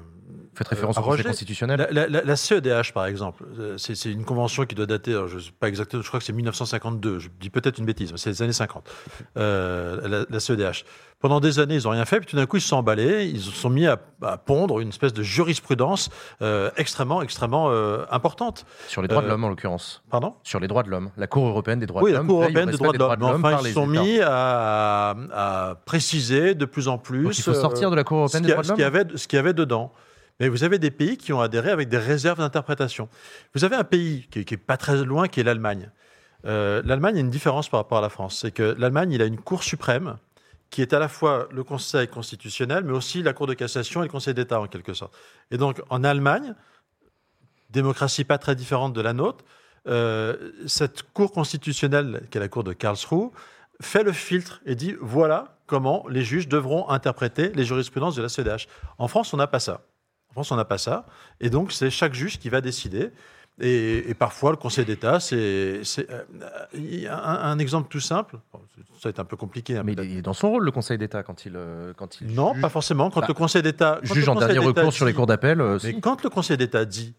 faites 0.54 0.68
référence 0.68 0.96
Euh, 0.96 1.00
au 1.00 1.04
Conseil 1.04 1.16
Roger, 1.18 1.28
constitutionnel. 1.28 1.78
La, 1.78 1.90
la- 1.90 2.08
la- 2.08 2.22
la 2.24 2.36
CEDH, 2.36 2.92
par 2.92 3.06
exemple, 3.06 3.44
euh, 3.58 3.76
c'est 3.78 3.94
une 4.10 4.24
convention 4.24 4.64
qui 4.66 4.74
doit 4.74 4.86
dater, 4.86 5.18
je 5.28 5.38
sais 5.38 5.50
pas 5.58 5.68
exactement, 5.68 6.02
je 6.02 6.08
crois 6.08 6.20
que 6.20 6.26
c'est 6.26 6.32
1952, 6.32 7.18
je 7.18 7.28
dis 7.40 7.50
peut-être 7.50 7.78
une 7.78 7.86
bêtise, 7.86 8.12
mais 8.12 8.18
c'est 8.18 8.30
les 8.30 8.42
années 8.42 8.52
50, 8.52 8.88
euh, 9.36 10.08
la, 10.08 10.24
la 10.28 10.40
CEDH. 10.40 10.84
Pendant 11.20 11.40
des 11.40 11.58
années, 11.58 11.76
ils 11.76 11.84
n'ont 11.84 11.90
rien 11.90 12.04
fait, 12.04 12.18
puis 12.18 12.26
tout 12.26 12.36
d'un 12.36 12.44
coup, 12.44 12.58
ils 12.58 12.60
se 12.60 12.68
sont 12.68 12.76
emballés, 12.76 13.24
ils 13.24 13.40
se 13.40 13.50
sont 13.50 13.70
mis 13.70 13.86
à, 13.86 13.98
à 14.20 14.36
pondre 14.36 14.80
une 14.80 14.90
espèce 14.90 15.14
de 15.14 15.22
jurisprudence 15.22 16.10
euh, 16.42 16.70
extrêmement, 16.76 17.22
extrêmement 17.22 17.70
euh, 17.70 18.04
importante. 18.10 18.66
Sur 18.88 19.00
les 19.00 19.08
droits 19.08 19.22
de 19.22 19.26
euh, 19.26 19.30
l'homme, 19.30 19.44
en 19.44 19.48
l'occurrence. 19.48 20.02
Pardon? 20.10 20.34
Sur 20.42 20.60
les 20.60 20.68
droits 20.68 20.82
de 20.82 20.90
l'homme. 20.90 21.10
La 21.16 21.26
Cour 21.26 21.46
européenne 21.46 21.78
des 21.80 21.86
droits 21.86 22.02
oui, 22.02 22.10
de 22.10 22.16
la 22.16 22.18
l'homme. 22.18 22.26
Cour 22.28 22.40
veille 22.40 22.48
au 22.48 22.50
européenne 22.50 22.70
des 22.70 22.76
droits 22.76 22.92
de 22.92 22.98
l'homme. 23.22 23.42
Enfin, 23.42 23.58
ils 23.62 23.68
se 23.68 23.72
sont 23.72 23.90
États. 23.90 24.02
mis 24.02 24.20
à, 24.20 25.14
à 25.32 25.74
préciser 25.86 26.54
de 26.54 26.64
plus 26.66 26.88
en 26.88 26.98
plus. 26.98 27.24
Donc 27.24 27.38
il 27.38 27.42
faut 27.42 27.52
euh, 27.52 27.54
sortir 27.54 27.90
de 27.90 27.96
la 27.96 28.04
Cour 28.04 28.18
européenne 28.18 28.42
des 28.42 28.50
droits 28.52 28.62
de 28.62 28.68
l'homme. 28.68 29.16
ce 29.16 29.26
qu'il 29.26 29.36
y 29.36 29.40
avait 29.40 29.54
dedans. 29.54 29.92
Mais 30.40 30.48
vous 30.48 30.64
avez 30.64 30.78
des 30.78 30.90
pays 30.90 31.16
qui 31.16 31.32
ont 31.32 31.40
adhéré 31.40 31.70
avec 31.70 31.88
des 31.88 31.98
réserves 31.98 32.38
d'interprétation. 32.38 33.08
Vous 33.54 33.64
avez 33.64 33.76
un 33.76 33.84
pays 33.84 34.26
qui, 34.30 34.44
qui 34.44 34.54
est 34.54 34.58
pas 34.58 34.76
très 34.76 35.04
loin, 35.04 35.28
qui 35.28 35.40
est 35.40 35.44
l'Allemagne. 35.44 35.90
Euh, 36.46 36.82
L'Allemagne 36.84 37.16
a 37.16 37.20
une 37.20 37.30
différence 37.30 37.68
par 37.68 37.80
rapport 37.80 37.98
à 37.98 38.02
la 38.02 38.08
France. 38.08 38.40
C'est 38.40 38.50
que 38.50 38.74
l'Allemagne, 38.78 39.12
il 39.12 39.22
a 39.22 39.26
une 39.26 39.38
Cour 39.38 39.62
suprême 39.62 40.16
qui 40.70 40.82
est 40.82 40.92
à 40.92 40.98
la 40.98 41.08
fois 41.08 41.48
le 41.52 41.62
Conseil 41.62 42.08
constitutionnel, 42.08 42.84
mais 42.84 42.92
aussi 42.92 43.22
la 43.22 43.32
Cour 43.32 43.46
de 43.46 43.54
cassation 43.54 44.02
et 44.02 44.06
le 44.06 44.10
Conseil 44.10 44.34
d'État, 44.34 44.60
en 44.60 44.66
quelque 44.66 44.92
sorte. 44.92 45.14
Et 45.50 45.56
donc, 45.56 45.80
en 45.88 46.02
Allemagne, 46.02 46.54
démocratie 47.70 48.24
pas 48.24 48.38
très 48.38 48.56
différente 48.56 48.92
de 48.92 49.00
la 49.00 49.12
nôtre, 49.12 49.44
euh, 49.86 50.50
cette 50.66 51.02
Cour 51.12 51.30
constitutionnelle, 51.32 52.26
qui 52.30 52.38
est 52.38 52.40
la 52.40 52.48
Cour 52.48 52.64
de 52.64 52.72
Karlsruhe, 52.72 53.30
fait 53.80 54.02
le 54.02 54.12
filtre 54.12 54.60
et 54.66 54.74
dit 54.74 54.94
voilà 55.00 55.58
comment 55.66 56.04
les 56.08 56.22
juges 56.22 56.48
devront 56.48 56.88
interpréter 56.88 57.50
les 57.54 57.64
jurisprudences 57.64 58.16
de 58.16 58.22
la 58.22 58.28
CEDH. 58.28 58.66
En 58.98 59.08
France, 59.08 59.32
on 59.32 59.36
n'a 59.36 59.46
pas 59.46 59.60
ça. 59.60 59.82
En 60.34 60.42
France, 60.42 60.50
on 60.52 60.56
n'a 60.56 60.64
pas 60.64 60.78
ça. 60.78 61.06
Et 61.40 61.48
donc, 61.50 61.70
c'est 61.72 61.90
chaque 61.90 62.12
juge 62.14 62.38
qui 62.40 62.48
va 62.48 62.60
décider. 62.60 63.10
Et, 63.60 64.10
et 64.10 64.14
parfois, 64.14 64.50
le 64.50 64.56
Conseil 64.56 64.84
d'État, 64.84 65.20
c'est. 65.20 65.36
euh, 66.10 66.24
un, 67.08 67.16
un 67.52 67.58
exemple 67.60 67.88
tout 67.88 68.00
simple. 68.00 68.38
Bon, 68.52 68.60
ça 68.94 69.00
va 69.04 69.10
être 69.10 69.20
un 69.20 69.24
peu 69.24 69.36
compliqué. 69.36 69.76
hein, 69.76 69.82
Mais 69.84 69.92
il 69.92 70.18
est 70.18 70.22
dans 70.22 70.32
son 70.32 70.50
rôle, 70.50 70.64
le 70.64 70.72
Conseil 70.72 70.98
d'État, 70.98 71.22
quand 71.22 71.46
il, 71.46 71.52
euh, 71.54 71.92
quand 71.96 72.20
il 72.20 72.34
Non, 72.34 72.52
juge, 72.54 72.62
pas 72.62 72.68
forcément. 72.68 73.10
Quand 73.10 73.20
Bah, 73.20 73.26
le 73.28 73.34
Conseil 73.34 73.62
d'État. 73.62 74.00
juge 74.02 74.28
en 74.28 74.34
dernier 74.34 74.58
recours 74.58 74.92
sur 74.92 75.06
les 75.06 75.14
cours 75.14 75.26
d'appel. 75.26 75.60
euh, 75.60 75.78
mais 75.84 75.92
si. 75.92 76.00
quand 76.00 76.24
le 76.24 76.30
Conseil 76.30 76.56
d'État 76.56 76.84
dit, 76.84 77.14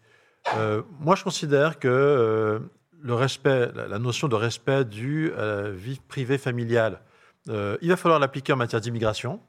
euh, 0.58 0.82
moi 1.00 1.14
je 1.16 1.24
considère 1.24 1.78
que 1.78 1.88
euh, 1.88 2.58
le 3.02 3.14
respect, 3.14 3.70
la, 3.74 3.98
notion 3.98 4.28
de 4.28 4.34
respect 4.34 4.84
du 4.84 5.32
vie 5.74 6.00
privée 6.08 6.38
familiale, 6.38 7.00
il 7.48 7.88
va 7.88 7.96
falloir 7.96 8.18
l'appliquer 8.20 8.52
en 8.52 8.56
matière 8.56 8.80
d'immigration. 8.80 9.40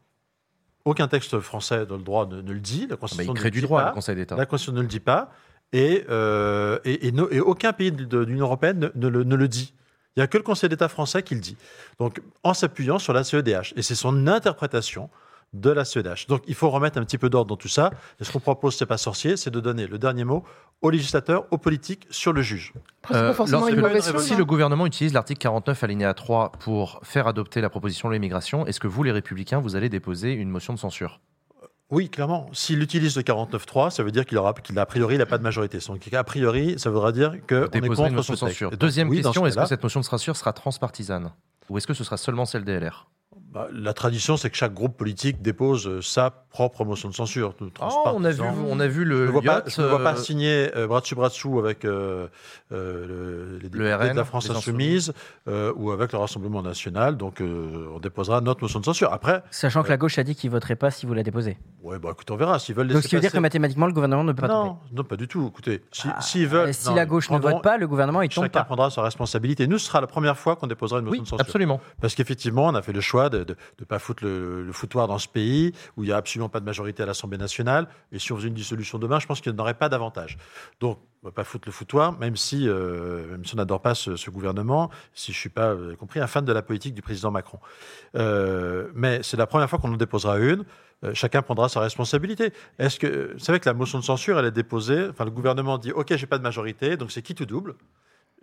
Aucun 0.87 1.07
texte 1.07 1.39
français 1.39 1.85
dans 1.85 1.97
le 1.97 2.03
droit 2.03 2.25
ne, 2.27 2.41
ne 2.41 2.51
le 2.53 2.59
dit. 2.59 2.81
La 2.81 2.85
Ah 2.85 2.87
bah, 2.91 2.97
Constitution 2.97 3.33
il 3.33 3.37
crée 3.39 3.51
du 3.51 3.61
droit, 3.61 3.81
pas. 3.81 3.87
le 3.89 3.93
Conseil 3.95 4.15
d'État. 4.15 4.35
La 4.35 4.45
Constitution 4.45 4.75
ne 4.77 4.81
le 4.81 4.87
dit 4.87 4.99
pas. 4.99 5.31
Et, 5.73 6.05
euh, 6.09 6.79
et, 6.85 7.07
et 7.07 7.11
no- 7.11 7.29
et 7.29 7.39
aucun 7.41 7.73
pays 7.73 7.91
de, 7.91 8.05
de 8.05 8.19
l'Union 8.19 8.45
européenne 8.45 8.79
ne, 8.79 8.89
ne 8.95 9.07
le, 9.09 9.23
ne 9.25 9.35
le 9.35 9.47
dit. 9.47 9.73
Il 10.15 10.19
n'y 10.19 10.23
a 10.23 10.27
que 10.27 10.37
le 10.37 10.43
Conseil 10.43 10.69
d'État 10.69 10.87
français 10.87 11.23
qui 11.23 11.35
le 11.35 11.41
dit. 11.41 11.57
Donc, 11.99 12.21
en 12.43 12.53
s'appuyant 12.53 12.99
sur 12.99 13.11
la 13.13 13.23
CEDH. 13.23 13.73
Et 13.75 13.81
c'est 13.81 13.95
son 13.95 14.27
interprétation 14.27 15.09
de 15.53 15.69
la 15.69 15.85
CEDH. 15.85 16.27
Donc 16.27 16.43
il 16.47 16.55
faut 16.55 16.69
remettre 16.69 16.97
un 16.99 17.03
petit 17.03 17.17
peu 17.17 17.29
d'ordre 17.29 17.49
dans 17.49 17.55
tout 17.57 17.67
ça. 17.67 17.91
Et 18.19 18.23
ce 18.23 18.31
qu'on 18.31 18.39
propose, 18.39 18.75
c'est 18.75 18.85
pas 18.85 18.97
sorcier, 18.97 19.37
c'est 19.37 19.49
de 19.49 19.59
donner 19.59 19.87
le 19.87 19.97
dernier 19.97 20.23
mot 20.23 20.43
aux 20.81 20.89
législateurs, 20.89 21.45
aux 21.51 21.57
politiques, 21.57 22.05
sur 22.11 22.33
le 22.33 22.41
juge. 22.41 22.73
Euh, 23.11 23.33
lorsque- 23.37 23.47
si 23.47 24.11
chose. 24.11 24.23
Si 24.25 24.33
hein. 24.33 24.37
le 24.37 24.45
gouvernement 24.45 24.85
utilise 24.85 25.13
l'article 25.13 25.39
49 25.39 25.83
alinéa 25.83 26.13
3 26.13 26.51
pour 26.59 26.99
faire 27.03 27.27
adopter 27.27 27.61
la 27.61 27.69
proposition 27.69 28.09
de 28.09 28.13
l'immigration, 28.13 28.65
est-ce 28.67 28.79
que 28.79 28.87
vous, 28.87 29.01
les 29.03 29.11
républicains, 29.11 29.59
vous 29.59 29.75
allez 29.75 29.89
déposer 29.89 30.33
une 30.33 30.49
motion 30.49 30.73
de 30.73 30.79
censure? 30.79 31.19
Oui, 31.89 32.09
clairement. 32.09 32.49
S'il 32.51 32.81
utilise 32.83 33.15
le 33.15 33.23
49.3, 33.23 33.91
ça 33.91 34.03
veut 34.03 34.11
dire 34.11 34.25
qu'il 34.25 34.37
aura, 34.37 34.53
qu'il 34.53 34.77
a, 34.77 34.81
a 34.81 34.85
priori, 34.85 35.15
il 35.15 35.19
n'a 35.19 35.25
pas 35.25 35.37
de 35.37 35.43
majorité. 35.43 35.79
Donc, 35.87 36.13
a 36.13 36.23
priori, 36.25 36.77
ça 36.77 36.89
voudra 36.89 37.13
dire 37.13 37.31
qu'on 37.47 37.55
est 37.63 37.69
Déposer 37.69 37.87
contre 37.95 38.09
une 38.09 38.15
motion 38.15 38.35
ce 38.35 38.41
de 38.41 38.45
texte. 38.45 38.59
censure. 38.59 38.69
Donc, 38.71 38.79
Deuxième 38.81 39.07
oui, 39.09 39.21
question, 39.21 39.43
ce 39.43 39.47
est-ce 39.47 39.57
que 39.57 39.65
cette 39.65 39.81
motion 39.83 40.01
de 40.01 40.05
censure 40.05 40.35
sera 40.35 40.51
transpartisane? 40.51 41.31
Ou 41.69 41.77
est-ce 41.77 41.87
que 41.87 41.93
ce 41.93 42.03
sera 42.03 42.17
seulement 42.17 42.45
celle 42.45 42.65
des 42.65 42.77
LR 42.79 43.07
la 43.73 43.93
tradition, 43.93 44.37
c'est 44.37 44.49
que 44.49 44.57
chaque 44.57 44.73
groupe 44.73 44.97
politique 44.97 45.41
dépose 45.41 45.87
euh, 45.87 46.01
sa 46.01 46.29
propre 46.29 46.85
motion 46.85 47.09
de 47.09 47.13
censure. 47.13 47.53
de 47.61 47.69
Oh, 47.81 48.03
on, 48.15 48.23
a 48.23 48.31
vu, 48.31 48.41
on 48.69 48.79
a 48.79 48.87
vu 48.87 49.03
Je 49.03 49.07
le 49.09 49.25
ne 49.27 49.31
vois 49.31 49.41
je 49.67 49.81
ne 49.81 49.87
vois 49.87 50.03
pas 50.03 50.13
euh, 50.13 50.15
signer 50.15 50.71
euh, 50.75 50.87
bras 50.87 51.01
dessus 51.01 51.13
bras 51.15 51.29
dessous 51.29 51.59
avec 51.59 51.85
euh, 51.85 52.27
euh, 52.71 53.05
le, 53.07 53.57
les 53.57 53.69
députés 53.69 53.93
RN, 53.93 54.11
de 54.11 54.17
la 54.17 54.23
France 54.25 54.49
Insoumise 54.49 55.13
euh, 55.47 55.71
ou 55.75 55.91
avec 55.91 56.11
le 56.11 56.17
Rassemblement 56.19 56.61
National. 56.61 57.15
Donc, 57.17 57.41
euh, 57.41 57.87
on 57.93 57.99
déposera 57.99 58.41
notre 58.41 58.61
motion 58.63 58.79
de 58.79 58.85
censure. 58.85 59.13
Après, 59.13 59.43
Sachant 59.51 59.83
que 59.83 59.89
la 59.89 59.97
gauche 59.97 60.17
a 60.17 60.23
dit 60.23 60.35
qu'il 60.35 60.49
voterait 60.49 60.75
pas 60.75 60.91
si 60.91 61.05
vous 61.05 61.13
la 61.13 61.23
déposez. 61.23 61.57
ouais, 61.83 61.99
bah, 61.99 62.09
écoute, 62.11 62.29
on 62.31 62.35
verra. 62.35 62.59
S'ils 62.59 62.75
veulent 62.75 62.87
Donc 62.87 63.03
ce 63.03 63.07
qui 63.07 63.15
veut 63.15 63.21
dire 63.21 63.31
que 63.31 63.39
mathématiquement, 63.39 63.85
le 63.87 63.93
gouvernement 63.93 64.23
ne 64.23 64.31
peut 64.33 64.41
pas 64.41 64.47
tomber. 64.49 64.69
non, 64.69 64.77
non, 64.93 65.03
pas 65.03 65.15
du 65.15 65.27
tout. 65.27 65.47
Écoutez, 65.47 65.83
si- 65.91 66.07
Ah, 66.13 66.21
s'ils 66.21 66.47
veulent. 66.47 66.73
si 66.73 66.87
non, 66.89 66.95
la 66.95 67.05
gauche 67.05 67.29
ne 67.29 67.37
vote 67.37 67.61
pas, 67.61 67.77
le 67.77 67.87
gouvernement 67.87 68.21
il 68.21 68.29
tombe 68.29 68.45
Chacun 68.45 68.59
pas. 68.59 68.65
prendra 68.65 68.89
sa 68.89 69.01
responsabilité. 69.03 69.67
Nous, 69.67 69.77
ce 69.77 69.87
sera 69.87 70.01
la 70.01 70.07
première 70.07 70.37
fois 70.37 70.55
qu'on 70.55 70.67
déposera 70.67 70.99
une 70.99 71.05
motion 71.05 71.19
Oui, 71.19 71.23
de 71.23 71.29
censure. 71.29 71.41
absolument. 71.45 71.79
Parce 72.01 72.15
qu'effectivement, 72.15 72.65
on 72.65 72.75
a 72.75 72.81
fait 72.81 72.93
le 72.93 73.01
choix 73.01 73.29
de 73.29 73.43
ne 73.79 73.85
pas 73.85 73.99
foutre 73.99 74.23
le, 74.23 74.69
foutoir 74.71 75.07
dans 75.07 75.17
ce 75.17 75.27
pays 75.27 75.73
où 75.95 76.03
il 76.03 76.07
n'y 76.07 76.11
a 76.13 76.17
absolument 76.17 76.49
pas 76.49 76.59
de 76.59 76.65
majorité 76.65 77.03
à 77.03 77.05
l'Assemblée 77.05 77.37
nationale. 77.37 77.87
Et 78.11 78.19
si 78.19 78.31
on 78.31 78.37
faisait 78.37 78.47
une 78.47 78.53
dissolution 78.53 78.99
demain, 78.99 79.19
je 79.19 79.27
pense 79.27 79.41
qu'il 79.41 79.51
n'y 79.51 79.59
en 79.59 79.61
aurait 79.61 79.73
pas 79.73 79.89
davantage. 79.89 80.37
Donc, 80.79 80.99
on 81.23 81.27
ne 81.27 81.31
va 81.31 81.35
pas 81.35 81.43
foutre 81.43 81.67
le 81.67 81.71
foutoir, 81.71 82.17
même 82.19 82.35
si, 82.35 82.67
euh, 82.67 83.31
même 83.31 83.43
si 83.45 83.55
on 83.55 83.57
n'adore 83.57 83.81
pas 83.81 83.95
ce, 83.95 84.29
gouvernement, 84.29 84.89
si 85.13 85.31
je 85.31 85.37
ne 85.37 85.39
suis 85.41 85.49
pas, 85.49 85.71
avez 85.71 85.95
compris, 85.95 86.19
un 86.19 86.27
fan 86.27 86.45
de 86.45 86.53
la 86.53 86.61
politique 86.61 86.93
du 86.93 87.01
président 87.01 87.31
Macron. 87.31 87.59
Euh, 88.15 88.89
mais 88.93 89.21
c'est 89.23 89.37
la 89.37 89.47
première 89.47 89.69
fois 89.69 89.79
qu'on 89.79 89.91
en 89.93 89.97
déposera 89.97 90.37
une. 90.39 90.63
Euh, 91.03 91.13
chacun 91.13 91.41
prendra 91.41 91.69
sa 91.69 91.79
responsabilité. 91.79 92.53
Est-ce 92.79 92.99
que 92.99 93.33
vous 93.33 93.39
savez 93.39 93.59
que 93.59 93.69
la 93.69 93.73
motion 93.73 93.99
de 93.99 94.03
censure, 94.03 94.39
elle 94.39 94.45
est 94.45 94.51
déposée. 94.51 95.07
Enfin, 95.09 95.25
le 95.25 95.31
gouvernement 95.31 95.77
dit 95.77 95.91
OK, 95.91 96.15
j'ai 96.15 96.27
pas 96.27 96.37
de 96.37 96.43
majorité, 96.43 96.97
donc 96.97 97.11
c'est 97.11 97.21
qui 97.21 97.35
tout 97.35 97.45
double. 97.45 97.75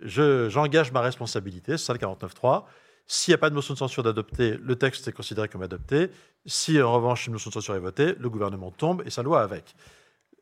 Je- 0.00 0.48
J'engage 0.48 0.92
ma 0.92 1.00
responsabilité, 1.00 1.72
c'est 1.78 1.86
ça 1.86 1.92
le 1.92 1.98
49.3. 1.98 2.64
S'il 3.06 3.32
n'y 3.32 3.34
a 3.34 3.38
pas 3.38 3.50
de 3.50 3.54
motion 3.54 3.74
de 3.74 3.78
censure 3.78 4.02
d'adopter, 4.02 4.56
le 4.62 4.76
texte 4.76 5.06
est 5.08 5.12
considéré 5.12 5.48
comme 5.48 5.62
adopté. 5.62 6.10
Si 6.46 6.80
en 6.80 6.92
revanche 6.92 7.26
une 7.26 7.34
motion 7.34 7.50
de 7.50 7.54
censure 7.54 7.74
est 7.74 7.80
votée, 7.80 8.14
le 8.18 8.30
gouvernement 8.30 8.70
tombe 8.70 9.02
et 9.04 9.10
sa 9.10 9.22
loi 9.22 9.42
avec. 9.42 9.74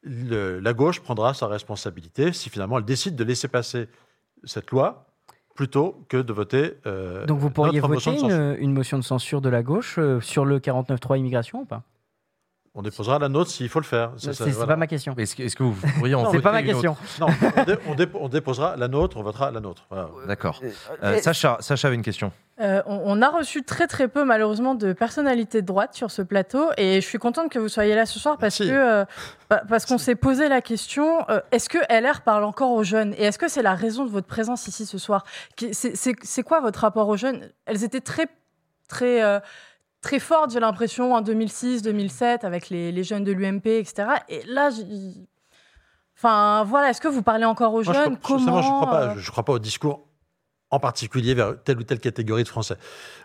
Le- 0.03 0.59
la 0.61 0.73
gauche 0.73 1.01
prendra 1.01 1.33
sa 1.35 1.47
responsabilité 1.47 2.33
si 2.33 2.51
finalement 2.51 2.79
elle 2.79 2.85
décide 2.85 3.15
de 3.17 3.25
laisser 3.25 3.49
passer 3.49 3.89
cette 4.45 4.71
loi 4.71 5.07
plutôt 5.55 6.05
que 6.09 6.17
de 6.17 6.33
voter. 6.33 6.75
euh, 6.87 7.27
Donc 7.27 7.39
vous 7.39 7.51
pourriez 7.51 7.81
motion 7.81 8.13
voter 8.13 8.57
une 8.61 8.73
motion 8.73 8.99
de 8.99 9.05
censure 9.05 9.41
de 9.41 9.49
la 9.49 9.63
gauche 9.63 9.97
euh, 9.99 10.21
sur 10.21 10.45
le 10.45 10.59
49.3 10.59 11.19
immigration 11.19 11.61
ou 11.61 11.65
pas? 11.67 11.83
On 12.75 12.81
déposera 12.81 13.19
la 13.19 13.29
nôtre 13.29 13.51
s'il 13.51 13.69
faut 13.69 13.81
le 13.81 13.85
faire. 13.85 14.13
C'est 14.17 14.33
voilà. 14.49 14.67
pas 14.67 14.77
ma 14.77 14.87
question. 14.87 15.15
Est-ce 15.19 15.37
que, 15.55 15.63
vous 15.63 15.75
pourriez 15.99 16.15
en 16.15 16.23
Non, 16.23 16.31
C'est 16.33 16.41
pas 16.41 16.53
ma 16.53 16.63
question. 16.63 16.97
Non, 17.21 17.27
on, 17.59 17.65
dé- 17.65 17.77
on 17.87 17.95
dé- 17.95 18.09
on 18.15 18.29
déposera 18.31 18.77
la 18.79 18.89
nôtre, 18.89 19.19
on 19.19 19.23
votera 19.23 19.51
la 19.51 19.61
nôtre. 19.61 19.85
Voilà. 19.91 20.09
D'accord. 20.27 20.59
Euh, 21.03 21.19
Sacha, 21.21 21.59
Sacha 21.61 21.89
avait 21.89 21.97
une 21.97 22.03
question. 22.03 22.33
Euh, 22.63 22.81
on, 22.87 23.03
on 23.05 23.21
a 23.21 23.29
reçu 23.29 23.63
très 23.63 23.87
très 23.87 24.09
peu 24.09 24.25
malheureusement 24.25 24.75
de 24.75 24.95
personnalités 24.95 25.61
de 25.61 25.67
droite 25.67 25.95
sur 25.95 26.11
ce 26.11 26.23
plateau 26.23 26.71
et 26.79 27.03
je 27.03 27.07
suis 27.07 27.19
contente 27.19 27.51
que 27.51 27.59
vous 27.59 27.69
soyez 27.69 27.95
là 27.95 28.07
ce 28.07 28.19
soir 28.19 28.39
parce 28.39 28.59
Merci. 28.61 28.73
que 28.73 28.79
euh, 28.79 29.05
pa- 29.51 29.63
parce 29.69 29.85
qu'on 29.85 29.99
s'est 29.99 30.15
posé 30.15 30.49
la 30.49 30.63
question 30.63 31.29
euh, 31.29 31.41
est-ce 31.51 31.69
que 31.69 31.79
LR 31.91 32.23
parle 32.23 32.45
encore 32.45 32.71
aux 32.73 32.85
jeunes? 32.85 33.13
Et 33.19 33.25
est-ce 33.25 33.39
que 33.39 33.49
c'est 33.49 33.63
la 33.63 33.75
raison 33.75 34.07
de 34.07 34.11
votre 34.11 34.27
présence 34.27 34.67
ici 34.69 34.87
ce 34.87 34.97
soir? 34.97 35.25
C'est- 35.73 36.43
quoi 36.43 36.61
votre 36.61 36.81
rapport 36.81 37.09
aux 37.09 37.17
jeunes? 37.19 37.51
Elles 37.67 37.85
étaient 37.85 38.01
très 38.01 38.29
très 38.89 39.23
euh, 39.23 39.41
très 40.03 40.19
fortes 40.19 40.51
j'ai 40.53 40.61
l'impression 40.61 41.15
en 41.15 41.21
2006 41.23 41.81
2007 41.83 42.45
avec 42.45 42.69
les, 42.69 42.93
les 42.93 43.05
jeunes 43.05 43.25
de 43.25 43.33
l'UMP 43.33 43.67
etc 43.67 44.05
et 44.29 44.43
là 44.47 44.69
j'ai- 44.71 44.85
Enfin, 46.17 46.63
voilà, 46.65 46.91
est-ce 46.91 47.01
que 47.01 47.09
vous 47.09 47.23
parlez 47.23 47.45
encore 47.47 47.73
aux 47.75 47.83
Moi, 47.83 47.93
je 47.93 47.99
jeunes? 47.99 48.17
crois- 48.19 48.39
je 48.39 48.45
ne 48.45 48.51
crois, 48.51 48.91
pas- 48.91 49.17
je 49.17 49.31
crois 49.31 49.45
pas 49.45 49.53
au 49.55 49.59
discours 49.59 50.07
en 50.71 50.79
particulier 50.79 51.35
vers 51.35 51.61
telle 51.65 51.79
ou 51.79 51.83
telle 51.83 51.99
catégorie 51.99 52.45
de 52.45 52.49
Français. 52.49 52.77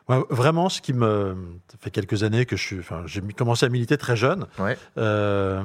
Moi, 0.10 0.26
vraiment, 0.32 0.68
ce 0.68 0.82
qui 0.82 0.94
me. 0.94 1.36
Ça 1.72 1.78
fait 1.80 1.92
quelques 1.92 2.24
années 2.24 2.46
que 2.48 2.56
je 2.58 2.63
suis. 2.63 2.80
Enfin, 2.80 3.04
j'ai 3.06 3.22
commencé 3.22 3.66
à 3.66 3.70
militer 3.70 3.98
très 3.98 4.16
jeune. 4.16 4.48
Ouais. 4.58 4.78
Euh, 4.98 5.63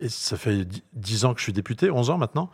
et 0.00 0.08
ça 0.08 0.36
fait 0.38 0.64
dix- 0.64 0.82
10 0.94 1.24
ans 1.26 1.34
que 1.34 1.40
je 1.40 1.44
suis 1.44 1.52
député, 1.52 1.90
11 1.90 2.08
ans 2.08 2.16
maintenant. 2.18 2.50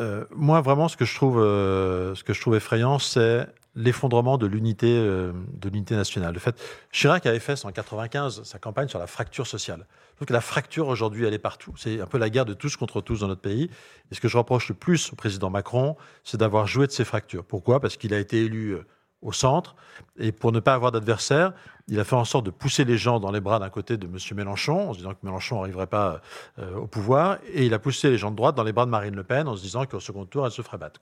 Euh, 0.00 0.24
moi, 0.34 0.60
vraiment, 0.60 0.88
ce 0.88 0.96
que 0.96 1.04
je 1.04 1.14
trouve, 1.14 1.38
euh, 1.40 2.14
ce 2.16 2.24
que 2.24 2.32
je 2.32 2.40
trouve 2.40 2.56
effrayant, 2.56 2.98
c'est 2.98 3.46
l'effondrement 3.74 4.38
de 4.38 4.46
l'unité, 4.46 4.88
euh, 4.88 5.32
de 5.54 5.68
l'unité 5.68 5.96
nationale. 5.96 6.34
Le 6.34 6.40
fait, 6.40 6.60
Chirac 6.90 7.24
avait 7.26 7.38
fait 7.38 7.64
en 7.64 7.72
95 7.72 8.42
sa 8.44 8.58
campagne 8.58 8.88
sur 8.88 8.98
la 8.98 9.06
fracture 9.06 9.46
sociale. 9.46 9.86
Je 10.10 10.16
trouve 10.16 10.28
que 10.28 10.32
la 10.32 10.40
fracture 10.40 10.88
aujourd'hui, 10.88 11.24
elle 11.24 11.34
est 11.34 11.38
partout. 11.38 11.74
C'est 11.76 12.00
un 12.00 12.06
peu 12.06 12.18
la 12.18 12.30
guerre 12.30 12.44
de 12.44 12.54
tous 12.54 12.76
contre 12.76 13.00
tous 13.00 13.20
dans 13.20 13.28
notre 13.28 13.40
pays. 13.40 13.70
Et 14.10 14.14
ce 14.14 14.20
que 14.20 14.28
je 14.28 14.36
reproche 14.36 14.68
le 14.68 14.74
plus 14.74 15.12
au 15.12 15.16
président 15.16 15.50
Macron, 15.50 15.96
c'est 16.22 16.36
d'avoir 16.36 16.66
joué 16.66 16.86
de 16.86 16.92
ces 16.92 17.04
fractures. 17.04 17.44
Pourquoi? 17.44 17.80
Parce 17.80 17.96
qu'il 17.96 18.12
a 18.12 18.18
été 18.18 18.44
élu 18.44 18.72
euh, 18.72 18.86
au 19.22 19.32
centre 19.32 19.76
et 20.18 20.32
pour 20.32 20.52
ne 20.52 20.60
pas 20.60 20.74
avoir 20.74 20.92
d'adversaire, 20.92 21.52
il 21.88 21.98
a 21.98 22.04
fait 22.04 22.16
en 22.16 22.24
sorte 22.24 22.46
de 22.46 22.50
pousser 22.50 22.84
les 22.84 22.96
gens 22.96 23.20
dans 23.20 23.30
les 23.30 23.40
bras 23.40 23.58
d'un 23.58 23.70
côté 23.70 23.96
de 23.96 24.06
M. 24.06 24.16
Mélenchon, 24.36 24.90
en 24.90 24.92
se 24.92 24.98
disant 24.98 25.12
que 25.12 25.18
Mélenchon 25.22 25.56
n'arriverait 25.56 25.86
pas 25.86 26.20
euh, 26.58 26.76
au 26.76 26.86
pouvoir, 26.86 27.38
et 27.52 27.66
il 27.66 27.74
a 27.74 27.78
poussé 27.78 28.10
les 28.10 28.18
gens 28.18 28.30
de 28.30 28.36
droite 28.36 28.54
dans 28.54 28.62
les 28.62 28.72
bras 28.72 28.84
de 28.84 28.90
Marine 28.90 29.14
Le 29.14 29.24
Pen, 29.24 29.48
en 29.48 29.56
se 29.56 29.62
disant 29.62 29.86
qu'au 29.86 30.00
second 30.00 30.24
tour, 30.24 30.46
elle 30.46 30.52
se 30.52 30.62
ferait 30.62 30.78
battre. 30.78 31.00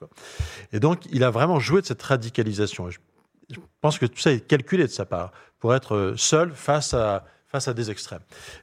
Et 0.73 0.81
donc, 0.81 1.07
il 1.11 1.25
a 1.25 1.31
vraiment 1.31 1.61
joué 1.61 1.81
de 1.81 1.87
cette 1.87 2.03
radicalisation. 2.03 2.91
Je, 2.91 2.99
je 3.51 3.59
pense 3.81 3.99
que 3.99 4.07
tout 4.07 4.19
ça 4.19 4.33
est 4.33 4.47
calculé 4.47 4.85
de 4.85 4.93
sa 4.93 5.05
part, 5.05 5.33
pour 5.59 5.75
être 5.75 5.95
euh, 5.95 6.17
seul 6.17 6.53
face 6.53 6.95
à, 6.95 7.25
face 7.51 7.67
à 7.69 7.75
des 7.75 7.91
extrêmes. 7.91 8.21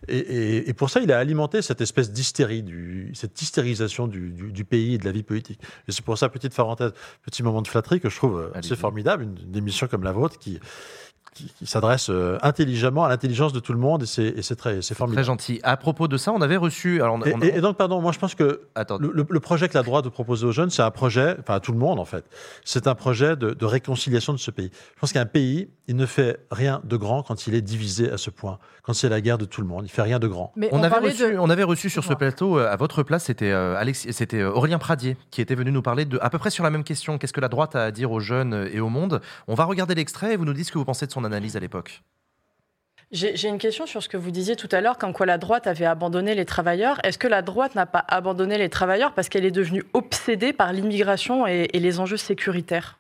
Et, 0.07 0.17
et- 0.17 0.69
et 0.69 0.73
pour 0.73 0.89
ça, 0.89 1.01
il 1.01 1.11
a 1.11 1.19
alimenté 1.19 1.61
cette 1.61 1.81
espèce 1.81 2.11
d'hystérie, 2.11 2.63
du- 2.63 3.11
cette 3.13 3.41
hystérisation 3.41 4.07
du, 4.07 4.31
du- 4.31 4.51
du 4.51 4.63
pays 4.65 4.93
et 4.95 4.97
de 4.97 5.05
la 5.05 5.11
vie 5.11 5.23
politique. 5.23 5.59
Et 5.87 5.91
c'est 5.91 6.03
pour 6.03 6.17
ça, 6.17 6.29
petite 6.29 6.55
parenthèse, 6.55 6.93
petit 7.23 7.43
moment 7.43 7.61
de 7.61 7.67
flatterie 7.67 7.99
que 7.99 8.09
je 8.09 8.15
trouve 8.15 8.39
euh, 8.39 8.57
assez 8.57 8.75
formidable, 8.77 9.23
une, 9.23 9.37
une 9.49 9.57
émission 9.57 9.87
comme 9.87 10.03
la 10.03 10.11
vôtre 10.13 10.37
qui, 10.39 10.59
qui, 11.37 11.53
qui 11.53 11.65
s'adresse 11.65 12.09
euh, 12.09 12.37
intelligemment 12.41 13.03
à 13.05 13.09
l'intelligence 13.09 13.53
de 13.53 13.59
tout 13.59 13.73
le 13.73 13.79
monde, 13.79 14.03
et 14.03 14.05
c'est 14.05 14.27
et 14.27 14.41
c'est 14.41 14.55
très, 14.55 14.81
c'est 14.81 14.93
Très 14.93 14.95
formidable. 14.95 15.25
gentil. 15.25 15.59
À 15.63 15.77
propos 15.77 16.07
de 16.07 16.17
ça, 16.17 16.31
on 16.33 16.41
avait 16.41 16.57
reçu. 16.57 17.01
Alors, 17.01 17.15
on, 17.15 17.21
Et, 17.23 17.33
on- 17.35 17.39
et- 17.41 17.57
et 17.57 17.61
donc, 17.61 17.77
pardon, 17.77 18.01
moi 18.01 18.11
je 18.11 18.19
pense 18.19 18.35
que 18.35 18.61
le, 18.99 19.39
projet 19.39 19.69
que 19.69 19.73
la 19.75 19.83
droite 19.83 20.05
veut 20.05 20.11
proposer 20.11 20.45
aux 20.45 20.51
jeunes, 20.51 20.69
c'est 20.69 20.81
un 20.81 20.91
projet, 20.91 21.35
enfin 21.39 21.55
à 21.55 21.59
tout 21.59 21.71
le 21.71 21.77
monde 21.77 21.99
en 21.99 22.05
fait, 22.05 22.25
c'est 22.65 22.87
un 22.87 22.95
projet 22.95 23.35
de, 23.35 23.51
de 23.51 23.65
réconciliation 23.65 24.33
de 24.33 24.39
ce 24.39 24.51
pays. 24.51 24.71
Je 24.95 24.99
pense 24.99 25.13
qu'un 25.13 25.25
pays, 25.25 25.69
il 25.87 25.95
ne 25.95 26.05
fait 26.05 26.39
rien 26.51 26.81
de 26.83 26.97
grand 26.97 27.23
quand 27.23 27.47
il 27.47 27.55
est 27.55 27.61
divisé 27.61 28.11
à 28.11 28.17
ce 28.17 28.29
point, 28.29 28.57
quand 28.83 28.93
c'est 28.93 29.09
la 29.09 29.21
guerre 29.21 29.37
de 29.37 29.45
tout 29.45 29.61
le 29.61 29.67
monde, 29.67 29.83
il 29.85 29.89
fait 29.91 30.01
rien 30.01 30.19
de 30.19 30.27
grand. 30.27 30.51
mais 30.55 30.69
On, 30.71 30.83
avait 30.83 30.97
reçu, 30.99 31.33
de- 31.33 31.37
on 31.37 31.49
avait 31.49 31.63
reçu 31.63 31.89
sur 31.89 32.03
ce 32.03 32.13
plateau, 32.13 32.57
euh, 32.59 32.71
à 32.71 32.75
votre 32.75 33.03
place, 33.03 33.25
c'était 33.25 33.51
euh, 33.51 33.75
Alex- 33.77 34.07
c'était 34.11 34.43
Aurélien 34.43 34.79
Pradier 34.79 35.17
qui 35.31 35.41
était 35.41 35.55
venu 35.55 35.71
nous 35.71 35.81
parler 35.81 36.05
de 36.05 36.17
à 36.21 36.29
peu 36.29 36.37
près 36.37 36.49
sur 36.49 36.63
la 36.63 36.69
même 36.69 36.83
question. 36.83 37.17
Qu'est-ce 37.17 37.33
que 37.33 37.41
la 37.41 37.49
droite 37.49 37.75
a 37.75 37.83
à 37.85 37.91
dire 37.91 38.11
aux 38.11 38.19
jeunes 38.19 38.67
et 38.71 38.79
au 38.79 38.89
monde? 38.89 39.21
On 39.47 39.55
va 39.55 39.65
regarder 39.65 39.95
l'extrait 39.95 40.33
et 40.33 40.37
vous 40.37 40.45
nous 40.45 40.53
dites 40.53 40.65
ce 40.67 40.71
que 40.71 40.77
vous 40.77 40.85
pensez 40.85 41.05
de 41.05 41.11
son 41.11 41.23
analyse 41.27 41.55
à 41.55 41.59
l'époque. 41.59 42.01
J'ai 43.11 43.37
j'ai 43.37 43.47
une 43.47 43.57
question 43.57 43.85
sur 43.85 44.03
ce 44.03 44.09
que 44.09 44.17
vous 44.17 44.31
disiez 44.31 44.57
tout 44.57 44.67
à 44.71 44.81
l'heure, 44.81 44.97
comme 44.97 45.13
quoi 45.13 45.25
la 45.25 45.37
droite 45.37 45.67
avait 45.67 45.85
abandonné 45.85 46.35
les 46.35 46.43
travailleurs. 46.43 46.99
Est-ce 47.05 47.17
que 47.17 47.27
la 47.27 47.41
droite 47.41 47.75
n'a 47.75 47.85
pas 47.85 48.03
abandonné 48.07 48.57
les 48.57 48.69
travailleurs 48.69 49.13
parce 49.13 49.29
qu'elle 49.29 49.45
est 49.45 49.51
devenue 49.51 49.85
obsédée 49.93 50.51
par 50.51 50.73
l'immigration 50.73 51.47
et, 51.47 51.69
et 51.71 51.79
les 51.79 51.99
enjeux 52.01 52.17
sécuritaires? 52.17 52.99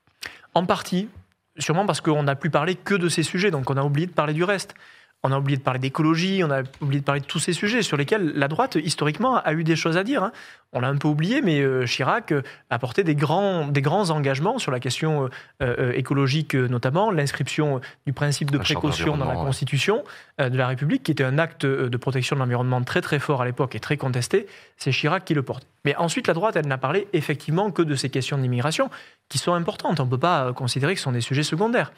En 0.53 0.65
partie, 0.65 1.09
sûrement 1.57 1.85
parce 1.85 1.99
qu'on 1.99 2.23
n'a 2.23 2.35
plus 2.35 2.49
parlé 2.49 2.75
que 2.75 2.95
de 2.95 3.09
ces 3.09 3.23
sujets, 3.23 3.51
donc 3.51 3.69
on 3.69 3.75
a 3.75 3.83
oublié 3.83 4.07
de 4.07 4.13
parler 4.13 4.33
du 4.33 4.45
reste. 4.45 4.75
On 5.23 5.31
a 5.31 5.39
oublié 5.39 5.57
de 5.57 5.63
parler 5.63 5.79
d'écologie, 5.79 6.43
on 6.43 6.51
a 6.51 6.61
oublié 6.79 6.99
de 7.01 7.05
parler 7.05 7.21
de 7.21 7.25
tous 7.25 7.39
ces 7.39 7.51
sujets 7.51 7.81
sur 7.81 7.97
lesquels 7.97 8.33
la 8.35 8.47
droite, 8.47 8.75
historiquement, 8.75 9.37
a 9.37 9.53
eu 9.53 9.63
des 9.63 9.75
choses 9.75 9.97
à 9.97 10.03
dire. 10.03 10.31
On 10.73 10.81
l'a 10.81 10.89
un 10.89 10.97
peu 10.97 11.07
oublié, 11.07 11.41
mais 11.41 11.61
euh, 11.61 11.85
Chirac 11.85 12.33
euh, 12.33 12.41
a 12.69 12.77
porté 12.77 13.03
des 13.03 13.15
grands, 13.15 13.67
des 13.67 13.81
grands 13.81 14.09
engagements 14.09 14.59
sur 14.59 14.71
la 14.71 14.81
question 14.81 15.29
euh, 15.61 15.93
écologique, 15.93 16.55
notamment 16.55 17.09
l'inscription 17.09 17.79
du 18.05 18.11
principe 18.11 18.51
de 18.51 18.57
La 18.57 18.63
précaution 18.63 19.15
dans 19.15 19.25
la 19.25 19.35
ouais. 19.35 19.45
Constitution 19.45 20.03
de 20.39 20.57
la 20.57 20.67
République, 20.67 21.03
qui 21.03 21.11
était 21.11 21.23
un 21.23 21.39
acte 21.39 21.65
de 21.65 21.97
protection 21.97 22.35
de 22.35 22.41
l'environnement 22.41 22.83
très 22.83 23.01
très 23.01 23.19
fort 23.19 23.41
à 23.41 23.45
l'époque 23.45 23.75
et 23.75 23.79
très 23.79 23.97
contesté. 23.97 24.45
C'est 24.77 24.91
Chirac 24.91 25.23
qui 25.25 25.33
le 25.33 25.41
porte. 25.41 25.65
Mais 25.85 25.95
ensuite, 25.95 26.27
la 26.27 26.33
droite, 26.33 26.55
elle 26.57 26.67
n'a 26.67 26.77
parlé 26.77 27.07
effectivement 27.13 27.71
que 27.71 27.81
de 27.81 27.95
ces 27.95 28.09
questions 28.09 28.37
d'immigration, 28.37 28.89
qui 29.29 29.37
sont 29.37 29.53
importantes. 29.53 29.99
On 29.99 30.05
ne 30.05 30.09
peut 30.09 30.17
pas 30.17 30.53
considérer 30.53 30.93
que 30.93 30.99
ce 30.99 31.05
sont 31.05 31.11
des 31.11 31.21
sujets 31.21 31.43
secondaires. 31.43 31.91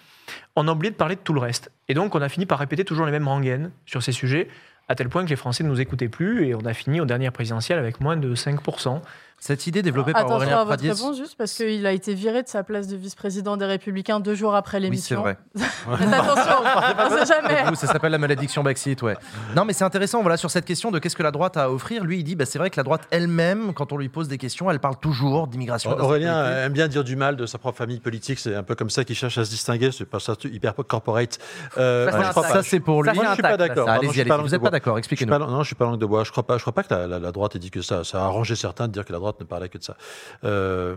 On 0.55 0.67
a 0.67 0.71
oublié 0.71 0.91
de 0.91 0.95
parler 0.95 1.15
de 1.15 1.21
tout 1.21 1.33
le 1.33 1.39
reste. 1.39 1.71
Et 1.87 1.93
donc, 1.93 2.15
on 2.15 2.21
a 2.21 2.29
fini 2.29 2.45
par 2.45 2.59
répéter 2.59 2.85
toujours 2.85 3.05
les 3.05 3.11
mêmes 3.11 3.27
rengaines 3.27 3.71
sur 3.85 4.03
ces 4.03 4.11
sujets, 4.11 4.47
à 4.89 4.95
tel 4.95 5.07
point 5.07 5.23
que 5.23 5.29
les 5.29 5.35
Français 5.35 5.63
ne 5.63 5.69
nous 5.69 5.79
écoutaient 5.79 6.09
plus, 6.09 6.47
et 6.47 6.55
on 6.55 6.65
a 6.65 6.73
fini 6.73 6.99
aux 6.99 7.05
dernières 7.05 7.31
présidentielles 7.31 7.79
avec 7.79 8.01
moins 8.01 8.17
de 8.17 8.35
5%. 8.35 9.01
Cette 9.39 9.67
idée 9.67 9.81
développée 9.81 10.11
par 10.11 10.21
Attention 10.21 10.35
Aurélien 10.37 10.55
à 10.55 10.65
votre 10.65 10.67
Pradier. 10.83 10.91
réponse, 10.91 11.17
juste 11.17 11.35
parce 11.37 11.53
qu'il 11.53 11.85
a 11.85 11.91
été 11.93 12.13
viré 12.13 12.43
de 12.43 12.47
sa 12.49 12.63
place 12.63 12.87
de 12.87 12.97
vice-président 12.97 13.55
des 13.57 13.65
Républicains 13.65 14.19
deux 14.19 14.35
jours 14.35 14.53
après 14.53 14.77
Oui, 14.77 14.83
c'est 14.83 15.15
l'émission. 15.15 15.21
vrai. 15.21 15.37
Faites 15.55 16.13
attention, 16.13 16.55
on 16.61 17.25
sait 17.25 17.33
jamais. 17.33 17.63
Vous, 17.69 17.75
ça 17.75 17.87
s'appelle 17.87 18.11
la 18.11 18.17
malédiction 18.17 18.63
Backseat, 18.63 19.01
ouais. 19.01 19.15
Non, 19.55 19.63
mais 19.65 19.73
c'est 19.73 19.85
intéressant, 19.85 20.21
voilà, 20.21 20.35
sur 20.37 20.51
cette 20.51 20.65
question 20.65 20.91
de 20.91 20.99
qu'est-ce 20.99 21.15
que 21.15 21.23
la 21.23 21.31
droite 21.31 21.55
a 21.57 21.63
à 21.63 21.69
offrir. 21.69 22.03
Lui, 22.03 22.19
il 22.19 22.23
dit, 22.23 22.35
bah, 22.35 22.45
c'est 22.45 22.59
vrai 22.59 22.69
que 22.69 22.77
la 22.77 22.83
droite 22.83 23.07
elle-même, 23.11 23.73
quand 23.73 23.91
on 23.93 23.97
lui 23.97 24.09
pose 24.09 24.27
des 24.27 24.37
questions, 24.37 24.69
elle 24.69 24.79
parle 24.79 24.97
toujours 24.97 25.47
d'immigration. 25.47 25.91
Aurélien 25.97 26.45
aime 26.65 26.73
bien 26.73 26.87
dire 26.87 27.03
du 27.03 27.15
mal 27.15 27.35
de 27.35 27.45
sa 27.45 27.57
propre 27.57 27.77
famille 27.77 27.99
politique. 27.99 28.39
C'est 28.39 28.55
un 28.55 28.63
peu 28.63 28.75
comme 28.75 28.89
ça 28.89 29.03
qu'il 29.03 29.15
cherche 29.15 29.37
à 29.37 29.45
se 29.45 29.49
distinguer. 29.49 29.91
C'est 29.91 30.05
pas 30.05 30.19
ça 30.19 30.33
hyper 30.43 30.73
corporate. 30.75 31.39
Euh, 31.77 32.11
Ça. 32.11 32.43
Ça, 32.43 32.63
c'est 32.63 32.79
pour 32.79 33.03
lui. 33.03 33.09
Ça, 33.09 33.13
Moi, 33.15 33.25
je 33.29 33.33
suis 33.33 33.41
pas 33.41 33.57
d'accord. 33.57 33.89
Allez-y, 33.89 34.23
Vous 34.23 34.49
n'êtes 34.49 34.61
pas 34.61 34.69
d'accord, 34.69 34.97
expliquez-nous. 34.97 35.37
non, 35.37 35.61
je 35.63 35.67
suis 35.67 35.75
pas 35.75 35.85
langue 35.85 35.99
de 35.99 36.05
bois. 36.05 36.23
Je 36.23 36.31
crois 36.31 36.43
pas. 36.45 36.57
Je 36.57 36.61
crois 36.63 36.73
pas 36.73 36.83
que 36.83 36.93
la 36.93 37.31
droite 37.31 37.55
ait 37.55 37.59
dit 37.59 37.71
que 37.71 37.81
ça. 37.81 38.03
Ça 38.03 38.21
a 38.21 38.25
arrangé 38.25 38.55
certains 38.55 38.87
de 38.87 38.93
dire 38.93 39.05
que 39.05 39.13
la 39.13 39.19
droite 39.19 39.28
ne 39.39 39.45
parlait 39.45 39.69
que 39.69 39.77
de 39.77 39.83
ça. 39.83 39.97
Euh, 40.43 40.95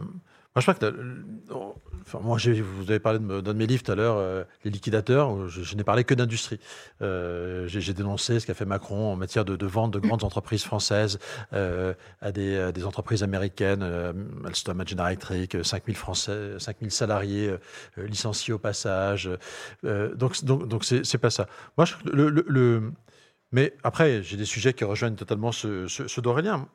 moi, 0.54 0.60
je 0.60 0.70
crois 0.70 0.74
que. 0.74 0.94
enfin, 2.02 2.18
moi, 2.22 2.36
vous 2.36 2.90
avez 2.90 2.98
parlé 2.98 3.18
d'un 3.18 3.40
de 3.40 3.52
mes 3.54 3.66
livres 3.66 3.82
tout 3.82 3.92
à 3.92 3.94
l'heure, 3.94 4.16
euh, 4.18 4.44
les 4.64 4.70
liquidateurs. 4.70 5.48
Je, 5.48 5.62
je 5.62 5.76
n'ai 5.76 5.82
parlé 5.84 6.04
que 6.04 6.12
d'industrie. 6.12 6.60
Euh, 7.00 7.66
j'ai 7.68 7.94
dénoncé 7.94 8.38
ce 8.38 8.46
qu'a 8.46 8.52
fait 8.52 8.66
Macron 8.66 9.12
en 9.12 9.16
matière 9.16 9.46
de, 9.46 9.66
vente 9.66 9.92
de 9.94 9.98
grandes 9.98 10.24
entreprises 10.24 10.62
françaises 10.64 11.18
à, 11.52 12.32
des, 12.32 12.84
entreprises 12.84 13.22
américaines, 13.22 13.82
Alstom, 14.44 14.86
General 14.86 15.12
Electric, 15.12 15.54
euh, 15.54 15.62
5000 15.62 15.96
Français, 15.96 16.58
5000 16.58 16.90
salariés 16.90 17.54
licenciés 17.96 18.52
au 18.52 18.58
passage. 18.58 19.30
Donc, 19.82 20.44
donc, 20.44 20.68
donc 20.68 20.84
c'est 20.84 21.04
c'est 21.06 21.16
pas 21.18 21.30
ça. 21.30 21.46
Moi, 21.78 21.86
le, 22.04 22.28
le- 22.28 22.92
mais 23.52 23.74
après, 23.84 24.22
j'ai 24.22 24.36
des 24.36 24.44
sujets 24.44 24.72
qui 24.74 24.84
rejoignent 24.84 25.14
totalement 25.16 25.52
ceux, 25.52 25.88
ceux- 25.88 26.08
ceux 26.08 26.20
d'Aurélien. 26.22 26.68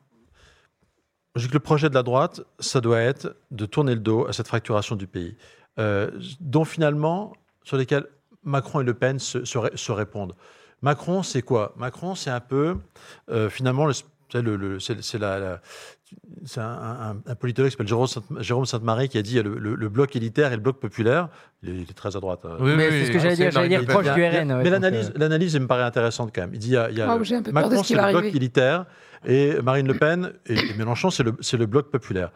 Que 1.35 1.53
le 1.53 1.59
projet 1.59 1.89
de 1.89 1.93
la 1.93 2.03
droite, 2.03 2.41
ça 2.59 2.81
doit 2.81 2.99
être 2.99 3.35
de 3.51 3.65
tourner 3.67 3.93
le 3.93 3.99
dos 4.01 4.25
à 4.27 4.33
cette 4.33 4.47
fracturation 4.47 4.95
du 4.95 5.05
pays, 5.07 5.35
euh, 5.77 6.09
dont 6.39 6.65
finalement, 6.65 7.33
sur 7.63 7.77
lesquels 7.77 8.05
Macron 8.43 8.79
et 8.81 8.83
Le 8.83 8.93
Pen 8.95 9.19
se, 9.19 9.45
se 9.45 9.57
ré- 9.59 9.71
se 9.75 9.91
répondent. 9.91 10.33
Macron, 10.81 11.21
c'est 11.23 11.41
quoi? 11.43 11.73
Macron, 11.77 12.15
c'est 12.15 12.29
un 12.31 12.39
peu, 12.39 12.77
euh, 13.29 13.49
finalement, 13.49 13.85
le- 13.85 13.93
c'est 14.79 15.19
la- 15.19 15.61
c'est 16.45 16.61
un, 16.61 16.63
un- 16.65 17.15
un 17.25 17.35
politologue 17.35 17.69
qui 17.69 17.73
s'appelle 17.73 17.87
Jérôme 17.87 18.07
Sainte- 18.07 18.23
Jérôme 18.41 18.65
Sainte-Marie 18.65 19.09
qui 19.09 19.17
a 19.17 19.21
dit 19.21 19.31
il 19.31 19.35
y 19.37 19.39
a 19.39 19.43
le, 19.43 19.57
le- 19.57 19.75
le 19.75 19.89
bloc 19.89 20.15
élitaire 20.15 20.51
et 20.53 20.55
le 20.55 20.61
bloc 20.61 20.79
populaire. 20.79 21.29
Il 21.63 21.69
est, 21.69 21.73
il 21.73 21.81
est 21.81 21.93
très 21.93 22.15
à 22.15 22.19
droite. 22.19 22.41
hein. 22.45 22.57
Oui, 22.59 22.73
Mais 22.77 22.87
oui, 22.89 22.99
c'est 23.01 23.05
ce 23.07 23.11
que 23.11 23.19
j'allais 23.19 23.35
dire, 23.35 23.51
j'allais 23.51 23.67
dire 23.69 23.79
Marine 23.79 23.87
Le 23.87 23.93
proche 23.93 24.05
Pen. 24.15 24.15
du 24.15 24.51
RN. 24.51 24.57
ouais, 24.57 24.63
mais 24.63 24.69
l'analyse, 24.69 25.09
euh, 25.15 25.19
l'analyse, 25.19 25.55
elle 25.55 25.61
me 25.63 25.67
paraît 25.67 25.83
intéressante 25.83 26.31
quand 26.33 26.41
même. 26.41 26.51
Il 26.53 26.59
dit 26.59 26.69
il 26.69 26.73
y 26.73 26.77
a, 26.77 26.89
il 26.89 26.97
y 26.97 27.01
a 27.01 27.13
Oh, 27.13 27.17
le- 27.17 27.23
j'ai 27.23 27.35
un 27.35 27.41
peu 27.41 27.51
peur 27.51 27.63
de 27.63 27.67
Macron, 27.69 27.83
ce 27.83 27.87
qui 27.87 27.93
c'est 27.95 28.01
le 28.05 28.11
bloc 28.11 28.25
élitaire 28.35 28.85
et 29.25 29.61
Marine 29.61 29.87
Le 29.87 29.97
Pen 29.97 30.31
et, 30.45 30.53
et 30.53 30.73
Mélenchon, 30.77 31.09
c'est 31.09 31.23
le, 31.23 31.33
c'est 31.41 31.57
le 31.57 31.65
bloc 31.65 31.89
populaire. 31.91 32.31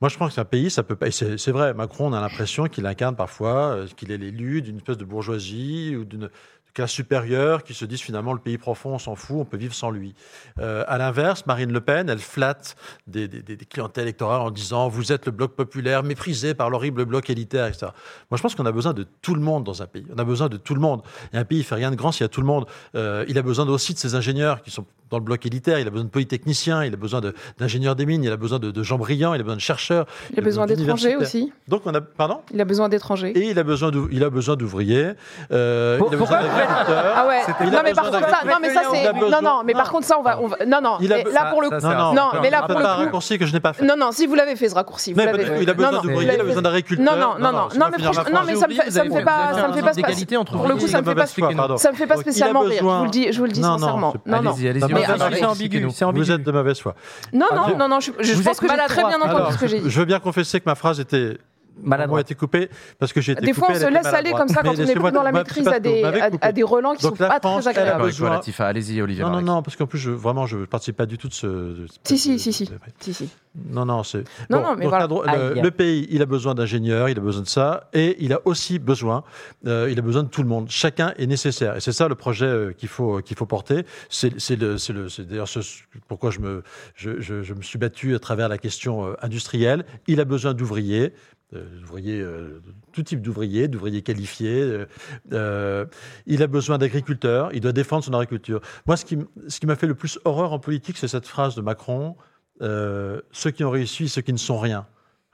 Moi, 0.00 0.08
je 0.08 0.16
pense 0.16 0.28
que 0.28 0.34
c'est 0.36 0.40
un 0.40 0.44
pays, 0.46 0.70
ça 0.70 0.82
peut 0.82 0.96
pas. 0.96 1.08
et 1.08 1.10
C'est 1.10 1.36
c'est 1.36 1.52
vrai, 1.52 1.74
Macron, 1.74 2.06
on 2.08 2.12
a 2.14 2.20
l'impression 2.22 2.64
qu'il 2.68 2.86
incarne 2.86 3.16
parfois, 3.16 3.72
euh, 3.74 3.86
qu'il 3.96 4.10
est 4.12 4.16
l'élu 4.16 4.62
d'une 4.62 4.76
espèce 4.78 4.96
de 4.96 5.04
bourgeoisie 5.04 5.94
ou 5.94 6.04
d'une 6.06 6.30
classe 6.74 6.90
supérieure 6.92 7.62
qui 7.64 7.74
se 7.74 7.84
disent 7.84 8.00
finalement 8.00 8.32
le 8.32 8.38
pays 8.38 8.58
profond, 8.58 8.90
on 8.94 8.98
s'en 8.98 9.14
fout, 9.14 9.36
on 9.40 9.44
peut 9.44 9.56
vivre 9.56 9.74
sans 9.74 9.90
lui. 9.90 10.14
Euh, 10.58 10.84
à 10.88 10.98
l'inverse, 10.98 11.46
Marine 11.46 11.72
Le 11.72 11.80
Pen, 11.80 12.08
elle 12.08 12.18
flatte 12.18 12.76
des, 13.06 13.28
des, 13.28 13.42
des- 13.42 13.56
clientèles 13.56 14.04
électorales 14.04 14.40
en 14.40 14.50
disant 14.50 14.88
vous 14.88 15.12
êtes 15.12 15.26
le 15.26 15.32
bloc 15.32 15.52
populaire, 15.54 16.02
méprisé 16.02 16.54
par 16.54 16.70
l'horrible 16.70 17.04
bloc 17.04 17.30
élitaire, 17.30 17.66
etc. 17.66 17.86
Moi, 18.30 18.36
je 18.36 18.42
pense 18.42 18.54
qu'on 18.54 18.66
a 18.66 18.72
besoin 18.72 18.92
de 18.92 19.06
tout 19.22 19.34
le 19.34 19.40
monde 19.40 19.64
dans 19.64 19.82
un 19.82 19.86
pays. 19.86 20.06
On 20.14 20.18
a 20.18 20.24
besoin 20.24 20.48
de 20.48 20.56
tout 20.56 20.74
le 20.74 20.80
monde. 20.80 21.02
Et 21.32 21.36
un 21.36 21.44
pays, 21.44 21.58
il 21.58 21.64
fait 21.64 21.74
rien 21.76 21.90
de 21.90 21.96
grand 21.96 22.12
s'il 22.12 22.24
y 22.24 22.26
a 22.26 22.28
tout 22.28 22.40
le 22.40 22.46
monde. 22.46 22.66
Euh, 22.94 23.24
il 23.28 23.38
a 23.38 23.42
besoin 23.42 23.68
aussi 23.68 23.94
de 23.94 23.98
ses 23.98 24.14
ingénieurs 24.14 24.62
qui 24.62 24.70
sont 24.70 24.84
dans 25.10 25.18
le 25.18 25.24
bloc 25.24 25.44
élitaire. 25.46 25.78
Il 25.80 25.86
a 25.86 25.90
besoin 25.90 26.04
de 26.04 26.10
polytechniciens, 26.10 26.84
il 26.84 26.94
a 26.94 26.96
besoin 26.96 27.20
de- 27.20 27.34
d'ingénieurs 27.58 27.96
des 27.96 28.06
mines, 28.06 28.22
il 28.24 28.30
a 28.30 28.36
besoin 28.36 28.58
de, 28.60 28.70
de 28.70 28.82
gens 28.82 28.96
brillants, 28.98 29.34
il 29.34 29.40
a 29.40 29.42
besoin 29.42 29.56
de 29.56 29.60
chercheurs. 29.60 30.06
Il 30.32 30.38
a 30.38 30.42
besoin 30.42 30.66
d'étrangers 30.66 31.16
aussi. 31.16 31.52
Donc 31.68 31.82
on 31.84 31.94
a, 31.94 32.00
pardon. 32.00 32.40
Il 32.52 32.60
a 32.60 32.64
besoin 32.64 32.88
d'étrangers. 32.88 33.30
Et 33.36 33.50
il 33.50 33.58
a 33.58 33.62
besoin 33.64 33.90
d'ou- 33.90 34.08
il 34.12 34.22
a 34.24 34.30
besoin 34.30 34.56
d'ouvriers. 34.56 35.12
Euh, 35.52 35.98
il 36.00 36.14
a 36.14 36.16
besoin 36.16 36.59
Ah 36.68 37.26
ouais. 37.26 37.40
Il 37.62 37.70
Non 37.70 37.78
mais 37.84 37.92
par 37.92 38.04
contre 38.10 38.28
ça, 38.28 38.38
non 38.46 38.56
mais 38.60 38.74
ça 38.74 38.82
c'est, 38.90 39.12
non 39.12 39.42
non 39.42 39.62
mais 39.64 39.72
par 39.72 39.86
Non. 39.86 39.90
contre 39.92 40.06
ça 40.06 40.16
on 40.18 40.22
va, 40.22 40.38
on 40.40 40.46
va- 40.48 40.56
non 40.66 40.80
non. 40.82 40.96
Il 41.00 41.12
a 41.12 41.16
mais 41.16 41.24
be- 41.24 41.32
là 41.32 41.46
pour 41.50 41.62
le 41.62 41.68
coup, 41.70 41.80
ça, 41.80 41.88
Non, 41.94 42.12
non, 42.12 42.14
non 42.14 42.40
mais 42.42 42.50
là 42.50 42.64
c'est 42.66 42.72
pour 42.72 42.76
un 42.80 42.82
le 42.82 42.94
coup, 42.96 43.00
raccourci 43.04 43.38
que 43.38 43.46
je 43.46 43.52
n'ai 43.52 43.60
pas 43.60 43.72
fait. 43.72 43.84
non 43.84 43.94
non 43.96 44.12
si 44.12 44.26
vous 44.26 44.34
l'avez 44.34 44.56
fait 44.56 44.68
ce 44.68 44.74
raccourci, 44.74 45.12
vous 45.12 45.18
Mais 45.18 45.26
l'avez. 45.26 45.62
il 45.62 45.70
a 45.70 45.74
besoin 45.74 45.90
Non, 45.92 45.96
non, 45.98 46.02
d'ouvriers, 46.02 46.22
il 46.24 46.28
a 46.28 46.32
l'avez 46.32 46.42
besoin 46.48 46.62
fait. 46.62 46.68
d'agriculteurs. 46.68 47.04
Non 47.16 47.20
non 47.20 47.34
non 47.38 47.52
non 47.52 47.68
non 47.74 47.86
mais 47.96 48.02
franchement, 48.02 48.24
non 48.32 48.40
mais 48.46 48.56
ça 48.56 48.68
me 48.68 48.74
fait, 48.74 48.90
ça 48.90 49.04
me 49.04 49.10
fait 49.10 49.24
pas, 49.24 49.54
ça 49.54 49.68
me 49.68 49.72
fait 49.72 49.82
pas, 49.82 49.92
d'égalité 49.92 50.36
entre 50.36 50.52
pour 50.52 50.66
le 50.68 50.74
coup, 50.76 50.86
ça 50.86 51.00
me 51.00 51.06
fait 51.06 51.14
pas, 51.14 51.26
ça 51.26 51.90
me 51.90 51.96
fait 51.96 52.06
pas 52.06 52.16
Donc, 52.16 52.24
il 52.26 52.28
a 52.28 52.32
spécialement 52.32 52.60
rire. 52.60 52.70
Je 52.72 52.76
besoin- 52.78 52.98
vous 52.98 53.04
le 53.04 53.10
dis, 53.10 53.32
je 53.32 53.38
vous 53.38 53.44
le 53.46 53.52
dis 53.52 53.60
Non, 53.60 53.70
non, 53.72 53.78
sincèrement. 53.78 54.12
c'est- 54.24 54.30
Non 54.30 54.42
non. 54.42 54.50
Allez-y, 54.52 54.68
allez-y. 54.68 54.80
Non, 54.82 54.88
mais 55.30 55.36
c'est 55.36 55.44
ambigu, 55.44 55.88
c'est 55.94 56.04
ambigu. 56.04 56.24
Vous 56.24 56.30
êtes 56.32 56.42
de 56.42 56.52
mauvaise 56.52 56.80
foi. 56.80 56.94
Non 57.32 57.46
Ah, 57.50 57.54
non 57.54 57.76
non 57.78 57.88
non. 57.88 58.00
Je, 58.00 58.10
je 58.20 58.32
Vous 58.34 58.42
pense 58.42 58.54
êtes 58.56 58.60
que 58.60 58.66
j'ai 58.68 58.76
très 58.76 58.76
maladroit. 58.76 59.08
bien 59.08 59.18
entendu 59.20 59.36
Alors, 59.36 59.52
ce 59.52 59.58
que 59.58 59.66
j'ai 59.66 59.78
je, 59.78 59.82
dit. 59.84 59.90
je 59.90 59.98
veux 60.00 60.04
bien 60.04 60.18
confesser 60.20 60.60
que 60.60 60.64
ma 60.66 60.74
phrase 60.74 61.00
était 61.00 61.38
Maladroit. 61.82 62.18
a 62.18 62.20
été 62.22 62.34
coupée 62.34 62.68
parce 62.98 63.12
que 63.12 63.20
j'ai 63.20 63.32
été 63.32 63.42
Des 63.42 63.52
fois, 63.52 63.68
on 63.70 63.72
coupé, 63.74 63.84
se 63.84 63.90
laisse 63.90 64.06
aller 64.06 64.32
comme 64.32 64.48
ça 64.48 64.60
Mais 64.62 64.68
quand 64.70 64.74
on 64.78 64.86
est 64.86 64.94
plus 64.94 65.12
dans 65.12 65.22
la 65.22 65.32
bah, 65.32 65.38
maîtrise 65.40 65.64
parce 65.64 65.76
à 65.76 65.80
que 65.80 65.84
des, 65.84 66.02
à, 66.04 66.08
à 66.24 66.30
coupé. 66.30 66.52
des 66.52 66.62
relents 66.62 66.94
qui 66.94 67.02
Donc 67.02 67.16
sont 67.16 67.22
la 67.22 67.28
pas 67.28 67.40
France, 67.40 67.64
très 67.64 67.70
agréables. 67.78 68.02
Besoin-. 68.04 68.40
Allez-y, 68.58 69.00
Olivier. 69.02 69.24
Non, 69.24 69.30
non, 69.30 69.40
non, 69.42 69.62
parce 69.62 69.76
qu'en 69.76 69.86
plus, 69.86 69.98
je, 69.98 70.10
vraiment, 70.10 70.46
je 70.46 70.58
ne 70.58 70.64
participe 70.66 70.96
pas 70.96 71.06
du 71.06 71.18
tout 71.18 71.28
de 71.28 71.34
ce. 71.34 71.86
Si, 72.04 72.18
si, 72.18 72.38
si, 72.38 72.52
si. 72.52 72.64
de- 72.66 72.72
Si, 73.00 73.14
si. 73.14 73.30
Non, 73.68 73.84
non, 73.84 74.04
c'est. 74.04 74.24
Non, 74.48 74.58
Bon, 74.58 74.62
non, 74.62 74.74
mais 74.76 74.82
donc 74.84 74.90
voilà. 74.90 75.04
la 75.04 75.08
dro- 75.08 75.24
le, 75.62 75.70
pays, 75.70 76.06
il 76.10 76.22
a 76.22 76.26
besoin 76.26 76.54
d'ingénieurs, 76.54 77.08
il 77.08 77.18
a 77.18 77.20
besoin 77.20 77.42
de 77.42 77.48
ça, 77.48 77.88
et 77.92 78.16
il 78.22 78.32
a 78.32 78.40
aussi 78.44 78.78
besoin, 78.78 79.24
euh, 79.66 79.88
il 79.90 79.98
a 79.98 80.02
besoin 80.02 80.22
de 80.22 80.28
tout 80.28 80.42
le 80.42 80.48
monde. 80.48 80.66
Chacun 80.70 81.12
est 81.18 81.26
nécessaire, 81.26 81.76
et 81.76 81.80
c'est 81.80 81.90
ça 81.92 82.06
le 82.06 82.14
projet 82.14 82.44
euh, 82.46 82.72
qu'il 82.72 82.88
faut 82.88 83.20
qu'il 83.22 83.36
faut 83.36 83.46
porter. 83.46 83.84
C'est 84.08 84.38
c'est 84.40 84.54
le, 84.54 84.78
c'est 84.78 84.92
le, 84.92 85.08
c'est 85.08 85.26
d'ailleurs 85.26 85.48
ce 85.48 85.58
pourquoi 86.06 86.30
je 86.30 86.38
me 86.38 86.62
je, 86.94 87.20
je, 87.20 87.42
je 87.42 87.54
me 87.54 87.62
suis 87.62 87.78
battu 87.78 88.14
à 88.14 88.20
travers 88.20 88.48
la 88.48 88.58
question 88.58 89.04
euh, 89.06 89.14
industrielle. 89.20 89.84
Il 90.06 90.20
a 90.20 90.24
besoin 90.24 90.54
d'ouvriers. 90.54 91.12
Euh, 91.54 91.64
d'ouvriers, 91.80 92.20
euh, 92.20 92.62
tout 92.92 93.02
type 93.02 93.20
d'ouvriers, 93.22 93.68
d'ouvriers 93.68 94.02
qualifiés. 94.02 94.62
euh, 94.62 94.86
euh, 95.32 95.86
il 96.26 96.42
a 96.42 96.46
besoin 96.46 96.78
d'agriculteurs. 96.78 97.50
Il 97.52 97.60
doit 97.60 97.72
défendre 97.72 98.04
son 98.04 98.14
agriculture. 98.14 98.60
Moi, 98.86 98.96
ce 98.96 99.04
qui, 99.04 99.18
ce 99.48 99.60
qui 99.60 99.66
m'a 99.66 99.76
fait 99.76 99.86
le 99.86 99.94
plus 99.94 100.18
horreur 100.24 100.52
en 100.52 100.58
politique, 100.58 100.96
c'est 100.96 101.08
cette 101.08 101.26
phrase 101.26 101.54
de 101.54 101.60
Macron 101.60 102.16
euh, 102.62 103.20
ceux 103.32 103.50
qui 103.50 103.64
ont 103.64 103.70
réussi, 103.70 104.08
ceux 104.08 104.22
qui 104.22 104.32
ne 104.32 104.38
sont 104.38 104.58
rien. 104.58 104.86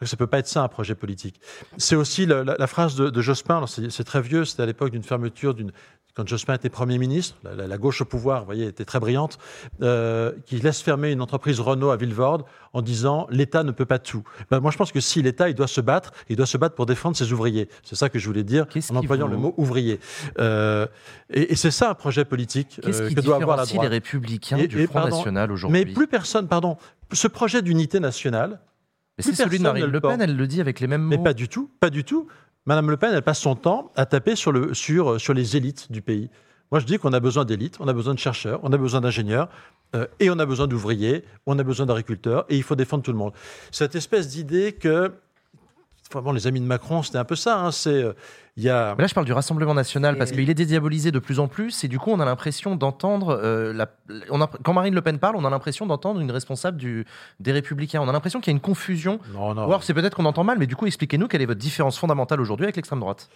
Ça 0.03 0.17
peut 0.17 0.27
pas 0.27 0.39
être 0.41 0.47
ça 0.49 0.63
un 0.63 0.69
projet 0.69 0.95
politique. 0.95 1.41
C'est 1.79 1.97
aussi 1.97 2.27
la, 2.27 2.45
la- 2.45 2.57
la 2.59 2.67
phrase 2.67 2.97
de, 2.97 3.09
de 3.09 3.21
Jospin. 3.23 3.65
C'est 3.67 4.05
très 4.05 4.21
vieux. 4.21 4.45
C'était 4.45 4.63
à 4.63 4.67
l'époque 4.67 4.91
d'une 4.91 5.03
fermeture 5.03 5.55
d'une 5.55 5.73
quand 6.15 6.27
Jospin 6.27 6.55
était 6.55 6.71
Premier 6.71 6.97
ministre, 6.97 7.37
la, 7.45 7.55
la- 7.55 7.67
la 7.67 7.77
gauche 7.77 8.01
au 8.01 8.07
pouvoir, 8.07 8.41
vous 8.41 8.47
voyez, 8.47 8.65
était 8.67 8.87
très 8.87 8.99
brillante, 9.01 9.37
euh, 9.83 10.33
qui 10.47 10.57
laisse 10.57 10.81
fermer 10.81 11.13
une 11.13 11.21
entreprise 11.21 11.61
Renault 11.61 11.91
à 11.91 11.97
Villevorde 11.97 12.45
en 12.73 12.81
disant 12.81 13.27
l'État 13.31 13.65
ne 13.65 13.71
peut 13.71 13.85
pas 13.85 13.99
tout. 13.99 14.23
Ben, 14.51 14.61
moi, 14.61 14.71
je 14.71 14.79
pense 14.79 14.93
que 14.93 15.01
si 15.01 15.21
l'État, 15.21 15.51
il 15.51 15.55
doit 15.55 15.67
se 15.67 15.83
battre, 15.83 16.13
il 16.31 16.37
doit 16.37 16.47
se 16.47 16.57
battre 16.57 16.75
pour 16.75 16.87
défendre 16.87 17.19
ses 17.19 17.33
ouvriers. 17.35 17.69
C'est 17.83 17.97
ça 17.97 18.09
que 18.09 18.19
je 18.19 18.27
voulais 18.27 18.45
dire 18.45 18.65
en 18.91 18.97
employant 18.97 19.27
le 19.29 19.37
mot 19.37 19.53
ouvrier. 19.59 20.01
Euh, 20.39 20.87
et 21.29 21.53
et 21.53 21.55
c'est 21.57 21.71
ça 21.71 21.91
un 21.91 21.95
projet 21.95 22.25
politique 22.25 22.81
Qu'est-ce 22.83 23.03
euh, 23.03 23.09
qui 23.09 23.15
que 23.15 23.21
doit 23.21 23.37
avoir 23.37 23.59
la 23.59 23.65
différencie 23.65 23.73
les 23.93 24.01
droite. 24.01 24.05
républicains 24.13 24.57
Et- 24.57 24.69
du 24.69 24.85
Front 24.87 24.93
pardon, 24.95 25.17
National 25.19 25.53
aujourd'hui? 25.53 25.85
Mais 25.85 25.93
plus 25.93 26.07
personne, 26.07 26.49
pardon, 26.49 26.79
ce 27.13 27.29
projet 27.29 27.61
d'unité 27.61 28.01
nationale, 28.01 28.59
Mais 29.19 29.25
c'est 29.25 29.35
celui 29.35 29.59
de 29.59 29.63
Marine 29.63 29.87
ne 29.87 29.91
Le 29.91 30.01
Pen, 30.01 30.21
elle 30.21 30.37
le 30.37 30.47
dit 30.47 30.61
avec 30.61 30.81
les 30.81 30.87
mêmes 30.87 31.03
mots. 31.03 31.11
mais 31.11 31.23
pas 31.23 31.35
du 31.35 31.49
tout, 31.49 31.71
pas 31.81 31.91
du 31.91 32.05
tout. 32.05 32.27
Madame 32.67 32.91
Le 32.91 32.97
Pen, 32.97 33.13
elle 33.15 33.23
passe 33.23 33.41
son 33.41 33.55
temps 33.55 33.93
à 33.97 34.07
taper 34.07 34.37
sur, 34.37 34.53
le, 34.53 34.75
sur, 34.75 35.21
sur 35.21 35.33
les 35.33 35.57
élites 35.57 35.91
du 35.91 36.03
pays. 36.03 36.29
Moi, 36.73 36.81
je 36.81 36.87
dis 36.87 36.99
qu'on 36.99 37.13
a 37.13 37.21
besoin 37.21 37.45
d'élites, 37.45 37.77
on 37.79 37.87
a 37.87 37.93
besoin 37.93 38.13
de 38.13 38.19
chercheurs, 38.19 38.59
on 38.65 38.73
a 38.73 38.77
besoin 38.77 39.01
d'ingénieurs, 39.01 39.49
euh, 39.95 40.07
et 40.19 40.31
on 40.31 40.39
a 40.39 40.47
besoin 40.47 40.67
d'ouvriers, 40.67 41.25
on 41.47 41.59
a 41.59 41.63
besoin 41.63 41.87
d'agriculteurs, 41.87 42.45
et 42.49 42.57
il 42.57 42.65
faut 42.65 42.75
défendre 42.75 43.05
tout 43.05 43.13
le 43.13 43.19
monde. 43.19 43.33
Cette 43.71 43.95
espèce 43.95 44.29
d'idée 44.29 44.73
que, 44.73 45.13
vraiment, 46.12 46.33
les 46.33 46.47
amis 46.47 46.61
de 46.61 46.66
Macron, 46.66 47.03
c'était 47.03 47.19
un 47.19 47.25
peu 47.25 47.37
ça. 47.37 47.59
hein, 47.59 47.71
c'est, 47.73 47.90
euh, 47.90 48.12
il 48.57 48.62
y 48.64 48.71
a, 48.71 48.95
là, 48.99 49.07
je 49.07 49.12
parle 49.14 49.27
du 49.27 49.33
Rassemblement 49.33 49.75
national 49.75 50.14
Et- 50.14 50.19
parce 50.19 50.31
qu'il 50.33 50.49
est 50.49 50.55
dédiabolisé 50.55 51.11
de 51.12 51.19
plus 51.19 51.40
en 51.40 51.49
plus 51.49 51.85
et 51.85 51.88
du 51.88 51.99
coup, 51.99 52.11
on 52.11 52.21
a 52.21 52.25
l'impression 52.25 52.75
d'entendre. 52.77 53.38
euh, 53.42 53.73
la- 53.73 53.88
on 54.31 54.40
a- 54.40 54.47
quand 54.62 54.73
Marine 54.73 54.95
Le 54.95 55.03
Pen 55.03 55.19
parle, 55.19 55.37
on 55.37 55.45
a 55.45 55.51
l'impression 55.51 55.85
d'entendre 55.87 56.21
une 56.21 56.31
responsable 56.31 56.77
du, 56.79 57.05
des 57.40 57.53
Républicains. 57.53 58.01
On 58.01 58.09
a 58.09 58.12
l'impression 58.12 58.40
qu'il 58.40 58.51
y 58.51 58.55
a 58.55 58.57
une 58.57 58.61
confusion. 58.61 59.19
non, 59.35 59.55
non. 59.55 59.62
Ou 59.62 59.66
alors, 59.66 59.83
c'est 59.83 59.95
peut-être 59.95 60.14
qu'on 60.16 60.25
entend 60.25 60.45
mal, 60.45 60.59
mais 60.59 60.66
du 60.66 60.77
coup, 60.77 60.87
expliquez-nous 60.87 61.29
quelle 61.29 61.42
est 61.42 61.47
votre 61.47 61.61
différence 61.61 61.99
fondamentale 61.99 62.40
aujourd'hui 62.40 62.64
avec 62.64 62.77
l'extrême 62.77 63.01
droite. 63.01 63.29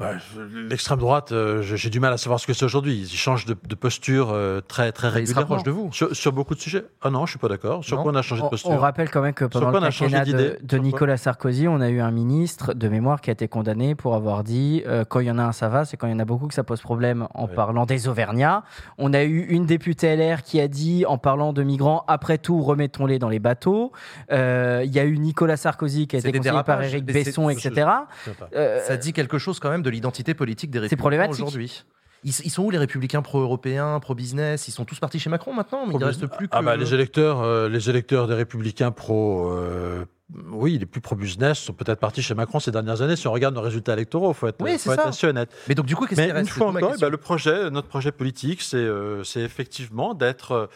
Je- 0.00 0.68
L'extrême 0.68 0.98
droite, 1.00 1.32
euh, 1.32 1.60
j'ai 1.62 1.90
du 1.90 1.98
mal 1.98 2.12
à 2.12 2.18
savoir 2.18 2.38
ce 2.38 2.46
que 2.46 2.52
c'est 2.52 2.64
aujourd'hui. 2.64 2.96
Ils 2.98 3.08
changent 3.16 3.46
de, 3.46 3.56
de 3.66 3.74
posture 3.74 4.30
euh, 4.30 4.60
très 4.60 4.92
très 4.92 5.08
Il 5.08 5.10
se 5.10 5.14
régulièrement. 5.16 5.40
rapproche 5.40 5.62
de 5.64 5.70
vous. 5.72 5.92
Sur, 5.92 6.14
sur 6.14 6.32
beaucoup 6.32 6.54
de 6.54 6.60
sujets. 6.60 6.84
Ah 7.02 7.10
non, 7.10 7.26
je 7.26 7.30
suis 7.30 7.38
pas 7.40 7.48
d'accord. 7.48 7.84
Sur 7.84 7.96
Non. 7.96 8.02
quoi 8.04 8.12
on 8.12 8.14
a 8.14 8.22
changé 8.22 8.42
de 8.42 8.48
posture 8.48 8.70
on 8.70 8.76
rappelle 8.76 9.10
quand 9.10 9.22
même 9.22 9.34
que 9.34 9.44
pendant 9.44 9.70
le 9.72 9.80
quinquennat 9.90 10.24
de, 10.24 10.78
Nicolas 10.78 11.16
Sarkozy, 11.16 11.66
on 11.66 11.80
a 11.80 11.88
eu 11.88 11.98
un 12.00 12.12
ministre 12.12 12.74
de 12.74 12.88
mémoire 12.88 13.20
qui 13.20 13.30
a 13.30 13.32
été 13.32 13.48
condamné 13.48 13.96
pour 13.96 14.14
avoir 14.14 14.44
dit 14.44 14.84
euh, 14.86 15.04
quand 15.04 15.18
il 15.18 15.26
y 15.26 15.30
en 15.32 15.38
a 15.38 15.42
un, 15.42 15.52
ça 15.52 15.68
va, 15.68 15.84
c'est 15.84 15.96
quand 15.96 16.06
il 16.06 16.12
y 16.12 16.14
en 16.14 16.20
a 16.20 16.24
beaucoup 16.24 16.46
que 16.46 16.54
ça 16.54 16.62
pose 16.62 16.80
problème 16.80 17.26
en 17.34 17.46
Oui. 17.46 17.54
parlant 17.56 17.84
des 17.84 18.06
Auvergnats. 18.06 18.62
On 18.98 19.12
a 19.12 19.24
eu 19.24 19.40
une 19.48 19.66
députée 19.66 20.14
LR 20.14 20.42
qui 20.44 20.60
a 20.60 20.68
dit 20.68 21.06
en 21.06 21.18
parlant 21.18 21.52
de 21.52 21.64
migrants, 21.64 22.04
après 22.06 22.38
tout, 22.38 22.62
remettons-les 22.62 23.18
dans 23.18 23.28
les 23.28 23.40
bateaux. 23.40 23.90
Euh, 24.30 24.82
Il 24.84 24.92
y 24.94 25.00
a 25.00 25.04
eu 25.04 25.18
Nicolas 25.18 25.56
Sarkozy 25.56 26.06
qui 26.06 26.14
a 26.14 26.20
été 26.20 26.30
des 26.30 26.38
conseillé 26.38 26.52
par 26.62 26.64
dérapages, 26.78 26.94
Éric 26.94 27.04
Besson, 27.04 27.50
etc. 27.50 27.88
Ça 28.86 28.96
dit 28.96 29.12
quelque 29.12 29.38
chose 29.38 29.58
quand 29.58 29.70
même 29.70 29.82
de 29.82 29.87
l'identité 29.88 30.34
politique 30.34 30.70
des 30.70 30.78
Républicains 30.78 31.28
aujourd'hui. 31.28 31.84
Ils, 32.24 32.34
ils 32.44 32.50
sont 32.50 32.64
où 32.64 32.70
les 32.70 32.78
républicains 32.78 33.22
pro-européens, 33.22 34.00
pro-business? 34.00 34.66
Ils 34.66 34.72
sont 34.72 34.84
tous 34.84 34.98
partis 34.98 35.20
chez 35.20 35.30
Macron 35.30 35.52
maintenant, 35.52 35.86
mais 35.86 35.94
il 35.94 36.00
ne 36.00 36.04
reste 36.04 36.26
plus 36.26 36.48
que. 36.48 36.56
Ah 36.56 36.62
bah, 36.62 36.76
les 36.76 36.92
électeurs, 36.92 37.42
euh, 37.42 37.68
les 37.68 37.88
électeurs 37.90 38.26
des 38.26 38.34
Républicains 38.34 38.90
pro, 38.90 39.52
euh, 39.52 40.04
oui, 40.50 40.78
les 40.78 40.86
plus 40.86 41.00
pro-business 41.00 41.58
sont 41.58 41.72
peut-être 41.72 42.00
partis 42.00 42.20
chez 42.20 42.34
Macron 42.34 42.60
ces 42.60 42.70
dernières 42.70 43.00
années. 43.02 43.16
Si 43.16 43.26
on 43.26 43.32
regarde 43.32 43.54
nos 43.54 43.62
résultats 43.62 43.94
électoraux, 43.94 44.32
faut 44.34 44.46
être, 44.48 44.60
Oui, 44.60 44.72
faut 44.72 44.90
c'est 44.90 44.92
être 44.92 45.06
assez 45.06 45.26
honnête. 45.26 45.50
Mais 45.68 45.74
donc 45.74 45.86
du 45.86 45.96
coup, 45.96 46.06
qu'est-ce 46.06 46.20
qui 46.20 46.26
une 46.26 46.32
reste? 46.32 46.50
fois 46.50 46.66
C'est 46.66 46.72
ma 46.72 46.78
encore, 46.80 46.94
eh 46.96 47.00
ben, 47.00 47.08
le 47.08 47.16
projet, 47.16 47.70
notre 47.70 47.88
projet 47.88 48.12
politique, 48.12 48.62
c'est 48.62 48.76
euh, 48.76 49.22
effectivement 49.36 50.12
d'être, 50.14 50.52
euh, 50.52 50.66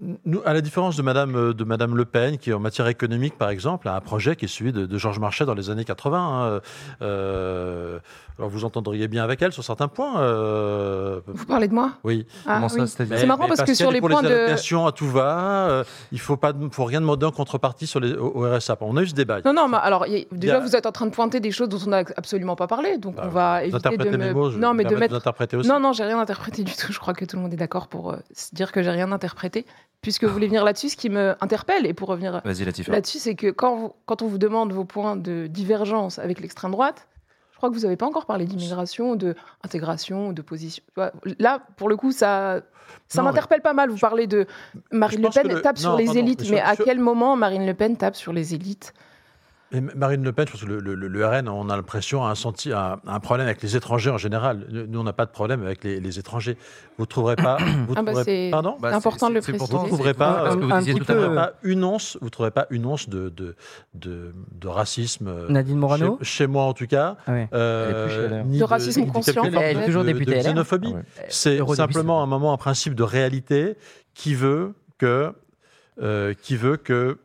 nous, 0.00 0.40
à 0.44 0.52
la 0.52 0.60
différence 0.60 0.96
de 0.96 1.02
Madame, 1.02 1.34
euh, 1.34 1.52
de 1.52 1.64
Madame 1.64 1.96
Le 1.96 2.04
Pen, 2.04 2.38
qui 2.38 2.52
en 2.52 2.60
matière 2.60 2.86
économique, 2.86 3.36
par 3.36 3.50
exemple, 3.50 3.88
a 3.88 3.96
un 3.96 4.00
projet 4.00 4.36
qui 4.36 4.44
est 4.44 4.48
celui 4.48 4.72
de, 4.72 4.98
Georges 4.98 5.18
Marchais 5.18 5.44
dans 5.44 5.54
les 5.54 5.70
années 5.70 5.84
80. 5.84 6.18
hein. 6.18 6.60
Euh, 7.02 7.98
alors 8.38 8.50
vous 8.50 8.64
entendriez 8.64 9.08
bien 9.08 9.24
avec 9.24 9.42
elle 9.42 9.52
sur 9.52 9.64
certains 9.64 9.88
points. 9.88 10.20
euh, 10.20 11.20
Vous 11.26 11.44
parlez 11.44 11.66
de 11.68 11.74
moi? 11.74 11.92
oui. 12.04 12.24
Ah, 12.46 12.60
oui. 12.72 12.82
C'est 12.86 13.26
marrant 13.26 13.48
parce 13.48 13.62
que 13.62 13.74
sur 13.74 13.90
les 13.90 14.00
pour 14.00 14.08
points 14.10 14.22
les 14.22 14.28
de. 14.28 14.34
allocations 14.34 14.86
à 14.86 14.92
tout 14.92 15.08
va, 15.08 15.68
euh, 15.68 15.84
il 16.12 16.20
faut 16.20 16.36
pas, 16.36 16.52
faut 16.70 16.84
rien 16.84 17.00
demander 17.00 17.26
en 17.26 17.32
contrepartie 17.32 17.86
sur 17.86 17.98
les, 18.00 18.12
au, 18.14 18.26
au 18.44 18.56
RSA. 18.56 18.76
On 18.80 18.96
a 18.96 19.02
eu 19.02 19.08
ce 19.08 19.14
débat. 19.14 19.40
Non, 19.44 19.52
non, 19.52 19.66
mais 19.68 19.78
alors, 19.80 20.06
y 20.06 20.22
a- 20.22 20.24
déjà, 20.36 20.56
a- 20.58 20.60
vous 20.60 20.76
êtes 20.76 20.86
en 20.86 20.92
train 20.92 21.06
de 21.06 21.10
pointer 21.10 21.40
des 21.40 21.50
choses 21.50 21.68
dont 21.68 21.78
on 21.84 21.90
n'a 21.90 22.04
absolument 22.16 22.54
pas 22.56 22.66
parlé, 22.68 22.98
donc 22.98 23.16
Bah, 23.16 23.24
on 23.26 23.28
va 23.28 23.58
Vous 23.58 23.64
éviter 23.66 23.72
de 23.72 23.76
interprétez 23.88 24.16
me... 24.18 24.32
mots, 24.32 24.50
je 24.50 24.58
non, 24.58 24.72
mais 24.74 24.84
de 24.84 24.94
mettre... 24.94 25.56
aussi. 25.56 25.68
Non, 25.68 25.80
non, 25.80 25.92
j'ai 25.92 26.04
rien 26.04 26.18
interprété 26.20 26.62
du 26.62 26.72
tout. 26.74 26.92
Je 26.92 26.98
crois 26.98 27.14
que 27.14 27.24
tout 27.24 27.36
le 27.36 27.42
monde 27.42 27.52
est 27.52 27.56
d'accord 27.56 27.88
pour 27.88 28.12
euh, 28.12 28.16
dire 28.52 28.70
que 28.72 28.82
j'ai 28.82 28.90
rien 28.90 29.10
interprété. 29.12 29.66
Puisque 30.00 30.22
vous 30.22 30.32
voulez 30.32 30.46
venir 30.46 30.64
là-dessus, 30.64 30.90
ce 30.90 30.96
qui 30.96 31.10
me 31.10 31.34
interpelle, 31.40 31.84
et 31.84 31.92
pour 31.92 32.08
revenir 32.08 32.40
là-dessus, 32.44 33.18
c'est 33.18 33.34
que 33.34 33.50
quand, 33.50 33.74
vous- 33.76 33.92
quand 34.06 34.22
on 34.22 34.28
vous 34.28 34.38
demande 34.38 34.72
vos 34.72 34.84
points 34.84 35.16
de 35.16 35.48
divergence 35.48 36.20
avec 36.20 36.40
l'extrême 36.40 36.70
droite, 36.70 37.08
crois 37.58 37.68
que 37.68 37.74
vous 37.74 37.82
n'avez 37.82 37.96
pas 37.96 38.06
encore 38.06 38.24
parlé 38.24 38.46
d'immigration, 38.46 39.14
de 39.16 39.34
intégration, 39.64 40.32
de 40.32 40.40
position. 40.42 40.82
Là, 41.38 41.60
pour 41.76 41.88
le 41.88 41.96
coup, 41.96 42.12
ça, 42.12 42.60
ça 43.08 43.22
m'interpelle 43.22 43.60
pas 43.60 43.74
mal. 43.74 43.90
Vous 43.90 43.98
parlez 43.98 44.26
de 44.26 44.46
Marine 44.92 45.18
Je 45.20 45.24
Le 45.24 45.30
Pen 45.48 45.56
le- 45.56 45.60
tape 45.60 45.76
sur 45.78 45.96
les 45.96 46.06
pardon, 46.06 46.20
élites, 46.20 46.48
mais 46.50 46.60
à 46.60 46.74
quel 46.76 46.98
moment 47.00 47.36
Marine 47.36 47.66
Le 47.66 47.74
Pen 47.74 47.96
tape 47.96 48.16
sur 48.16 48.32
les 48.32 48.54
élites? 48.54 48.94
Et 49.70 49.82
Marine 49.82 50.24
Le 50.24 50.32
Pen, 50.32 50.46
je 50.46 50.52
pense 50.52 50.62
que 50.62 50.66
le, 50.66 50.80
le- 50.80 50.94
le 51.08 51.26
RN, 51.26 51.46
on 51.46 51.68
a 51.68 51.76
l'impression, 51.76 52.24
a 52.24 52.30
un, 52.30 52.34
senti, 52.34 52.72
a 52.72 53.00
un 53.06 53.20
problème 53.20 53.46
avec 53.48 53.60
les 53.62 53.76
étrangers 53.76 54.08
en 54.08 54.16
général. 54.16 54.66
Nous, 54.70 54.98
on 54.98 55.02
n'a 55.04 55.12
pas 55.12 55.26
de 55.26 55.30
problème 55.30 55.62
avec 55.62 55.84
les, 55.84 56.00
les 56.00 56.18
étrangers. 56.18 56.56
Vous 56.96 57.02
ne 57.02 57.06
trouverez 57.06 57.36
pas. 57.36 57.58
Vous 57.86 57.92
Ah 57.94 58.02
bah, 58.02 58.12
trouverez- 58.12 58.24
c'est 58.24 58.48
Pardon? 58.50 58.76
Bah, 58.80 58.94
important 58.96 59.28
de 59.28 59.34
le 59.34 59.40
préciser. 59.42 59.58
Vous 59.76 59.86
trouverez 59.86 60.14
pas, 60.14 60.42
parce 60.44 60.56
que 60.56 60.60
vous 60.62 60.72
un 60.72 60.78
disiez 60.78 60.94
tout 60.94 61.04
peu, 61.04 61.34
pas 61.34 61.52
une 61.62 61.84
once, 61.84 62.16
vous 62.22 62.30
trouverez 62.30 62.50
pas 62.50 62.66
une 62.70 62.86
once 62.86 63.10
de, 63.10 63.28
de, 63.28 63.56
de, 63.92 64.32
de 64.52 64.68
racisme. 64.68 65.28
euh, 65.28 65.48
Nadine 65.50 65.76
Morano 65.76 66.16
chez, 66.22 66.24
chez 66.24 66.46
moi, 66.46 66.62
en 66.64 66.72
tout 66.72 66.86
cas. 66.86 67.16
Ah 67.26 67.32
ouais. 67.32 67.48
euh, 67.52 68.42
ni 68.44 68.58
De 68.60 68.64
racisme 68.64 69.02
ni 69.02 69.06
conscient, 69.08 69.44
elle 69.44 69.76
est 69.76 69.84
toujours 69.84 70.02
de- 70.02 70.08
députée 70.12 70.30
de 70.30 70.36
LR. 70.36 70.42
xénophobie. 70.44 70.92
Ah 70.94 70.96
ouais. 70.96 71.26
C'est 71.28 71.58
simplement 71.74 72.22
un 72.22 72.26
moment, 72.26 72.54
un 72.54 72.58
principe 72.58 72.94
de 72.94 73.02
réalité 73.02 73.76
qui 74.14 74.34
veut 74.34 74.72
que, 74.96 75.30
euh, 76.00 76.32
qui 76.40 76.56
veut 76.56 76.78
que, 76.78 77.18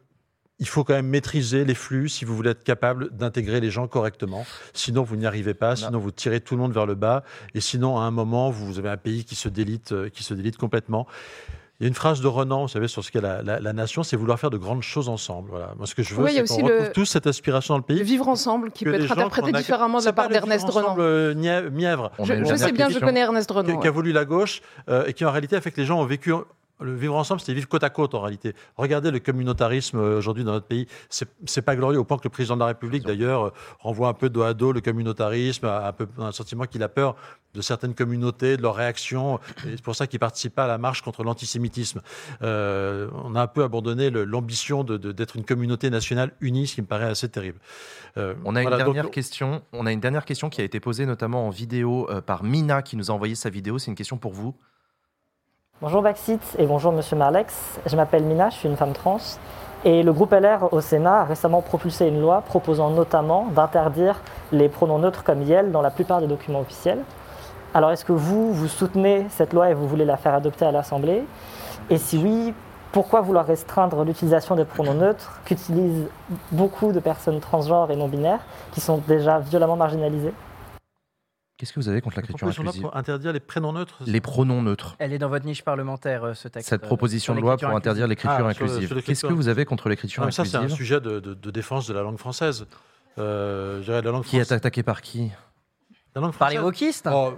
il 0.59 0.67
faut 0.67 0.83
quand 0.83 0.93
même 0.93 1.07
maîtriser 1.07 1.65
les 1.65 1.73
flux 1.75 2.09
si 2.09 2.25
vous 2.25 2.35
voulez 2.35 2.51
être 2.51 2.63
capable 2.63 3.09
d'intégrer 3.15 3.59
les 3.59 3.71
gens 3.71 3.87
correctement. 3.87 4.45
Sinon, 4.73 5.03
vous 5.03 5.15
n'y 5.15 5.25
arrivez 5.25 5.53
pas. 5.53 5.75
Sinon, 5.75 5.99
vous 5.99 6.11
tirez 6.11 6.39
tout 6.39 6.55
le 6.55 6.61
monde 6.61 6.73
vers 6.73 6.85
le 6.85 6.95
bas. 6.95 7.23
Et 7.55 7.59
sinon, 7.61 7.97
à 7.97 8.03
un 8.03 8.11
moment, 8.11 8.49
vous 8.49 8.79
avez 8.79 8.89
un 8.89 8.97
pays 8.97 9.25
qui 9.25 9.35
se 9.35 9.49
délite, 9.49 9.91
euh, 9.91 10.09
qui 10.09 10.23
se 10.23 10.33
délite 10.33 10.57
complètement. 10.57 11.07
Il 11.79 11.83
y 11.83 11.85
a 11.85 11.89
une 11.89 11.95
phrase 11.95 12.21
de 12.21 12.27
Renan, 12.27 12.61
vous 12.61 12.67
savez, 12.69 12.87
sur 12.87 13.03
ce 13.03 13.11
qu'est 13.11 13.19
la, 13.19 13.41
la- 13.41 13.59
la 13.59 13.73
nation, 13.73 14.03
c'est 14.03 14.15
vouloir 14.15 14.39
faire 14.39 14.51
de 14.51 14.57
grandes 14.59 14.83
choses 14.83 15.09
ensemble. 15.09 15.49
Voilà. 15.49 15.73
Moi, 15.75 15.87
ce 15.87 15.95
que 15.95 16.03
je 16.03 16.13
veux, 16.13 16.23
Oui, 16.23 16.31
il 16.31 16.35
y 16.35 16.39
a 16.39 16.45
c'est 16.45 16.53
aussi 16.53 16.61
qu'on 16.61 16.67
le- 16.67 16.73
retrouve 16.75 16.91
tous 16.93 17.05
cette 17.05 17.27
aspiration 17.27 17.73
dans 17.73 17.79
le 17.79 17.83
Le 17.89 17.95
pays. 17.99 18.03
vivre 18.03 18.27
ensemble, 18.29 18.71
qui 18.71 18.85
peut 18.85 18.93
être 18.93 19.11
interprété 19.11 19.49
a- 19.53 19.59
différemment 19.59 19.99
de 19.99 20.05
la 20.05 20.13
part 20.13 20.27
le 20.27 20.33
d'Ernest 20.33 20.65
ensemble, 20.65 21.01
Renan. 21.01 21.09
euh, 21.09 21.69
mièvre. 21.71 22.11
A 22.19 22.23
Je, 22.23 22.55
sais 22.55 22.71
bien, 22.71 22.89
je 22.89 22.99
connais 22.99 23.21
Ernest 23.21 23.49
qui, 23.49 23.57
Renan. 23.57 23.79
qui 23.79 23.87
a 23.87 23.91
voulu 23.91 24.11
la 24.13 24.23
gauche 24.23 24.61
euh, 24.87 25.05
et 25.07 25.13
qui 25.13 25.25
en 25.25 25.31
réalité 25.31 25.55
a 25.55 25.61
fait 25.61 25.71
que 25.71 25.81
les 25.81 25.87
gens 25.87 25.99
ont 25.99 26.05
vécu 26.05 26.31
le 26.83 26.95
vivre 26.95 27.15
ensemble, 27.15 27.39
c'était 27.39 27.53
vivre 27.53 27.67
côte 27.67 27.83
à 27.83 27.89
côte 27.89 28.13
en 28.13 28.21
réalité. 28.21 28.53
Regardez 28.77 29.09
le 29.11 29.19
communautarisme 29.19 29.97
euh, 29.97 30.17
aujourd'hui 30.17 30.43
dans 30.43 30.51
notre 30.51 30.67
pays, 30.67 30.87
c'est 31.09 31.61
pas 31.61 31.75
glorieux 31.75 31.99
au 31.99 32.03
point 32.03 32.17
que 32.17 32.23
le 32.25 32.29
président 32.29 32.55
de 32.55 32.59
la 32.59 32.67
République 32.67 33.03
d'ailleurs 33.05 33.47
euh, 33.47 33.53
renvoie 33.79 34.09
un 34.09 34.13
peu 34.13 34.29
dos 34.29 34.43
à 34.43 34.53
dos 34.53 34.71
le 34.71 34.81
communautarisme, 34.81 35.65
a 35.65 35.87
un 35.87 35.93
peu 35.93 36.07
un 36.19 36.31
sentiment 36.31 36.65
qu'il 36.65 36.83
a 36.83 36.89
peur 36.89 37.15
de 37.53 37.61
certaines 37.61 37.93
communautés, 37.93 38.57
de 38.57 38.61
leurs 38.63 38.75
réactions. 38.75 39.39
C'est 39.63 39.81
pour 39.81 39.95
ça 39.95 40.07
qu'il 40.07 40.19
participe 40.19 40.55
pas 40.55 40.63
à 40.65 40.67
la 40.67 40.77
marche 40.79 41.01
contre 41.03 41.23
l'antisémitisme. 41.23 42.01
Euh, 42.41 43.09
on 43.23 43.35
a 43.35 43.41
un 43.43 43.47
peu 43.47 43.63
abandonné 43.63 44.09
l'ambition 44.09 44.83
de- 44.83 44.97
de- 44.97 45.11
d'être 45.11 45.35
une 45.35 45.45
communauté 45.45 45.89
nationale 45.89 46.31
unie, 46.41 46.67
ce 46.67 46.75
qui 46.75 46.81
me 46.81 46.87
paraît 46.87 47.05
assez 47.05 47.29
terrible. 47.29 47.59
Euh, 48.17 48.33
On 48.43 48.55
a 48.55 48.63
une 48.63 48.69
donc- 48.69 48.77
dernière 48.79 49.11
question. 49.11 49.61
On 49.71 49.85
a 49.85 49.91
une 49.91 49.99
dernière 49.99 50.25
question 50.25 50.49
qui 50.49 50.61
a 50.61 50.63
été 50.63 50.79
posée 50.79 51.05
notamment 51.05 51.45
en 51.47 51.49
vidéo 51.51 52.07
euh, 52.09 52.21
par 52.21 52.43
Mina 52.43 52.81
qui 52.81 52.97
nous 52.97 53.11
a 53.11 53.13
envoyé 53.13 53.35
sa 53.35 53.49
vidéo. 53.49 53.77
C'est 53.77 53.91
une 53.91 53.95
question 53.97 54.17
pour 54.17 54.33
vous. 54.33 54.55
Bonjour 55.81 56.01
Baxit 56.01 56.39
et 56.57 56.65
bonjour 56.65 56.93
Monsieur 56.93 57.17
Marlex. 57.17 57.53
Je 57.87 57.97
m'appelle 57.97 58.23
Mina, 58.23 58.49
je 58.49 58.55
suis 58.55 58.69
une 58.69 58.77
femme 58.77 58.93
trans. 58.93 59.17
Et 59.83 60.01
le 60.01 60.13
groupe 60.13 60.31
LR 60.31 60.71
au 60.71 60.79
Sénat 60.79 61.21
a 61.21 61.23
récemment 61.25 61.61
propulsé 61.61 62.07
une 62.07 62.21
loi 62.21 62.39
proposant 62.39 62.89
notamment 62.89 63.47
d'interdire 63.47 64.21
les 64.53 64.69
pronoms 64.69 64.99
neutres 64.99 65.25
comme 65.25 65.41
YEL 65.41 65.73
dans 65.73 65.81
la 65.81 65.91
plupart 65.91 66.21
des 66.21 66.27
documents 66.27 66.61
officiels. 66.61 66.99
Alors 67.73 67.91
est-ce 67.91 68.05
que 68.05 68.13
vous, 68.13 68.53
vous 68.53 68.69
soutenez 68.69 69.25
cette 69.29 69.51
loi 69.51 69.71
et 69.71 69.73
vous 69.73 69.85
voulez 69.85 70.05
la 70.05 70.15
faire 70.15 70.33
adopter 70.35 70.63
à 70.63 70.71
l'Assemblée? 70.71 71.25
Et 71.89 71.97
si 71.97 72.17
oui, 72.17 72.53
pourquoi 72.93 73.19
vouloir 73.19 73.45
restreindre 73.45 74.05
l'utilisation 74.05 74.55
des 74.55 74.65
pronoms 74.65 74.93
neutres 74.93 75.41
qu'utilisent 75.43 76.07
beaucoup 76.53 76.93
de 76.93 77.01
personnes 77.01 77.41
transgenres 77.41 77.91
et 77.91 77.97
non-binaires 77.97 78.45
qui 78.71 78.79
sont 78.79 79.01
déjà 79.05 79.39
violemment 79.39 79.75
marginalisées? 79.75 80.33
Qu'est-ce 81.57 81.71
que 81.71 81.79
vous 81.79 81.87
avez 81.87 82.01
contre 82.01 82.17
l'écriture 82.17 82.37
proposition 82.47 82.63
de 82.63 82.65
loi 82.65 82.71
inclusive 82.71 82.89
pour 82.89 82.97
interdire 82.97 83.31
les 83.31 83.39
prénoms 83.39 83.73
neutres. 83.73 84.01
Les 84.07 84.21
pronoms 84.21 84.61
neutres. 84.63 84.95
Elle 84.99 85.13
est 85.13 85.19
dans 85.19 85.29
votre 85.29 85.45
niche 85.45 85.63
parlementaire, 85.63 86.23
euh, 86.23 86.33
ce 86.33 86.47
texte. 86.47 86.67
Cette 86.69 86.83
euh, 86.83 86.87
proposition 86.87 87.35
de 87.35 87.41
loi 87.41 87.51
l'écriture 87.51 87.69
pour 87.69 87.77
interdire 87.77 88.07
l'écriture 88.07 88.45
Ah, 88.45 88.49
inclusive. 88.49 88.79
l'écriture 88.79 89.03
Qu'est-ce 89.05 89.21
que 89.27 89.33
vous 89.33 89.47
avez 89.47 89.63
contre 89.65 89.87
l'écriture 89.87 90.21
Non, 90.21 90.25
mais 90.27 90.31
ça, 90.31 90.45
c'est 90.45 90.55
un 90.55 90.61
inclusive 90.61 90.77
sujet 90.77 90.99
de, 91.01 91.19
de- 91.19 91.33
de 91.35 91.51
défense 91.51 91.87
de 91.87 91.93
la 91.93 92.01
langue 92.01 92.17
française. 92.17 92.65
Euh, 93.19 93.77
je 93.79 93.83
dirais 93.83 94.01
la 94.01 94.11
langue 94.11 94.23
Qui 94.23 94.37
est 94.37 94.51
attaqué 94.51 94.81
par 94.81 95.01
qui 95.03 95.31
La 96.15 96.21
langue 96.21 96.33
Par 96.33 96.49
les 96.49 96.57
wokistes 96.57 97.07
Oh, 97.13 97.33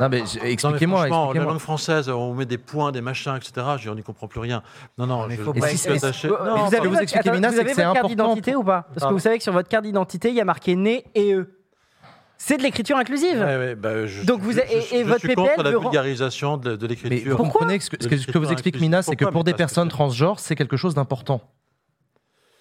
Non, 0.00 0.08
mais 0.08 0.22
expliquez-moi. 0.42 1.06
franchement, 1.06 1.32
la 1.32 1.44
langue 1.44 1.58
française, 1.58 2.08
on 2.08 2.34
met 2.34 2.46
des 2.46 2.58
points, 2.58 2.90
des 2.90 3.00
machins, 3.00 3.36
etc. 3.36 3.52
Je 3.76 3.82
dis, 3.82 3.88
on 3.90 3.94
n'y 3.94 4.02
comprend 4.02 4.26
plus 4.26 4.40
rien. 4.40 4.60
Non, 4.98 5.06
non, 5.06 5.28
Mais 5.28 5.36
je, 5.36 5.42
faut 5.42 5.54
je 5.54 5.60
pas 5.60 5.66
suis 5.68 5.76
expliquer- 5.76 5.98
attaché. 5.98 6.28
Vous- 6.28 6.34
Non, 6.34 6.64
vous 6.66 6.74
avez 6.74 6.88
vous 6.88 6.96
expliquez, 6.96 7.28
attends, 7.28 7.36
Mina, 7.36 7.48
vous 7.50 7.60
avez 7.60 7.72
votre 7.74 7.92
carte 7.92 8.08
d'identité 8.08 8.56
ou 8.56 8.64
pas? 8.64 8.88
Parce 8.92 9.06
que 9.06 9.12
vous 9.12 9.20
savez 9.20 9.38
que 9.38 9.44
sur 9.44 9.52
votre 9.52 9.68
carte 9.68 9.84
d'identité, 9.84 10.30
il 10.30 10.34
y 10.34 10.40
a 10.40 10.44
marqué 10.44 10.74
né 10.74 11.04
et 11.14 11.32
e. 11.32 11.48
C'est 12.44 12.56
de 12.56 12.62
l'écriture 12.64 12.96
inclusive. 12.96 13.38
Ouais, 13.38 13.56
ouais, 13.56 13.74
bah, 13.76 14.04
je, 14.06 14.24
Donc 14.24 14.40
vous 14.40 14.50
je- 14.52 14.58
et- 14.58 15.02
votre 15.04 15.20
suis 15.20 15.28
PPL 15.28 15.50
contre 15.54 15.62
la 15.62 15.78
vulgarisation 15.78 16.56
de, 16.56 16.74
de 16.74 16.82
Mais 16.82 16.88
l'écriture. 16.88 17.36
vous 17.36 17.42
comprenez 17.44 17.78
que 17.78 17.84
ce 17.84 17.90
que, 17.90 17.96
ce 18.02 18.26
vous 18.38 18.50
explique 18.50 18.80
Mina, 18.80 19.00
c'est 19.00 19.14
que 19.14 19.26
pour 19.26 19.44
des 19.44 19.52
mais 19.52 19.56
personnes 19.58 19.88
transgenres, 19.88 20.40
c'est 20.40 20.56
quelque 20.56 20.76
chose 20.76 20.94
d'important. 20.96 21.40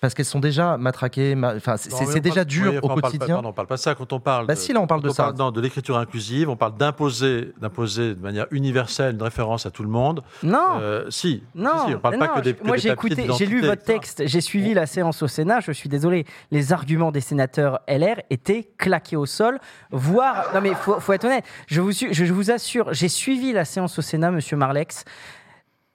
Parce 0.02 0.16
qu'elles 0.16 0.26
sont 0.26 0.40
déjà 0.40 0.78
matraquées, 0.78 1.36
ma- 1.36 1.56
enfin, 1.56 1.78
c'est 1.78 1.92
Non, 1.92 2.20
déjà 2.20 2.44
dur 2.44 2.72
oui, 2.72 2.78
au 2.80 2.86
on 2.86 2.88
parle 2.88 3.02
quotidien. 3.04 3.28
pardon, 3.36 3.50
on 3.50 3.54
parle 3.54 3.68
pas 3.68 3.76
de 3.76 3.80
ça 3.80 3.94
quand 3.94 4.12
on 4.14 4.20
parle. 4.20 4.48
Bah 4.48 4.56
de- 4.56 4.60
si, 4.60 4.74
là, 4.74 4.82
on 4.82 4.88
parle 4.88 5.04
de 5.04 5.10
ça. 5.10 5.26
parle, 5.26 5.36
non, 5.38 5.52
de 5.52 5.62
l'écriture 5.62 5.96
inclusive, 5.96 6.50
on 6.50 6.56
parle 6.56 6.76
d'imposer, 6.76 7.54
d'imposer 7.62 8.16
de 8.16 8.20
manière 8.20 8.48
universelle 8.50 9.14
une 9.14 9.22
référence 9.22 9.68
à 9.68 9.70
tout 9.72 9.84
le 9.84 9.90
monde. 9.90 10.24
Non. 10.42 10.80
Euh, 10.82 11.06
si, 11.12 11.44
Non, 11.54 11.70
si, 11.86 11.90
si, 11.90 11.96
on 11.96 12.00
parle 12.00 12.18
pas 12.18 12.28
non, 12.30 12.34
que 12.34 12.40
des. 12.42 12.54
que 12.56 12.66
moi 12.66 12.78
j'ai 12.78 12.90
écouté, 12.90 13.28
j'ai 13.38 13.46
lu 13.46 13.62
votre 13.62 13.84
texte, 13.84 14.24
j'ai 14.26 14.42
suivi 14.42 14.74
la 14.74 14.88
séance 14.88 15.22
au 15.22 15.28
Sénat. 15.28 15.60
Je 15.60 15.72
suis 15.72 15.88
désolé, 15.88 16.26
les 16.50 16.74
arguments 16.74 17.12
des 17.12 17.22
sénateurs 17.22 17.80
LR 17.88 18.22
étaient 18.32 18.72
claqués 18.80 19.18
au 19.18 19.28
sol, 19.28 19.60
voire 19.92 20.46
non 20.56 20.62
mais 20.62 20.74
faut, 20.74 21.00
faut 21.00 21.14
être 21.14 21.26
honnête. 21.26 21.44
Je 21.68 21.80
vous 21.80 21.92
suis- 21.92 22.12
je 22.12 22.26
vous 22.34 22.50
assure, 22.50 22.92
j'ai 22.92 23.08
suivi 23.08 23.54
la 23.54 23.66
séance 23.66 24.00
au 24.00 24.02
Sénat, 24.02 24.32
Monsieur 24.32 24.58
Marlex. 24.58 25.06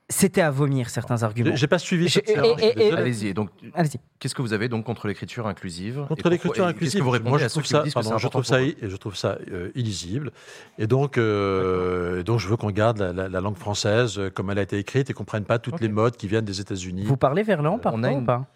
C'était 0.08 0.40
à 0.40 0.52
vomir 0.52 0.88
certains 0.88 1.24
arguments. 1.24 1.56
J'ai- 1.56 1.66
pas 1.66 1.78
suivi 1.78 2.04
désolé. 2.04 2.92
Allez-y. 2.92 3.34
Donc, 3.34 3.50
qu'est-ce 4.20 4.36
que 4.36 4.42
vous 4.42 4.52
avez 4.52 4.68
donc 4.68 4.84
contre 4.84 5.08
l'écriture 5.08 5.48
inclusive 5.48 6.04
Contre 6.08 6.28
l'écriture 6.28 6.64
inclusive, 6.64 6.92
Qu'est-ce 6.92 6.98
que 6.98 7.02
vous 7.02 7.10
répondez 7.10 7.30
moi, 7.30 7.38
je 7.40 7.44
à 7.46 7.48
ceux 7.48 7.54
trouve 7.54 7.64
qui 7.64 7.70
ça, 7.70 7.80
que 7.82 7.88
je 8.18 8.28
trouve 8.28 8.44
ça, 8.44 8.58
je 8.82 8.96
trouve 8.96 9.16
ça 9.16 9.36
euh, 9.50 9.70
illisible. 9.74 10.30
Et 10.78 10.86
donc, 10.86 11.18
euh, 11.18 12.20
et 12.20 12.22
donc, 12.22 12.38
je 12.38 12.46
veux 12.46 12.56
qu'on 12.56 12.70
garde 12.70 12.98
la, 12.98 13.12
la- 13.12 13.28
la 13.28 13.40
langue 13.40 13.56
française 13.56 14.16
euh, 14.18 14.30
comme 14.30 14.48
elle 14.50 14.58
a 14.58 14.62
été 14.62 14.78
écrite 14.78 15.10
et 15.10 15.12
qu'on 15.12 15.24
prenne 15.24 15.44
pas 15.44 15.58
toutes 15.58 15.80
les 15.80 15.88
modes 15.88 16.16
qui 16.16 16.28
viennent 16.28 16.44
des 16.44 16.60
États-Unis. 16.60 17.02
Vous 17.04 17.16
parlez 17.16 17.42
verlan 17.42 17.78
parfois 17.78 17.98
On 17.98 18.04
a 18.04 18.12
une- 18.12 18.18
ou 18.20 18.24
pas? 18.24 18.46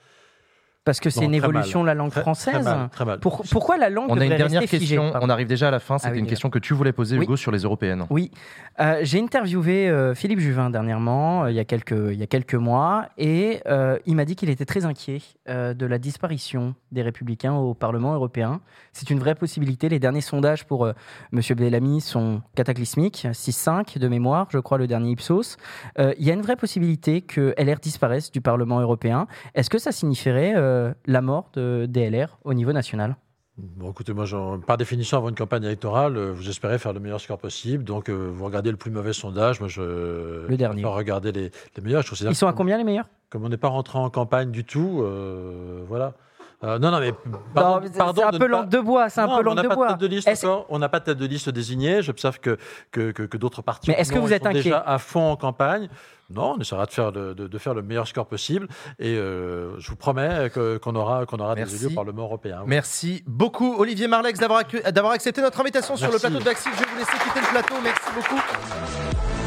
Parce 0.90 0.98
que 0.98 1.08
c'est 1.08 1.24
une 1.24 1.30
très 1.30 1.38
évolution 1.38 1.82
de 1.82 1.86
la 1.86 1.94
langue 1.94 2.10
Très- 2.10 2.20
française. 2.22 2.52
Très 2.54 2.62
mal, 2.64 2.88
très 2.90 3.04
mal. 3.04 3.20
Pour- 3.20 3.42
pourquoi 3.48 3.78
la 3.78 3.90
langue 3.90 4.06
On 4.08 4.18
a 4.18 4.24
une 4.24 4.36
dernière 4.36 4.62
question. 4.66 5.12
On 5.20 5.28
arrive 5.30 5.46
déjà 5.46 5.68
à 5.68 5.70
la 5.70 5.78
fin. 5.78 5.98
C'était 5.98 6.08
Ah 6.10 6.12
oui, 6.14 6.18
une 6.18 6.26
question 6.26 6.50
que 6.50 6.58
tu 6.58 6.74
voulais 6.74 6.92
poser, 6.92 7.16
Oui. 7.16 7.24
Hugo, 7.26 7.36
sur 7.36 7.52
les 7.52 7.60
européennes. 7.60 8.06
Oui, 8.10 8.32
Euh, 8.80 9.00
j'ai 9.02 9.20
interviewé 9.20 9.88
euh, 9.90 10.14
Philippe 10.14 10.38
Juvin 10.40 10.70
dernièrement, 10.70 11.44
euh, 11.44 11.50
il, 11.50 11.54
y 11.56 11.60
a 11.60 11.64
quelques, 11.66 11.90
il 11.92 12.14
y 12.18 12.22
a 12.22 12.26
quelques 12.26 12.54
mois, 12.54 13.04
et 13.18 13.60
euh, 13.66 13.98
il 14.06 14.16
m'a 14.16 14.24
dit 14.24 14.36
qu'il 14.36 14.48
était 14.48 14.64
très 14.64 14.86
inquiet 14.86 15.18
euh, 15.50 15.74
de 15.74 15.84
la 15.84 15.98
disparition 15.98 16.74
des 16.90 17.02
républicains 17.02 17.52
au 17.54 17.74
Parlement 17.74 18.14
européen. 18.14 18.60
C'est 18.94 19.10
une 19.10 19.18
vraie 19.18 19.34
possibilité. 19.34 19.90
Les 19.90 19.98
derniers 19.98 20.22
sondages 20.22 20.64
pour 20.66 20.86
euh, 20.86 20.92
M. 21.32 21.40
Bellamy 21.56 22.00
sont 22.00 22.40
cataclysmiques, 22.56 23.26
6-5 23.32 23.98
de 23.98 24.08
mémoire, 24.08 24.46
je 24.50 24.58
crois, 24.58 24.78
le 24.78 24.86
dernier 24.86 25.10
Ipsos. 25.10 25.56
Euh, 25.98 26.14
il 26.18 26.24
y 26.26 26.30
a 26.30 26.34
une 26.34 26.40
vraie 26.42 26.56
possibilité 26.56 27.20
que 27.20 27.54
LR 27.58 27.80
disparaisse 27.80 28.32
du 28.32 28.40
Parlement 28.40 28.80
européen. 28.80 29.26
Est-ce 29.54 29.68
que 29.68 29.78
ça 29.78 29.92
signifierait 29.92 30.54
euh, 30.88 30.94
la 31.06 31.20
mort 31.20 31.50
de, 31.54 31.86
des 31.88 32.08
LR 32.10 32.38
au 32.44 32.54
niveau 32.54 32.72
national 32.72 33.16
Bon, 33.58 33.90
écoutez, 33.90 34.14
moi, 34.14 34.24
par 34.66 34.78
définition, 34.78 35.18
avant 35.18 35.28
une 35.28 35.34
campagne 35.34 35.64
électorale, 35.64 36.16
euh, 36.16 36.32
vous 36.32 36.48
espérez 36.48 36.78
faire 36.78 36.94
le 36.94 37.00
meilleur 37.00 37.20
score 37.20 37.36
possible. 37.38 37.84
Donc, 37.84 38.08
euh, 38.08 38.30
vous 38.32 38.44
regardez 38.46 38.70
le 38.70 38.78
plus 38.78 38.90
mauvais 38.90 39.12
sondage. 39.12 39.60
Moi, 39.60 39.68
je 39.68 40.46
Le 40.48 40.56
dernier. 40.56 40.80
préfère 40.82 40.96
regarder 40.96 41.30
les, 41.32 41.50
les 41.76 41.82
meilleurs. 41.82 42.02
Je 42.02 42.14
Ils 42.26 42.34
sont 42.34 42.46
à 42.46 42.54
combien 42.54 42.78
les 42.78 42.84
meilleurs? 42.84 43.08
Comme 43.28 43.44
on 43.44 43.48
n'est 43.50 43.58
pas 43.58 43.68
rentré 43.68 43.98
en 43.98 44.08
campagne 44.08 44.50
du 44.50 44.64
tout, 44.64 45.00
euh, 45.02 45.82
voilà. 45.86 46.14
Euh, 46.62 46.78
non, 46.78 46.90
non, 46.90 47.00
mais 47.00 47.12
pardon, 47.54 47.76
Non, 47.76 47.80
mais 47.80 47.88
c'est- 47.90 48.00
un 48.02 48.12
peu 48.12 48.34
ne 48.34 48.38
pas- 48.38 48.46
langue 48.48 48.68
de 48.68 48.78
bois, 48.80 49.08
c'est 49.08 49.20
un 49.22 49.26
Non, 49.26 49.38
peu 49.38 49.42
langue 49.44 49.56
n'a 49.56 49.62
de 49.62 49.68
pas 49.68 49.74
bois. 49.76 49.88
tête 49.88 49.98
de 49.98 50.06
liste 50.06 50.28
encore. 50.28 50.66
On 50.68 50.78
n'a 50.78 50.90
pas 50.90 51.00
de 51.00 51.04
tête 51.06 51.16
de 51.18 51.24
liste 51.26 51.48
désignée. 51.48 52.02
J'observe 52.02 52.38
que, 52.38 52.58
que, 52.92 53.12
que, 53.12 53.22
que 53.22 53.36
d'autres 53.38 53.62
partis 53.62 53.90
Mais 53.90 53.96
est-ce 53.98 54.10
que 54.12 54.16
non, 54.16 54.22
vous 54.24 54.28
ils 54.28 54.34
êtes 54.34 54.42
sont 54.42 54.48
inquiet 54.48 54.62
déjà 54.64 54.78
à 54.86 54.98
fond 54.98 55.30
en 55.32 55.36
campagne 55.36 55.88
Non, 56.28 56.56
on 56.56 56.60
essaiera 56.60 56.84
de 56.84 56.90
faire, 56.92 57.12
de, 57.12 57.32
de- 57.32 57.46
de 57.48 57.58
faire 57.58 57.72
le 57.72 57.80
meilleur 57.80 58.06
score 58.06 58.26
possible. 58.26 58.68
Et 58.98 59.16
euh, 59.16 59.78
je 59.80 59.88
vous 59.88 59.96
promets 59.96 60.50
que- 60.54 60.76
qu'on 60.76 60.94
aura, 60.96 61.24
qu'on 61.24 61.38
aura 61.38 61.54
des 61.54 61.74
élus 61.82 61.92
au 61.92 61.96
Parlement 61.96 62.24
européen. 62.24 62.62
Merci 62.66 63.24
beaucoup, 63.26 63.76
Olivier 63.78 64.06
Marlex, 64.06 64.38
d'avoir 64.38 65.12
accepté 65.12 65.40
notre 65.40 65.58
invitation 65.60 65.96
sur 65.96 66.12
le 66.12 66.18
plateau 66.18 66.38
de 66.38 66.44
Vaxil. 66.44 66.72
Je 66.74 66.78
vais 66.84 66.90
vous 66.90 66.98
laisser 66.98 67.18
quitter 67.24 67.40
le 67.40 67.46
plateau. 67.52 67.74
Merci 67.82 68.10
beaucoup. 68.14 69.39